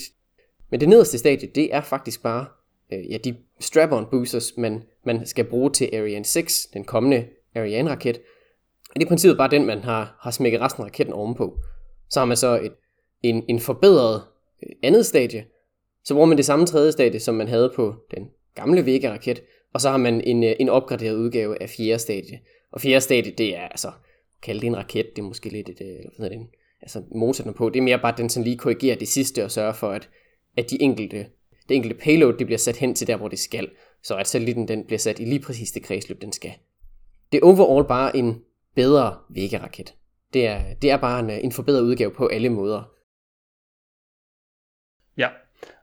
Men 0.70 0.80
det 0.80 0.88
nederste 0.88 1.18
stadie, 1.18 1.48
det 1.54 1.74
er 1.74 1.80
faktisk 1.80 2.22
bare 2.22 2.46
uh, 2.92 3.10
ja, 3.10 3.16
de 3.16 3.36
strap-on 3.60 4.06
boosters, 4.10 4.56
man 4.56 4.82
man 5.04 5.26
skal 5.26 5.44
bruge 5.44 5.70
til 5.70 5.90
Ariane 5.92 6.24
6, 6.24 6.66
den 6.72 6.84
kommende 6.84 7.26
Ariane-raket. 7.54 8.20
Det 8.94 9.02
er 9.02 9.06
i 9.06 9.08
princippet 9.08 9.38
bare 9.38 9.50
den, 9.50 9.66
man 9.66 9.78
har, 9.78 10.18
har 10.20 10.30
smækket 10.30 10.60
resten 10.60 10.82
af 10.82 10.86
raketten 10.86 11.14
ovenpå. 11.14 11.58
Så 12.10 12.20
har 12.20 12.24
man 12.24 12.36
så 12.36 12.60
et, 12.60 12.72
en, 13.22 13.44
en 13.48 13.60
forbedret 13.60 14.22
øh, 14.62 14.72
andet 14.82 15.06
stadie, 15.06 15.44
så 16.04 16.14
bruger 16.14 16.26
man 16.26 16.36
det 16.36 16.44
samme 16.44 16.66
tredje 16.66 16.92
stadie, 16.92 17.20
som 17.20 17.34
man 17.34 17.48
havde 17.48 17.72
på 17.76 17.94
den 18.10 18.28
gamle 18.54 18.86
Vega-raket, 18.86 19.42
og 19.74 19.80
så 19.80 19.90
har 19.90 19.96
man 19.96 20.20
en, 20.20 20.42
en 20.42 20.68
opgraderet 20.68 21.16
udgave 21.16 21.62
af 21.62 21.68
fjerde 21.68 21.98
stadie. 21.98 22.40
Og 22.72 22.80
fjerde 22.80 23.00
stadie, 23.00 23.32
det 23.38 23.56
er 23.56 23.68
altså, 23.68 23.90
kalde 24.42 24.60
det 24.60 24.66
en 24.66 24.76
raket, 24.76 25.06
det 25.16 25.22
er 25.22 25.26
måske 25.26 25.48
lidt 25.48 25.68
et, 25.68 25.80
eller 25.80 26.10
hvad 26.18 26.30
det, 26.30 26.38
altså 26.82 27.02
motoren 27.14 27.54
på, 27.54 27.68
det 27.68 27.78
er 27.78 27.82
mere 27.82 27.98
bare, 27.98 28.12
at 28.12 28.18
den 28.18 28.28
sådan 28.28 28.44
lige 28.44 28.58
korrigerer 28.58 28.96
det 28.96 29.08
sidste 29.08 29.44
og 29.44 29.50
sørger 29.50 29.72
for, 29.72 29.90
at, 29.90 30.08
at 30.56 30.70
de 30.70 30.82
enkelte, 30.82 31.26
det 31.68 31.76
enkelte 31.76 31.96
payload, 31.96 32.38
det 32.38 32.46
bliver 32.46 32.58
sat 32.58 32.76
hen 32.76 32.94
til 32.94 33.06
der, 33.06 33.16
hvor 33.16 33.28
det 33.28 33.38
skal 33.38 33.70
så 34.02 34.16
at 34.16 34.28
satellitten 34.28 34.68
den 34.68 34.86
bliver 34.86 34.98
sat 34.98 35.18
i 35.18 35.24
lige 35.24 35.40
præcis 35.40 35.70
det 35.70 35.82
kredsløb, 35.82 36.20
den 36.20 36.32
skal. 36.32 36.52
Det 37.32 37.40
er 37.42 37.46
overall 37.46 37.88
bare 37.88 38.16
en 38.16 38.44
bedre 38.74 39.18
Vega-raket. 39.28 39.94
Det 40.32 40.46
er, 40.46 40.74
det 40.74 40.90
er 40.90 40.96
bare 40.96 41.20
en, 41.20 41.30
øh, 41.30 41.44
en 41.44 41.52
forbedret 41.52 41.82
udgave 41.82 42.10
på 42.10 42.26
alle 42.26 42.48
måder. 42.48 42.82
Ja, 45.16 45.28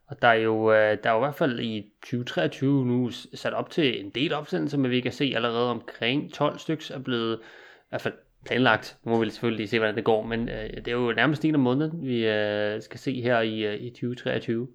og 0.08 0.22
der 0.22 0.28
er 0.28 0.34
jo, 0.34 0.72
øh, 0.72 0.98
der 1.04 1.10
er 1.10 1.14
jo 1.14 1.18
i 1.18 1.26
hvert 1.26 1.36
fald 1.36 1.60
i 1.60 1.92
2023 2.02 2.86
nu 2.86 3.12
sat 3.12 3.54
op 3.54 3.70
til 3.70 4.06
en 4.06 4.10
del 4.10 4.34
opsendelser 4.34 4.78
med 4.78 4.90
Vega 4.90 5.12
C. 5.12 5.32
Allerede 5.36 5.70
omkring 5.70 6.34
12 6.34 6.60
stykker 6.60 6.96
er 6.96 7.00
blevet 7.00 7.40
i 7.40 7.90
hvert 7.90 8.02
fald 8.02 8.14
planlagt. 8.48 8.98
Nu 9.06 9.12
må 9.12 9.20
vi 9.20 9.30
selvfølgelig 9.30 9.70
se, 9.70 9.80
hvordan 9.80 9.96
det 9.96 10.04
går, 10.04 10.26
men 10.26 10.50
øh, 10.50 10.70
det 10.76 10.88
er 10.88 10.92
jo 10.92 11.14
nærmest 11.16 11.46
en 11.46 11.54
af 11.54 11.60
måneden, 11.60 12.08
vi 12.08 12.28
øh, 12.28 12.82
skal 12.82 13.00
se 13.00 13.22
her 13.22 13.42
i, 13.42 13.60
øh, 13.66 13.82
i 13.82 13.90
2023. 13.90 14.68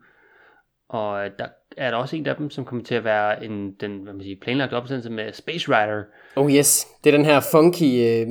Og 0.88 1.24
øh, 1.24 1.30
der 1.38 1.46
er 1.76 1.90
der 1.90 1.96
også 1.98 2.16
en 2.16 2.26
af 2.26 2.36
dem, 2.36 2.50
som 2.50 2.64
kommer 2.64 2.84
til 2.84 2.94
at 2.94 3.04
være 3.04 3.44
en, 3.44 3.74
den 3.80 3.98
hvad 4.02 4.12
man 4.12 4.22
siger, 4.22 4.36
planlagt 4.42 4.72
opsendelse 4.72 5.10
med 5.10 5.32
Space 5.32 5.68
Rider. 5.68 6.02
Oh 6.36 6.52
yes, 6.52 6.86
det 7.04 7.14
er 7.14 7.16
den 7.16 7.26
her 7.26 7.40
funky 7.52 7.82
øh, 7.82 8.26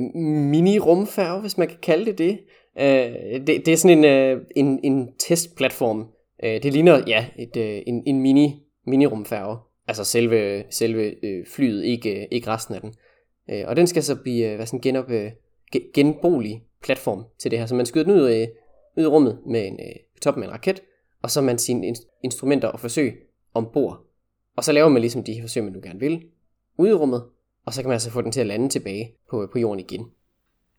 mini-rumfærge, 0.50 1.40
hvis 1.40 1.58
man 1.58 1.68
kan 1.68 1.78
kalde 1.82 2.06
det 2.06 2.18
det. 2.18 2.38
Øh, 2.80 3.46
det, 3.46 3.66
det 3.66 3.68
er 3.68 3.76
sådan 3.76 3.98
en, 3.98 4.04
øh, 4.04 4.42
en, 4.56 4.80
en 4.84 5.08
testplatform. 5.18 6.06
Øh, 6.44 6.62
det 6.62 6.72
ligner, 6.72 7.02
ja, 7.06 7.26
et, 7.38 7.56
øh, 7.56 7.82
en, 7.86 8.02
en 8.06 8.20
mini, 8.20 8.62
mini-rumfærge. 8.86 9.56
Altså 9.88 10.04
selve, 10.04 10.64
selve 10.70 11.24
øh, 11.24 11.46
flyet, 11.46 11.84
ikke, 11.84 12.20
øh, 12.20 12.26
ikke 12.30 12.50
resten 12.50 12.74
af 12.74 12.80
den. 12.80 12.94
Øh, 13.50 13.64
og 13.66 13.76
den 13.76 13.86
skal 13.86 14.02
så 14.02 14.14
blive 14.14 14.50
øh, 14.50 14.56
hvad 14.56 14.66
sådan 14.66 14.80
genop, 14.80 15.10
øh, 15.10 15.32
genbrugelig 15.94 16.64
platform 16.82 17.24
til 17.38 17.50
det 17.50 17.58
her. 17.58 17.66
Så 17.66 17.74
man 17.74 17.86
skyder 17.86 18.04
den 18.04 18.14
ud, 18.14 18.30
øh, 18.30 18.48
ud 18.96 19.02
i 19.02 19.06
rummet 19.06 19.38
med 19.46 19.66
en, 19.66 19.80
øh, 19.80 19.96
toppen 20.22 20.42
af 20.42 20.46
en 20.46 20.52
raket, 20.52 20.82
og 21.22 21.30
så 21.30 21.40
man 21.40 21.58
sine 21.58 21.86
in- 21.86 22.08
instrumenter 22.24 22.68
og 22.68 22.80
forsøg 22.80 23.28
ombord. 23.54 24.06
Og 24.56 24.64
så 24.64 24.72
laver 24.72 24.88
man 24.88 25.00
ligesom 25.00 25.24
de 25.24 25.40
forsøg, 25.40 25.64
man 25.64 25.72
nu 25.72 25.80
gerne 25.82 26.00
vil, 26.00 26.24
ude 26.78 26.90
i 26.90 26.94
rummet, 26.94 27.24
og 27.66 27.74
så 27.74 27.82
kan 27.82 27.88
man 27.88 27.94
altså 27.94 28.10
få 28.10 28.20
den 28.22 28.32
til 28.32 28.40
at 28.40 28.46
lande 28.46 28.68
tilbage 28.68 29.14
på, 29.30 29.42
øh, 29.42 29.48
på 29.52 29.58
jorden 29.58 29.80
igen. 29.80 30.06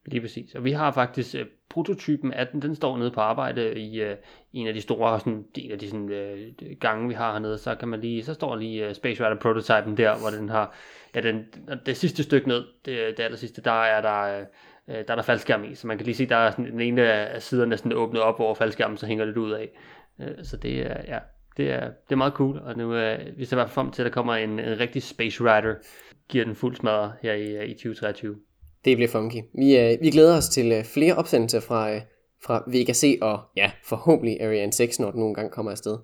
Lige 0.05 0.21
præcis. 0.21 0.55
Og 0.55 0.63
vi 0.63 0.71
har 0.71 0.91
faktisk 0.91 1.35
øh, 1.35 1.45
prototypen 1.69 2.33
af 2.33 2.47
den, 2.47 2.61
den 2.61 2.75
står 2.75 2.97
nede 2.97 3.11
på 3.11 3.21
arbejde 3.21 3.79
i 3.79 4.01
øh, 4.01 4.15
en 4.53 4.67
af 4.67 4.73
de 4.73 4.81
store 4.81 5.19
sådan, 5.19 5.45
en 5.57 5.71
af 5.71 5.79
de 5.79 5.89
sådan, 5.89 6.09
øh, 6.09 6.37
gange, 6.79 7.07
vi 7.07 7.13
har 7.13 7.31
hernede. 7.31 7.57
Så 7.57 7.75
kan 7.75 7.87
man 7.87 8.01
lige, 8.01 8.23
så 8.23 8.33
står 8.33 8.55
lige 8.55 8.87
øh, 8.87 8.95
Space 8.95 9.25
Rider 9.25 9.39
prototypen 9.39 9.97
der, 9.97 10.19
hvor 10.19 10.29
den 10.39 10.49
har, 10.49 10.75
ja, 11.15 11.21
den, 11.21 11.45
det 11.85 11.97
sidste 11.97 12.23
stykke 12.23 12.47
ned, 12.47 12.63
det, 12.85 13.17
det 13.17 13.23
aller 13.23 13.37
sidste, 13.37 13.61
der 13.61 13.83
er 13.83 14.01
der, 14.01 14.39
øh, 14.87 14.95
der 14.95 15.11
er 15.11 15.15
der 15.15 15.21
faldskærm 15.21 15.63
i, 15.63 15.75
så 15.75 15.87
man 15.87 15.97
kan 15.97 16.05
lige 16.05 16.15
se, 16.15 16.25
der 16.25 16.35
er 16.35 16.51
sådan, 16.51 16.71
den 16.71 16.81
ene 16.81 17.01
af 17.11 17.41
siderne 17.41 17.77
sådan 17.77 17.93
åbnet 17.93 18.21
op 18.21 18.39
over 18.39 18.55
faldskærmen, 18.55 18.97
så 18.97 19.05
hænger 19.05 19.25
lidt 19.25 19.37
ud 19.37 19.51
af. 19.51 19.69
Øh, 20.19 20.43
så 20.43 20.57
det 20.57 20.79
er, 20.79 21.01
ja, 21.07 21.19
det 21.57 21.71
er, 21.71 21.85
det 21.85 22.11
er 22.11 22.15
meget 22.15 22.33
cool, 22.33 22.59
og 22.59 22.77
nu 22.77 22.95
øh, 22.95 23.37
vi 23.37 23.45
ser 23.45 23.55
i 23.55 23.57
hvert 23.57 23.69
fald 23.69 23.73
frem 23.73 23.91
til, 23.91 24.01
at 24.01 24.05
der 24.05 24.11
kommer 24.11 24.35
en, 24.35 24.59
en 24.59 24.79
rigtig 24.79 25.03
Space 25.03 25.43
Rider, 25.43 25.75
giver 26.29 26.45
den 26.45 26.55
fuld 26.55 26.75
smadre 26.75 27.13
her 27.21 27.33
i, 27.33 27.55
øh, 27.55 27.65
i 27.65 27.73
2023. 27.73 28.35
Det 28.85 28.97
bliver 28.97 29.11
funky. 29.11 29.41
Vi, 29.53 29.77
øh, 29.77 30.01
vi 30.01 30.09
glæder 30.09 30.37
os 30.37 30.49
til 30.49 30.71
øh, 30.71 30.83
flere 30.83 31.15
opsendelser 31.15 31.59
fra, 31.59 31.93
øh, 31.93 32.01
fra 32.45 32.63
Vega 32.67 32.93
C 32.93 33.17
og 33.21 33.39
ja, 33.57 33.71
forhåbentlig 33.83 34.41
Ariane 34.41 34.73
6, 34.73 34.99
når 34.99 35.11
den 35.11 35.19
nogle 35.19 35.35
gange 35.35 35.51
kommer 35.51 35.71
afsted. 35.71 35.97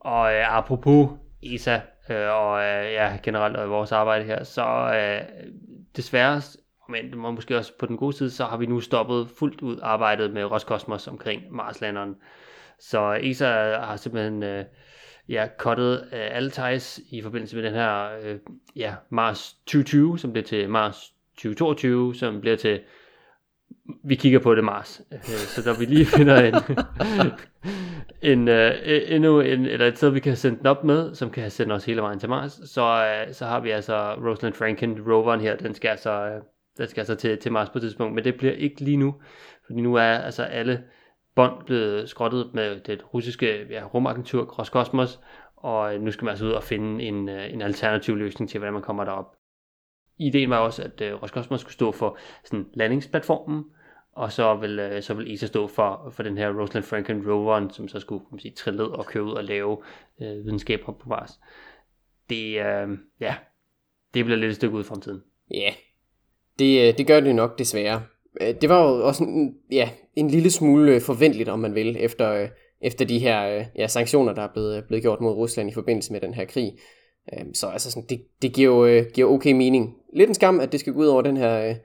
Og 0.00 0.34
øh, 0.34 0.56
apropos 0.58 1.08
ESA 1.42 1.80
øh, 2.10 2.28
og 2.30 2.62
øh, 2.62 2.92
ja, 2.92 3.18
generelt 3.22 3.56
og 3.56 3.70
vores 3.70 3.92
arbejde 3.92 4.24
her, 4.24 4.44
så 4.44 4.64
øh, 4.94 5.44
desværre, 5.96 6.42
men 6.88 7.10
det 7.10 7.18
må 7.18 7.30
måske 7.30 7.56
også 7.56 7.72
på 7.78 7.86
den 7.86 7.96
gode 7.96 8.16
side, 8.16 8.30
så 8.30 8.44
har 8.44 8.56
vi 8.56 8.66
nu 8.66 8.80
stoppet 8.80 9.28
fuldt 9.38 9.62
ud 9.62 9.78
arbejdet 9.82 10.32
med 10.32 10.44
Roskosmos 10.44 11.08
omkring 11.08 11.42
Marslanderen. 11.50 12.14
Så 12.78 13.18
ESA 13.22 13.78
har 13.78 13.96
simpelthen 13.96 14.42
øh, 14.42 14.64
ja, 15.28 15.48
cuttet 15.58 16.08
øh, 16.12 16.36
alle 16.36 16.50
ties 16.50 17.00
i 17.10 17.22
forbindelse 17.22 17.56
med 17.56 17.64
den 17.64 17.74
her 17.74 18.18
øh, 18.22 18.38
ja, 18.76 18.94
Mars 19.10 19.52
2020, 19.52 20.18
som 20.18 20.32
bliver 20.32 20.44
til 20.44 20.70
Mars 20.70 21.13
2022, 21.36 22.14
som 22.14 22.40
bliver 22.40 22.56
til, 22.56 22.80
vi 24.04 24.14
kigger 24.14 24.38
på 24.38 24.54
det 24.54 24.64
Mars. 24.64 25.02
Øh, 25.12 25.18
så 25.28 25.62
der 25.62 25.78
vi 25.78 25.84
lige 25.84 26.06
finder 26.06 26.42
en, 26.42 26.54
en, 28.32 28.48
uh, 28.48 29.14
endnu 29.14 29.40
en, 29.40 29.66
eller 29.66 29.86
et 29.86 29.96
sted, 29.96 30.10
vi 30.10 30.20
kan 30.20 30.36
sende 30.36 30.58
den 30.58 30.66
op 30.66 30.84
med, 30.84 31.14
som 31.14 31.30
kan 31.30 31.50
sende 31.50 31.74
os 31.74 31.84
hele 31.84 32.02
vejen 32.02 32.18
til 32.18 32.28
Mars, 32.28 32.60
så, 32.64 33.22
uh, 33.28 33.34
så 33.34 33.46
har 33.46 33.60
vi 33.60 33.70
altså 33.70 34.14
Rosalind 34.14 34.54
Franklin 34.54 35.00
roveren 35.00 35.40
her, 35.40 35.56
den 35.56 35.74
skal 35.74 35.88
altså, 35.88 36.40
den 36.78 36.88
skal 36.88 37.00
altså 37.00 37.14
til, 37.14 37.38
til 37.38 37.52
Mars 37.52 37.70
på 37.70 37.78
et 37.78 37.82
tidspunkt, 37.82 38.14
men 38.14 38.24
det 38.24 38.34
bliver 38.34 38.52
ikke 38.52 38.80
lige 38.80 38.96
nu, 38.96 39.14
fordi 39.66 39.80
nu 39.80 39.94
er 39.94 40.02
altså 40.02 40.42
alle 40.42 40.82
bånd 41.34 41.64
blevet 41.66 42.08
skrottet 42.08 42.50
med 42.52 42.80
det 42.80 43.14
russiske 43.14 43.66
ja, 43.70 43.84
rumagentur 43.84 44.44
Roskosmos, 44.44 45.20
og 45.56 46.00
nu 46.00 46.10
skal 46.10 46.24
man 46.24 46.30
altså 46.30 46.44
ud 46.44 46.50
og 46.50 46.62
finde 46.62 47.04
en, 47.04 47.28
en 47.28 47.62
alternativ 47.62 48.16
løsning 48.16 48.50
til, 48.50 48.58
hvordan 48.58 48.72
man 48.72 48.82
kommer 48.82 49.04
derop 49.04 49.36
ideen 50.18 50.50
var 50.50 50.58
også, 50.58 50.82
at 50.82 51.00
øh, 51.00 51.22
Roskosmos 51.22 51.60
skulle 51.60 51.72
stå 51.72 51.92
for 51.92 52.18
sådan 52.44 52.66
landingsplatformen, 52.74 53.64
og 54.12 54.32
så 54.32 54.54
vil, 54.54 54.78
øh, 54.78 55.02
så 55.02 55.14
vil 55.14 55.34
ESA 55.34 55.46
stå 55.46 55.66
for, 55.66 56.12
for 56.12 56.22
den 56.22 56.38
her 56.38 56.60
Rosalind 56.60 56.84
Franklin 56.84 57.30
roveren, 57.30 57.70
som 57.70 57.88
så 57.88 58.00
skulle 58.00 58.20
kan 58.20 58.28
man 58.30 58.40
sige, 58.40 58.54
trille 58.54 58.84
og 58.84 59.06
køre 59.06 59.24
ud 59.24 59.32
og 59.32 59.44
lave 59.44 59.78
øh, 60.22 60.44
videnskab 60.44 60.80
på 60.80 61.02
Mars. 61.06 61.40
Det, 62.30 62.46
øh, 62.46 62.98
ja, 63.20 63.34
det 64.14 64.24
bliver 64.24 64.38
lidt 64.38 64.50
et 64.50 64.56
stykke 64.56 64.76
ud 64.76 64.80
i 64.80 64.86
fremtiden. 64.86 65.22
Ja, 65.50 65.56
yeah. 65.56 65.72
det, 66.58 66.88
øh, 66.88 66.98
det 66.98 67.06
gør 67.06 67.20
det 67.20 67.34
nok 67.34 67.58
desværre. 67.58 68.02
Øh, 68.40 68.54
det 68.60 68.68
var 68.68 68.82
jo 68.82 69.06
også 69.06 69.24
en, 69.24 69.56
ja, 69.72 69.90
en 70.16 70.28
lille 70.28 70.50
smule 70.50 70.94
øh, 70.94 71.00
forventeligt, 71.00 71.48
om 71.48 71.58
man 71.58 71.74
vil, 71.74 71.96
efter, 72.00 72.48
efter 72.82 73.04
de 73.04 73.18
her 73.18 73.64
ja, 73.76 73.86
sanktioner, 73.86 74.32
der 74.32 74.42
er 74.42 74.52
blevet, 74.52 74.84
blevet 74.84 75.02
gjort 75.02 75.20
mod 75.20 75.32
Rusland 75.32 75.70
i 75.70 75.74
forbindelse 75.74 76.12
med 76.12 76.20
den 76.20 76.34
her 76.34 76.44
krig. 76.44 76.72
Øhm, 77.32 77.54
så 77.54 77.66
altså 77.66 77.90
sådan, 77.90 78.08
det, 78.08 78.24
det 78.42 78.52
giver 78.52 78.74
jo 78.74 78.86
øh, 78.86 79.06
giver 79.14 79.30
okay 79.30 79.52
mening. 79.52 79.96
Lidt 80.12 80.28
en 80.28 80.34
skam, 80.34 80.60
at 80.60 80.72
det 80.72 80.80
skal 80.80 80.92
gå 80.92 81.00
ud 81.00 81.06
over 81.06 81.22
den 81.22 81.36
her, 81.36 81.68
øh, 81.68 81.76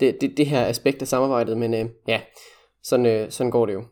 det, 0.00 0.20
det, 0.20 0.36
det 0.36 0.46
her 0.46 0.66
aspekt 0.66 1.02
af 1.02 1.08
samarbejdet, 1.08 1.58
men 1.58 1.74
øh, 1.74 1.86
ja, 2.08 2.20
sådan, 2.82 3.30
sådan 3.30 3.50
går 3.50 3.66
det 3.66 3.72
jo. 3.74 3.84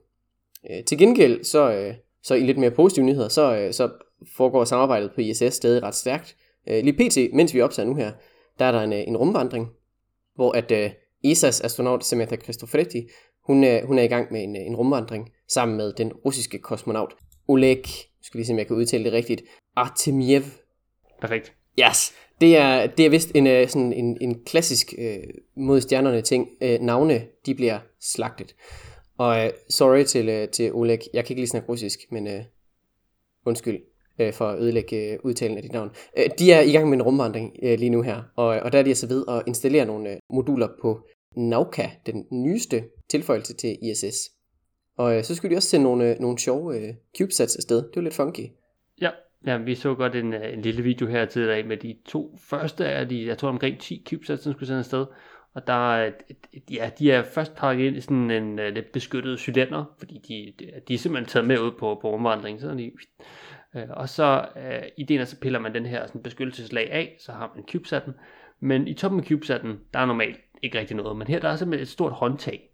Til 0.87 0.99
gengæld, 0.99 1.45
så, 1.45 1.95
så 2.23 2.35
i 2.35 2.41
lidt 2.41 2.59
mere 2.59 2.71
positive 2.71 3.05
nyheder, 3.05 3.29
så, 3.29 3.69
så 3.73 3.91
foregår 4.37 4.65
samarbejdet 4.65 5.11
på 5.15 5.21
ISS 5.21 5.55
stadig 5.55 5.83
ret 5.83 5.95
stærkt. 5.95 6.37
Lige 6.67 6.93
pt, 6.93 7.35
mens 7.35 7.55
vi 7.55 7.61
optager 7.61 7.87
nu 7.87 7.95
her, 7.95 8.13
der 8.59 8.65
er 8.65 8.73
der 8.73 8.81
en, 8.81 8.93
en 8.93 9.17
rumvandring, 9.17 9.69
hvor 10.35 10.53
at 10.53 10.73
ESA's 11.27 11.65
astronaut 11.65 12.05
Samantha 12.05 12.37
Cristoforetti, 12.37 13.09
hun, 13.47 13.57
hun 13.85 13.99
er 13.99 14.03
i 14.03 14.07
gang 14.07 14.33
med 14.33 14.43
en, 14.43 14.57
en 14.57 14.77
rumvandring 14.77 15.31
sammen 15.49 15.77
med 15.77 15.93
den 15.93 16.13
russiske 16.13 16.59
kosmonaut 16.59 17.15
Oleg, 17.49 17.85
skal 18.23 18.39
lige 18.39 18.47
se 18.47 18.53
om 18.53 18.59
jeg 18.59 18.67
kan 18.67 18.77
udtale 18.77 19.05
det 19.05 19.13
rigtigt, 19.13 19.43
Artemiev 19.77 20.43
Perfekt. 21.23 21.53
Yes. 21.81 22.13
Det 22.41 22.57
er, 22.57 22.87
det 22.87 23.07
er 23.07 23.11
vist 23.11 23.31
en, 23.35 23.47
øh, 23.47 23.69
sådan 23.69 23.93
en, 23.93 24.19
en 24.21 24.45
klassisk 24.45 24.95
øh, 24.99 25.17
mod 25.57 25.81
stjernerne 25.81 26.23
ting. 26.23 26.49
Øh, 26.63 26.81
navne, 26.81 27.23
de 27.47 27.55
bliver 27.55 27.79
slagtet. 28.01 28.55
Og 29.19 29.45
øh, 29.45 29.51
sorry 29.71 30.05
til, 30.05 30.29
øh, 30.29 30.49
til 30.49 30.73
Oleg, 30.73 31.01
jeg 31.15 31.25
kan 31.25 31.33
ikke 31.33 31.41
lige 31.41 31.49
snakke 31.49 31.69
russisk, 31.69 31.99
men 32.11 32.27
øh, 32.27 32.43
undskyld 33.47 33.81
øh, 34.19 34.33
for 34.33 34.49
at 34.49 34.59
ødelægge 34.59 35.13
øh, 35.13 35.19
udtalen 35.25 35.57
af 35.57 35.63
dit 35.63 35.73
navn. 35.73 35.91
Øh, 36.19 36.27
de 36.39 36.53
er 36.53 36.61
i 36.61 36.73
gang 36.73 36.89
med 36.89 36.97
en 36.97 37.03
rumvandring 37.03 37.57
øh, 37.63 37.79
lige 37.79 37.91
nu 37.91 38.03
her, 38.03 38.23
og, 38.37 38.47
og 38.47 38.73
der 38.73 38.79
er 38.79 38.83
de 38.83 38.91
altså 38.91 39.07
ved 39.07 39.25
at 39.29 39.43
installere 39.47 39.87
nogle 39.87 40.11
øh, 40.11 40.17
moduler 40.31 40.69
på 40.83 41.01
Nauka, 41.37 41.89
den 42.07 42.27
nyeste 42.31 42.85
tilføjelse 43.11 43.55
til 43.55 43.79
ISS. 43.83 44.31
Og 44.99 45.17
øh, 45.17 45.25
så 45.25 45.35
skulle 45.35 45.55
de 45.55 45.59
også 45.59 45.69
sende 45.69 45.85
nogle, 45.85 46.11
øh, 46.11 46.21
nogle 46.21 46.39
sjove 46.39 46.79
øh, 46.79 46.95
CubeSats 47.19 47.57
afsted. 47.57 47.77
Det 47.77 47.97
var 47.97 48.03
lidt 48.03 48.15
funky. 48.15 48.47
Ja, 49.47 49.57
vi 49.57 49.75
så 49.75 49.95
godt 49.95 50.15
en, 50.15 50.33
øh, 50.35 50.53
en 50.53 50.63
lille 50.63 50.83
video 50.83 51.07
her 51.07 51.25
tidligere 51.25 51.63
med 51.63 51.77
de 51.77 51.97
to 52.05 52.39
første 52.41 52.87
af 52.87 53.09
de, 53.09 53.27
jeg 53.27 53.39
tror 53.39 53.49
omkring 53.49 53.79
10 53.79 54.05
CubeSats, 54.09 54.43
som 54.43 54.53
skulle 54.53 54.67
sende 54.67 54.79
afsted. 54.79 55.07
Og 55.55 55.67
der 55.67 55.95
er, 55.95 56.11
ja, 56.71 56.91
de 56.99 57.13
er 57.13 57.23
først 57.23 57.55
pakket 57.55 57.87
ind 57.87 57.97
i 57.97 58.01
sådan 58.01 58.31
en 58.31 58.59
uh, 58.59 58.65
lidt 58.65 58.93
beskyttet 58.93 59.39
cylinder, 59.39 59.85
fordi 59.99 60.21
de, 60.29 60.65
de, 60.65 60.73
de 60.89 60.95
er 60.95 60.99
simpelthen 60.99 61.29
taget 61.29 61.47
med 61.47 61.59
ud 61.59 61.71
på, 61.71 61.99
på 62.03 62.11
rumvandring. 62.11 62.61
Så 62.61 62.75
de, 62.75 62.93
uh, 63.75 63.83
og 63.91 64.09
så 64.09 64.47
uh, 64.57 64.89
ideen 64.97 65.21
er, 65.21 65.25
så 65.25 65.41
piller 65.41 65.59
man 65.59 65.75
den 65.75 65.87
her 65.87 66.07
sådan, 66.07 66.23
beskyttelseslag 66.23 66.93
af, 66.93 67.17
så 67.19 67.33
har 67.33 67.53
man 67.57 67.65
CubeSatten. 67.73 68.15
Men 68.61 68.89
i 68.89 68.95
toppen 68.95 69.21
af 69.21 69.27
CubeSatten, 69.27 69.81
der 69.95 70.01
er 70.01 70.07
normalt 70.07 70.41
ikke 70.63 70.79
rigtig 70.79 70.97
noget. 70.97 71.17
Men 71.17 71.27
her 71.27 71.41
der 71.41 71.49
er 71.49 71.57
simpelthen 71.57 71.83
et 71.83 71.89
stort 71.89 72.13
håndtag. 72.13 72.69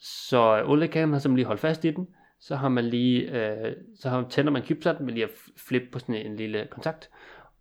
Så 0.00 0.64
Oleg 0.66 0.90
kan 0.90 1.12
har 1.12 1.18
simpelthen 1.18 1.36
lige 1.36 1.46
holdt 1.46 1.60
fast 1.60 1.84
i 1.84 1.90
den, 1.90 2.06
så 2.42 2.56
har 2.56 2.68
man 2.68 2.84
lige, 2.84 3.20
øh, 3.22 3.72
så 3.96 4.08
har, 4.08 4.26
tænder 4.30 4.52
man 4.52 4.62
CubeSat 4.66 5.00
med 5.00 5.12
lige 5.12 5.24
at 5.24 5.30
flippe 5.56 5.88
på 5.92 5.98
sådan 5.98 6.14
en 6.14 6.36
lille 6.36 6.68
kontakt, 6.70 7.10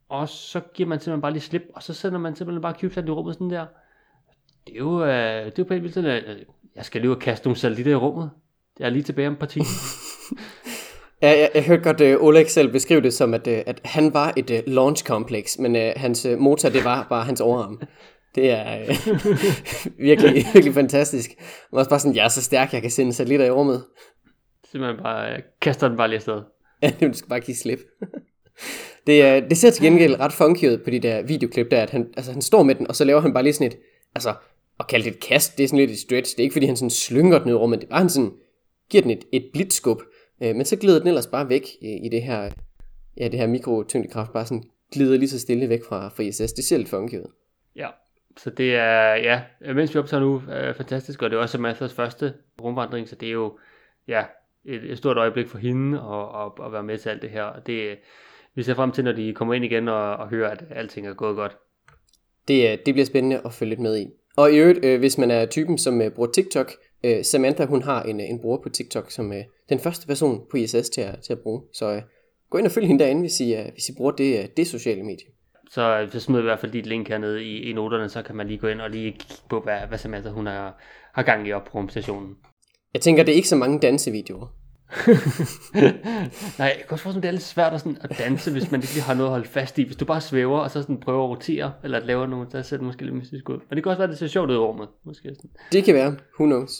og 0.10 0.30
så 0.30 0.62
giver 0.74 0.90
man 0.90 1.00
simpelthen 1.00 1.22
bare 1.22 1.32
lige 1.32 1.42
slip, 1.42 1.64
og 1.76 1.84
så 1.84 1.94
sender 1.94 2.20
man 2.20 2.36
simpelthen 2.36 2.62
bare 2.62 2.76
CubeSat 2.80 3.08
i 3.08 3.12
rummet 3.12 3.34
sådan 3.34 3.50
der. 3.50 3.66
Det 4.68 4.74
er 4.74 4.78
jo, 4.78 5.06
øh, 5.06 5.46
det 5.46 5.52
er 5.52 5.52
jo 5.60 5.64
på 5.64 5.74
en 5.74 5.82
vildt 5.82 5.94
sådan, 5.94 6.24
øh, 6.24 6.40
jeg 6.76 6.86
skal 6.86 7.02
lige 7.02 7.16
kaste 7.16 7.48
nogle 7.48 7.58
satellitter 7.58 7.92
i 7.92 7.96
rummet. 7.96 8.30
Jeg 8.80 8.86
er 8.86 8.90
lige 8.90 9.04
tilbage 9.04 9.28
om 9.28 9.34
et 9.34 9.40
par 9.40 9.46
timer. 9.46 9.66
Ja, 11.22 11.30
jeg, 11.30 11.50
jeg 11.56 11.64
hørte 11.64 11.84
godt 11.84 12.02
uh, 12.02 12.28
Oleg 12.28 12.50
selv 12.50 12.72
beskrive 12.72 13.02
det 13.02 13.14
som, 13.14 13.34
at, 13.34 13.48
uh, 13.48 13.54
at 13.54 13.82
han 13.86 14.14
var 14.14 14.34
et 14.38 14.50
uh, 14.50 14.74
launch 14.74 15.06
complex, 15.06 15.58
men 15.58 15.76
uh, 15.76 15.82
hans 15.96 16.26
uh, 16.26 16.40
motor, 16.40 16.70
det 16.70 16.84
var 16.84 17.08
bare 17.10 17.24
hans 17.24 17.42
overarm. 17.42 17.82
Det 18.36 18.52
er 18.52 18.82
uh, 18.90 19.26
virkelig, 20.08 20.34
virkelig 20.54 20.74
fantastisk. 20.74 21.30
Man 21.72 21.78
er 21.78 21.80
også 21.80 21.90
bare 21.90 22.00
sådan, 22.00 22.16
jeg 22.16 22.26
er 22.26 22.30
så 22.30 22.42
stærk, 22.42 22.74
jeg 22.74 22.82
kan 22.82 22.92
sende 22.92 23.14
satellitter 23.14 23.46
i 23.46 23.52
rummet 23.52 23.84
simpelthen 24.72 25.04
bare, 25.04 25.34
øh, 25.34 25.40
kaster 25.62 25.88
den 25.88 25.98
bare 25.98 26.08
lige 26.08 26.18
afsted. 26.18 26.42
Ja, 26.82 26.92
du 27.08 27.14
skal 27.14 27.30
bare 27.30 27.40
give 27.40 27.56
slip. 27.56 27.80
det, 29.08 29.22
er, 29.22 29.40
det 29.40 29.58
ser 29.58 29.72
til 29.72 29.84
gengæld 29.84 30.20
ret 30.20 30.34
funky 30.34 30.66
ud 30.70 30.78
på 30.78 30.90
de 30.90 31.00
der 31.00 31.22
videoklip 31.22 31.72
der, 31.72 31.82
at 31.82 31.90
han, 31.90 32.14
altså, 32.18 32.32
han 32.32 32.42
står 32.42 32.64
med 32.64 32.76
den, 32.76 32.88
og 32.88 32.96
så 32.96 33.04
laver 33.04 33.22
han 33.22 33.34
bare 33.34 33.44
lige 33.44 33.54
sådan 33.54 33.68
et, 33.68 33.78
altså, 34.16 34.34
at 34.80 34.88
kalde 34.88 35.06
det 35.06 35.14
et 35.14 35.20
kast, 35.20 35.58
det 35.58 35.64
er 35.64 35.68
sådan 35.68 35.80
lidt 35.80 35.92
et 35.92 35.98
stretch, 35.98 36.36
det 36.36 36.40
er 36.40 36.44
ikke 36.44 36.54
fordi 36.54 36.66
han 36.66 36.78
sådan 36.78 36.90
slynger 36.90 37.40
den 37.40 37.48
ud 37.48 37.54
i 37.54 37.58
rummet, 37.58 37.80
det 37.82 37.86
er 37.86 37.90
bare 37.90 38.00
han 38.00 38.10
sådan, 38.10 38.34
giver 38.90 39.02
den 39.02 39.12
et, 39.12 39.26
et 39.32 39.50
blitzskub, 39.54 40.02
øh, 40.44 40.56
men 40.56 40.66
så 40.66 40.76
glider 40.76 41.00
den 41.00 41.08
ellers 41.08 41.28
bare 41.28 41.50
væk 41.50 41.68
i, 41.82 42.06
i 42.06 42.10
det 42.10 42.22
her, 42.22 42.52
ja, 43.18 43.28
det 43.28 43.40
her 43.40 43.48
mikrotyngdekraft, 43.48 44.34
bare 44.34 44.46
sådan 44.46 44.64
glider 44.94 45.18
lige 45.18 45.30
så 45.30 45.40
stille 45.40 45.70
væk 45.70 45.84
fra, 45.90 46.10
fra 46.10 46.24
ISS, 46.24 46.54
det 46.54 46.64
ser 46.64 46.78
lidt 46.78 46.90
funky 46.90 47.16
ud. 47.16 47.32
Ja, 47.76 47.88
så 48.38 48.50
det 48.50 48.76
er, 48.76 49.16
ja, 49.16 49.42
mens 49.74 49.94
vi 49.94 50.00
optager 50.00 50.22
nu, 50.22 50.42
er 50.50 50.74
fantastisk, 50.74 51.22
og 51.22 51.30
det 51.30 51.38
er 51.38 51.42
også 51.42 51.58
Samantha's 51.58 51.96
første 51.96 52.34
rumvandring, 52.62 53.10
så 53.10 53.16
det 53.16 53.28
er 53.28 53.34
jo, 53.34 53.58
ja, 54.08 54.24
et, 54.66 54.92
et 54.92 54.98
stort 54.98 55.18
øjeblik 55.18 55.48
for 55.48 55.58
hende 55.58 56.02
og, 56.02 56.32
og, 56.32 56.60
og 56.60 56.72
være 56.72 56.84
med 56.84 56.98
til 56.98 57.10
alt 57.10 57.22
det 57.22 57.30
her. 57.30 57.60
Det, 57.66 57.98
vi 58.56 58.64
ser 58.64 58.74
frem 58.74 58.92
til, 58.92 59.04
når 59.04 59.12
de 59.12 59.34
kommer 59.34 59.54
ind 59.54 59.66
igen 59.66 59.88
og, 59.88 60.16
og 60.16 60.30
hører, 60.30 60.50
at 60.50 60.64
alting 60.70 61.08
er 61.08 61.14
gået 61.14 61.36
godt. 61.36 61.58
Det, 62.48 62.86
det 62.86 62.94
bliver 62.94 63.06
spændende 63.06 63.42
at 63.46 63.54
følge 63.54 63.70
lidt 63.70 63.80
med 63.80 64.00
i. 64.00 64.08
Og 64.38 64.52
i 64.52 64.58
øvrigt, 64.58 64.86
øh, 64.86 65.00
hvis 65.00 65.18
man 65.18 65.32
er 65.32 65.46
typen, 65.46 65.78
som 65.78 66.02
øh, 66.02 66.12
bruger 66.12 66.32
TikTok, 66.32 66.72
øh, 67.04 67.24
Samantha 67.24 67.66
hun 67.66 67.82
har 67.82 68.04
en, 68.04 68.20
en 68.20 68.42
bruger 68.42 68.58
på 68.64 68.70
TikTok, 68.70 69.12
som 69.12 69.34
øh, 69.34 69.44
den 69.70 69.80
første 69.80 70.08
person 70.08 70.42
på 70.52 70.58
ISS 70.58 70.90
til 70.90 71.02
at, 71.02 71.20
til 71.20 71.34
at 71.34 71.40
bruge. 71.40 71.62
Så 71.74 71.92
øh, 71.92 72.02
gå 72.50 72.58
ind 72.58 72.66
og 72.66 72.72
følg 72.72 72.88
hende 72.88 73.04
derinde, 73.04 73.22
hvis 73.22 73.40
I, 73.40 73.56
øh, 73.56 73.66
hvis 73.74 73.90
I 73.90 73.96
bruger 73.98 74.12
det, 74.12 74.40
øh, 74.40 74.46
det 74.58 74.68
sociale 74.68 75.04
medie. 75.04 75.28
så, 75.70 76.08
så 76.12 76.20
smider 76.20 76.42
i 76.42 76.46
hvert 76.46 76.60
fald 76.60 76.72
dit 76.72 76.86
link 76.86 77.08
hernede 77.08 77.44
i, 77.44 77.70
i 77.70 77.74
noterne, 77.74 78.10
så 78.10 78.22
kan 78.22 78.36
man 78.36 78.48
lige 78.48 78.58
gå 78.58 78.68
ind 78.68 78.82
og 78.82 78.90
lige 78.90 79.12
kigge 79.12 79.44
på, 79.50 79.60
hvad, 79.60 79.80
hvad 79.88 79.98
Samantha 79.98 80.30
hun 80.30 80.46
har, 80.46 80.82
har 81.14 81.24
gang 81.24 81.48
i 81.48 81.52
op 81.52 81.64
på 81.64 81.78
rumstationen. 81.78 82.36
Jeg 82.94 83.02
tænker, 83.02 83.24
det 83.24 83.32
er 83.32 83.36
ikke 83.36 83.48
så 83.48 83.56
mange 83.56 83.80
dansevideoer. 83.80 84.48
Nej, 86.60 86.68
jeg 86.68 86.84
kan 86.88 86.92
også 86.92 87.04
forstå, 87.04 87.20
det 87.20 87.28
er 87.28 87.32
lidt 87.32 87.44
svært 87.44 87.74
at, 87.74 87.80
sådan, 87.80 87.98
at 88.02 88.18
danse, 88.18 88.52
hvis 88.52 88.72
man 88.72 88.82
ikke 88.82 88.94
lige 88.94 89.04
har 89.04 89.14
noget 89.14 89.28
at 89.28 89.32
holde 89.32 89.48
fast 89.48 89.78
i. 89.78 89.84
Hvis 89.84 89.96
du 89.96 90.06
bare 90.06 90.22
svæver, 90.22 90.60
og 90.60 90.72
så 90.72 90.82
sådan 90.82 91.00
prøver 91.00 91.24
at 91.24 91.30
rotere, 91.30 91.74
eller 91.84 91.98
at 91.98 92.06
lave 92.06 92.28
noget, 92.28 92.52
så 92.52 92.62
ser 92.64 92.78
det 92.78 92.86
måske 92.86 93.04
lidt 93.04 93.16
mystisk 93.16 93.50
ud. 93.50 93.60
Men 93.70 93.76
det 93.76 93.84
kan 93.84 93.90
også 93.90 93.98
være, 93.98 94.04
at 94.04 94.10
det 94.10 94.18
ser 94.18 94.28
sjovt 94.28 94.50
ud 94.50 94.56
i 94.56 94.58
rummet. 94.58 94.88
Måske 95.06 95.36
sådan. 95.36 95.50
Det 95.72 95.84
kan 95.84 95.96
være. 95.96 96.16
Who 96.40 96.46
knows? 96.46 96.72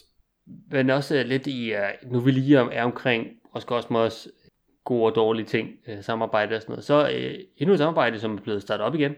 Men 0.72 0.90
også 0.90 1.20
uh, 1.20 1.26
lidt 1.26 1.48
i, 1.48 1.74
uh, 1.74 2.12
nu 2.12 2.20
vi 2.20 2.32
lige 2.32 2.58
er 2.58 2.84
omkring 2.84 3.28
Roskosmos 3.56 4.28
gode 4.86 5.06
og 5.06 5.16
dårlige 5.16 5.46
ting, 5.46 5.70
uh, 5.88 6.04
samarbejde 6.04 6.56
og 6.56 6.62
sådan 6.62 6.74
noget, 6.74 6.86
så 6.86 7.04
uh, 7.04 7.42
endnu 7.58 7.74
et 7.74 7.80
samarbejde, 7.80 8.20
som 8.20 8.36
er 8.38 8.42
blevet 8.42 8.62
startet 8.62 8.86
op 8.86 8.96
igen, 8.96 9.16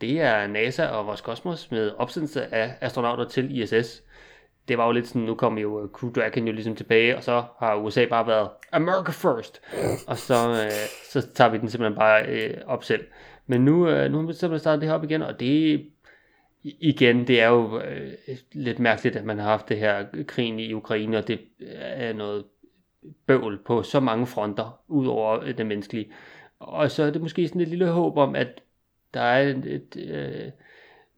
det 0.00 0.20
er 0.20 0.46
NASA 0.46 0.86
og 0.86 1.08
Roskosmos 1.08 1.70
med 1.70 1.90
opsendelse 1.98 2.54
af 2.54 2.74
astronauter 2.80 3.28
til 3.28 3.58
ISS 3.58 4.02
det 4.68 4.78
var 4.78 4.86
jo 4.86 4.92
lidt 4.92 5.06
sådan, 5.06 5.22
nu 5.22 5.34
kom 5.34 5.58
jo 5.58 5.82
øh, 5.82 5.88
Crew 5.88 6.10
Dragon 6.10 6.46
jo 6.46 6.52
ligesom 6.52 6.76
tilbage, 6.76 7.16
og 7.16 7.22
så 7.22 7.44
har 7.58 7.76
USA 7.76 8.06
bare 8.06 8.26
været 8.26 8.48
America 8.72 9.12
first, 9.12 9.60
og 10.06 10.18
så, 10.18 10.34
øh, 10.34 10.70
så 11.10 11.32
tager 11.32 11.50
vi 11.50 11.58
den 11.58 11.68
simpelthen 11.68 11.98
bare 11.98 12.26
øh, 12.26 12.56
op 12.66 12.84
selv. 12.84 13.04
Men 13.46 13.64
nu, 13.64 13.88
øh, 13.88 14.12
nu 14.12 14.18
har 14.18 14.26
vi 14.26 14.32
simpelthen 14.32 14.58
startet 14.60 14.80
det 14.80 14.88
her 14.88 14.96
op 14.96 15.04
igen, 15.04 15.22
og 15.22 15.40
det 15.40 15.86
igen, 16.62 17.26
det 17.26 17.40
er 17.40 17.48
jo 17.48 17.80
øh, 17.80 18.12
lidt 18.52 18.78
mærkeligt, 18.78 19.16
at 19.16 19.24
man 19.24 19.38
har 19.38 19.48
haft 19.48 19.68
det 19.68 19.78
her 19.78 20.04
krigen 20.26 20.58
i 20.58 20.72
Ukraine, 20.72 21.18
og 21.18 21.28
det 21.28 21.40
øh, 21.60 21.68
er 21.78 22.12
noget 22.12 22.44
bøvl 23.26 23.58
på 23.66 23.82
så 23.82 24.00
mange 24.00 24.26
fronter, 24.26 24.80
ud 24.88 25.06
over 25.06 25.40
øh, 25.40 25.58
det 25.58 25.66
menneskelige. 25.66 26.12
Og 26.58 26.90
så 26.90 27.02
er 27.02 27.10
det 27.10 27.22
måske 27.22 27.48
sådan 27.48 27.60
et 27.60 27.68
lille 27.68 27.88
håb 27.88 28.16
om, 28.16 28.34
at 28.34 28.60
der 29.14 29.20
er 29.20 29.48
et, 29.48 29.66
et, 29.66 29.96
øh, 29.96 30.50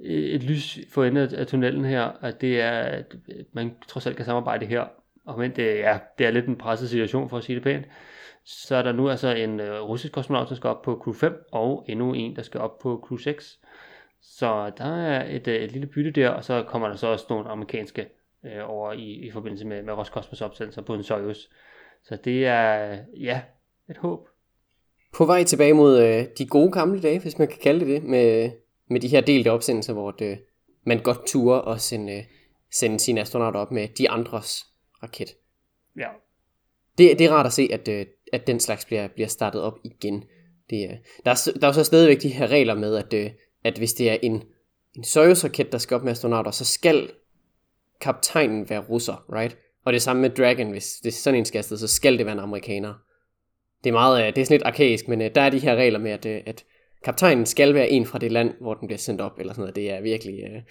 Øh, 0.00 0.24
et 0.24 0.42
lys 0.42 0.78
for 0.90 1.04
enden 1.04 1.34
af 1.34 1.46
tunnelen 1.46 1.84
her, 1.84 2.02
at 2.02 2.40
det 2.40 2.60
er, 2.60 2.70
at 2.70 3.14
man 3.52 3.74
trods 3.88 4.06
alt 4.06 4.16
kan 4.16 4.24
samarbejde 4.24 4.66
her, 4.66 4.84
og 5.26 5.38
men 5.38 5.56
det, 5.56 5.78
ja, 5.78 5.98
det 6.18 6.26
er 6.26 6.30
lidt 6.30 6.46
en 6.46 6.56
presset 6.56 6.90
situation, 6.90 7.28
for 7.28 7.36
at 7.36 7.44
sige 7.44 7.56
det 7.56 7.62
pænt. 7.62 7.86
Så 8.44 8.76
er 8.76 8.82
der 8.82 8.92
nu 8.92 9.08
altså 9.08 9.28
en 9.28 9.60
øh, 9.60 9.80
russisk 9.80 10.12
kosmonaut, 10.12 10.48
der 10.48 10.54
skal 10.54 10.70
op 10.70 10.82
på 10.82 11.00
crew 11.02 11.14
5, 11.14 11.44
og 11.52 11.84
endnu 11.88 12.12
en, 12.12 12.36
der 12.36 12.42
skal 12.42 12.60
op 12.60 12.78
på 12.78 13.04
crew 13.08 13.16
6. 13.16 13.58
Så 14.22 14.70
der 14.78 14.96
er 14.96 15.34
et, 15.36 15.48
øh, 15.48 15.54
et 15.54 15.72
lille 15.72 15.86
bytte 15.86 16.10
der, 16.10 16.28
og 16.28 16.44
så 16.44 16.62
kommer 16.62 16.88
der 16.88 16.96
så 16.96 17.06
også 17.06 17.26
nogle 17.30 17.48
amerikanske 17.48 18.08
øh, 18.44 18.70
over 18.70 18.92
i, 18.92 19.12
i 19.12 19.30
forbindelse 19.30 19.66
med, 19.66 19.82
med 19.82 19.94
Roskosmos 19.94 20.40
opsendelser 20.40 20.82
på 20.82 20.94
en 20.94 21.02
Soyuz. 21.02 21.38
Så 22.04 22.16
det 22.24 22.46
er, 22.46 22.98
ja, 23.20 23.40
et 23.90 23.96
håb. 23.96 24.28
På 25.16 25.24
vej 25.24 25.44
tilbage 25.44 25.74
mod 25.74 26.02
øh, 26.02 26.24
de 26.38 26.46
gode 26.46 26.72
gamle 26.72 27.02
dage, 27.02 27.20
hvis 27.20 27.38
man 27.38 27.48
kan 27.48 27.58
kalde 27.62 27.80
det 27.80 27.88
det, 27.88 28.02
med 28.02 28.50
med 28.90 29.00
de 29.00 29.08
her 29.08 29.20
delte 29.20 29.50
opsendelser, 29.50 29.92
hvor 29.92 30.10
det, 30.10 30.38
man 30.84 31.02
godt 31.02 31.26
turer 31.26 31.58
og 31.58 31.80
sende, 31.80 32.24
sende 32.72 33.00
sine 33.00 33.20
astronauter 33.20 33.60
op 33.60 33.70
med 33.70 33.88
de 33.88 34.10
andres 34.10 34.66
raket. 35.02 35.36
Ja. 35.96 36.08
Det, 36.98 37.18
det 37.18 37.26
er 37.26 37.32
rart 37.32 37.46
at 37.46 37.52
se, 37.52 37.68
at, 37.72 37.88
øh, 37.88 38.06
at 38.32 38.46
den 38.46 38.60
slags 38.60 38.84
bliver, 38.84 39.08
bliver 39.08 39.28
startet 39.28 39.62
op 39.62 39.78
igen. 39.84 40.24
Det, 40.70 40.98
der, 41.24 41.30
er, 41.30 41.58
der 41.60 41.68
er 41.68 41.72
så 41.72 41.84
stadigvæk 41.84 42.22
de 42.22 42.28
her 42.28 42.46
regler 42.46 42.74
med, 42.74 42.96
at, 42.96 43.14
øh, 43.14 43.30
at 43.64 43.78
hvis 43.78 43.92
det 43.92 44.10
er 44.10 44.16
en, 44.22 44.42
en 44.94 45.04
Soyuz-raket, 45.04 45.72
der 45.72 45.78
skal 45.78 45.94
op 45.94 46.02
med 46.02 46.12
astronauter, 46.12 46.50
så 46.50 46.64
skal 46.64 47.10
kaptajnen 48.00 48.70
være 48.70 48.80
russer, 48.80 49.24
right? 49.32 49.56
Og 49.84 49.92
det 49.92 50.02
samme 50.02 50.22
med 50.22 50.30
Dragon, 50.30 50.70
hvis 50.70 51.00
det 51.02 51.08
er 51.08 51.12
sådan 51.12 51.38
en 51.38 51.44
skal 51.44 51.58
afsted, 51.58 51.76
så 51.76 51.88
skal 51.88 52.18
det 52.18 52.26
være 52.26 52.32
en 52.32 52.38
amerikaner. 52.38 52.94
Det 53.84 53.90
er 53.90 53.94
meget, 53.94 54.26
øh, 54.26 54.34
det 54.34 54.40
er 54.40 54.44
sådan 54.44 54.54
lidt 54.54 54.66
arkaisk, 54.66 55.08
men 55.08 55.20
der 55.20 55.40
er 55.40 55.50
de 55.50 55.58
her 55.58 55.76
regler 55.76 55.98
med, 55.98 56.10
at, 56.10 56.26
at 56.26 56.64
kaptajnen 57.04 57.46
skal 57.46 57.74
være 57.74 57.90
en 57.90 58.06
fra 58.06 58.18
det 58.18 58.32
land, 58.32 58.54
hvor 58.60 58.74
den 58.74 58.88
bliver 58.88 58.98
sendt 58.98 59.20
op, 59.20 59.38
eller 59.38 59.52
sådan 59.52 59.62
noget. 59.62 59.76
Det 59.76 59.90
er 59.90 60.00
virkelig... 60.00 60.34
Øh, 60.44 60.62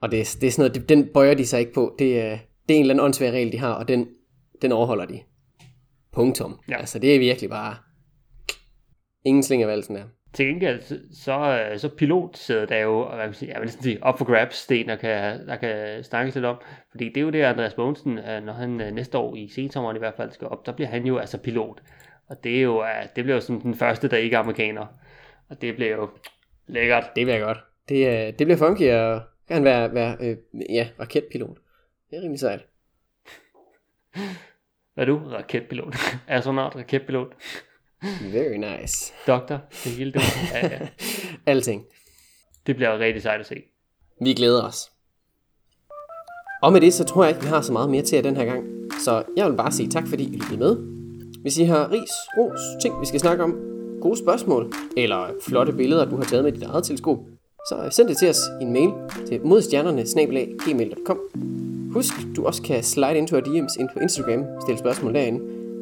og 0.00 0.10
det 0.10 0.20
er, 0.20 0.36
det 0.40 0.46
er 0.46 0.50
sådan 0.50 0.62
noget, 0.62 0.74
det, 0.74 0.88
den 0.88 1.08
bøjer 1.14 1.34
de 1.34 1.46
sig 1.46 1.60
ikke 1.60 1.72
på. 1.72 1.94
Det, 1.98 2.20
er, 2.20 2.38
det 2.68 2.74
er 2.74 2.78
en 2.78 2.80
eller 2.80 2.94
anden 2.94 3.04
åndssvær 3.04 3.30
regel, 3.30 3.52
de 3.52 3.58
har, 3.58 3.72
og 3.72 3.88
den, 3.88 4.08
den 4.62 4.72
overholder 4.72 5.04
de. 5.06 5.20
Punktum. 6.12 6.58
Ja. 6.68 6.76
Altså, 6.76 6.98
det 6.98 7.14
er 7.14 7.18
virkelig 7.18 7.50
bare... 7.50 7.76
Ingen 9.24 9.66
valsen 9.66 9.96
der. 9.96 10.04
Til 10.32 10.46
gengæld, 10.46 10.82
så, 11.14 11.68
så 11.76 11.88
pilotsædet 11.88 12.70
er 12.70 12.78
jo, 12.78 13.08
hvad 13.08 13.16
man 13.26 13.34
sige, 13.34 13.52
jeg 13.52 13.60
vil 13.60 13.70
sige, 13.70 14.02
op 14.02 14.18
for 14.18 14.24
grabs 14.24 14.56
sten, 14.56 14.88
der 14.88 14.96
kan, 14.96 15.46
der 15.46 15.56
kan 15.56 16.04
snakkes 16.04 16.34
lidt 16.34 16.44
om. 16.44 16.56
Fordi 16.90 17.08
det 17.08 17.16
er 17.16 17.20
jo 17.20 17.30
det, 17.30 17.42
Andreas 17.42 17.74
Bogensen, 17.74 18.18
øh, 18.18 18.44
når 18.44 18.52
han 18.52 18.80
øh, 18.80 18.92
næste 18.92 19.18
år 19.18 19.36
i 19.36 19.48
sensommeren 19.48 19.96
i 19.96 19.98
hvert 19.98 20.14
fald 20.16 20.30
skal 20.30 20.48
op, 20.48 20.66
der 20.66 20.72
bliver 20.72 20.88
han 20.88 21.06
jo 21.06 21.18
altså 21.18 21.38
pilot. 21.38 21.82
Og 22.28 22.44
det 22.44 22.58
er 22.58 22.62
jo, 22.62 22.84
det 23.16 23.24
bliver 23.24 23.34
jo 23.34 23.40
sådan 23.40 23.62
den 23.62 23.74
første, 23.74 24.08
der 24.08 24.16
ikke 24.16 24.36
er 24.36 24.40
amerikaner. 24.40 24.86
Og 25.52 25.60
det 25.60 25.74
bliver 25.74 25.96
jo 25.96 26.08
lækkert. 26.66 27.04
Det 27.16 27.26
bliver 27.26 27.40
godt. 27.40 27.58
Det, 27.88 28.06
øh, 28.06 28.38
det 28.38 28.46
bliver 28.46 28.56
funky, 28.56 28.92
og 28.92 29.20
kan 29.48 29.64
være, 29.64 29.94
være 29.94 30.16
øh, 30.20 30.36
ja, 30.70 30.88
raketpilot. 31.00 31.58
Det 32.10 32.18
er 32.18 32.22
rimelig 32.22 32.40
sejt. 32.40 32.60
Hvad 34.94 34.96
er 34.96 35.04
du? 35.04 35.18
Raketpilot. 35.18 35.96
Astronaut, 36.28 36.76
raketpilot. 36.76 37.28
Very 38.32 38.56
nice. 38.56 39.12
Doktor, 39.26 39.60
det 39.84 39.92
hele 39.92 40.12
det. 40.12 40.22
Ja, 40.54 40.66
ja. 40.66 40.88
Alting. 41.46 41.84
Det 42.66 42.76
bliver 42.76 42.98
rigtig 42.98 43.22
sejt 43.22 43.40
at 43.40 43.46
se. 43.46 43.62
Vi 44.20 44.34
glæder 44.34 44.66
os. 44.66 44.92
Og 46.62 46.72
med 46.72 46.80
det, 46.80 46.94
så 46.94 47.04
tror 47.04 47.24
jeg 47.24 47.30
ikke, 47.30 47.42
vi 47.42 47.48
har 47.48 47.60
så 47.60 47.72
meget 47.72 47.90
mere 47.90 48.02
til 48.02 48.16
jer 48.16 48.22
den 48.22 48.36
her 48.36 48.44
gang. 48.44 48.64
Så 49.04 49.24
jeg 49.36 49.50
vil 49.50 49.56
bare 49.56 49.72
sige 49.72 49.88
tak, 49.88 50.08
fordi 50.08 50.24
I 50.24 50.36
lyttede 50.36 50.58
med. 50.58 50.76
Hvis 51.42 51.58
I 51.58 51.64
har 51.64 51.90
ris, 51.90 52.10
ros, 52.38 52.82
ting, 52.82 53.00
vi 53.00 53.06
skal 53.06 53.20
snakke 53.20 53.44
om, 53.44 53.81
gode 54.02 54.18
spørgsmål, 54.18 54.72
eller 54.96 55.26
flotte 55.40 55.72
billeder, 55.72 56.04
du 56.04 56.16
har 56.16 56.24
taget 56.24 56.44
med 56.44 56.52
dit 56.52 56.62
eget 56.62 56.84
teleskop, 56.84 57.18
så 57.68 57.88
send 57.90 58.08
det 58.08 58.16
til 58.16 58.28
os 58.28 58.38
i 58.60 58.64
en 58.64 58.72
mail 58.72 58.90
til 59.26 59.40
modstjernerne 59.44 60.04
Husk, 61.92 62.12
du 62.36 62.46
også 62.46 62.62
kan 62.62 62.82
slide 62.82 63.18
into 63.18 63.36
our 63.36 63.42
DM's 63.42 63.80
ind 63.80 63.88
på 63.94 64.00
Instagram, 64.00 64.44
stille 64.60 64.78
spørgsmål 64.78 65.14
derinde. 65.14 65.38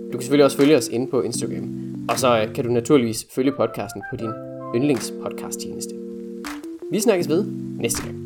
Du 0.06 0.12
kan 0.12 0.20
selvfølgelig 0.20 0.44
også 0.44 0.56
følge 0.56 0.76
os 0.76 0.88
inde 0.88 1.10
på 1.10 1.20
Instagram. 1.20 1.90
Og 2.08 2.18
så 2.18 2.42
øh, 2.42 2.54
kan 2.54 2.64
du 2.64 2.70
naturligvis 2.70 3.26
følge 3.34 3.52
podcasten 3.52 4.02
på 4.10 4.16
din 4.16 4.30
yndlingspodcast 4.74 5.60
tjeneste. 5.60 5.94
Vi 6.92 7.00
snakkes 7.00 7.28
ved 7.28 7.44
næste 7.78 8.02
gang. 8.02 8.19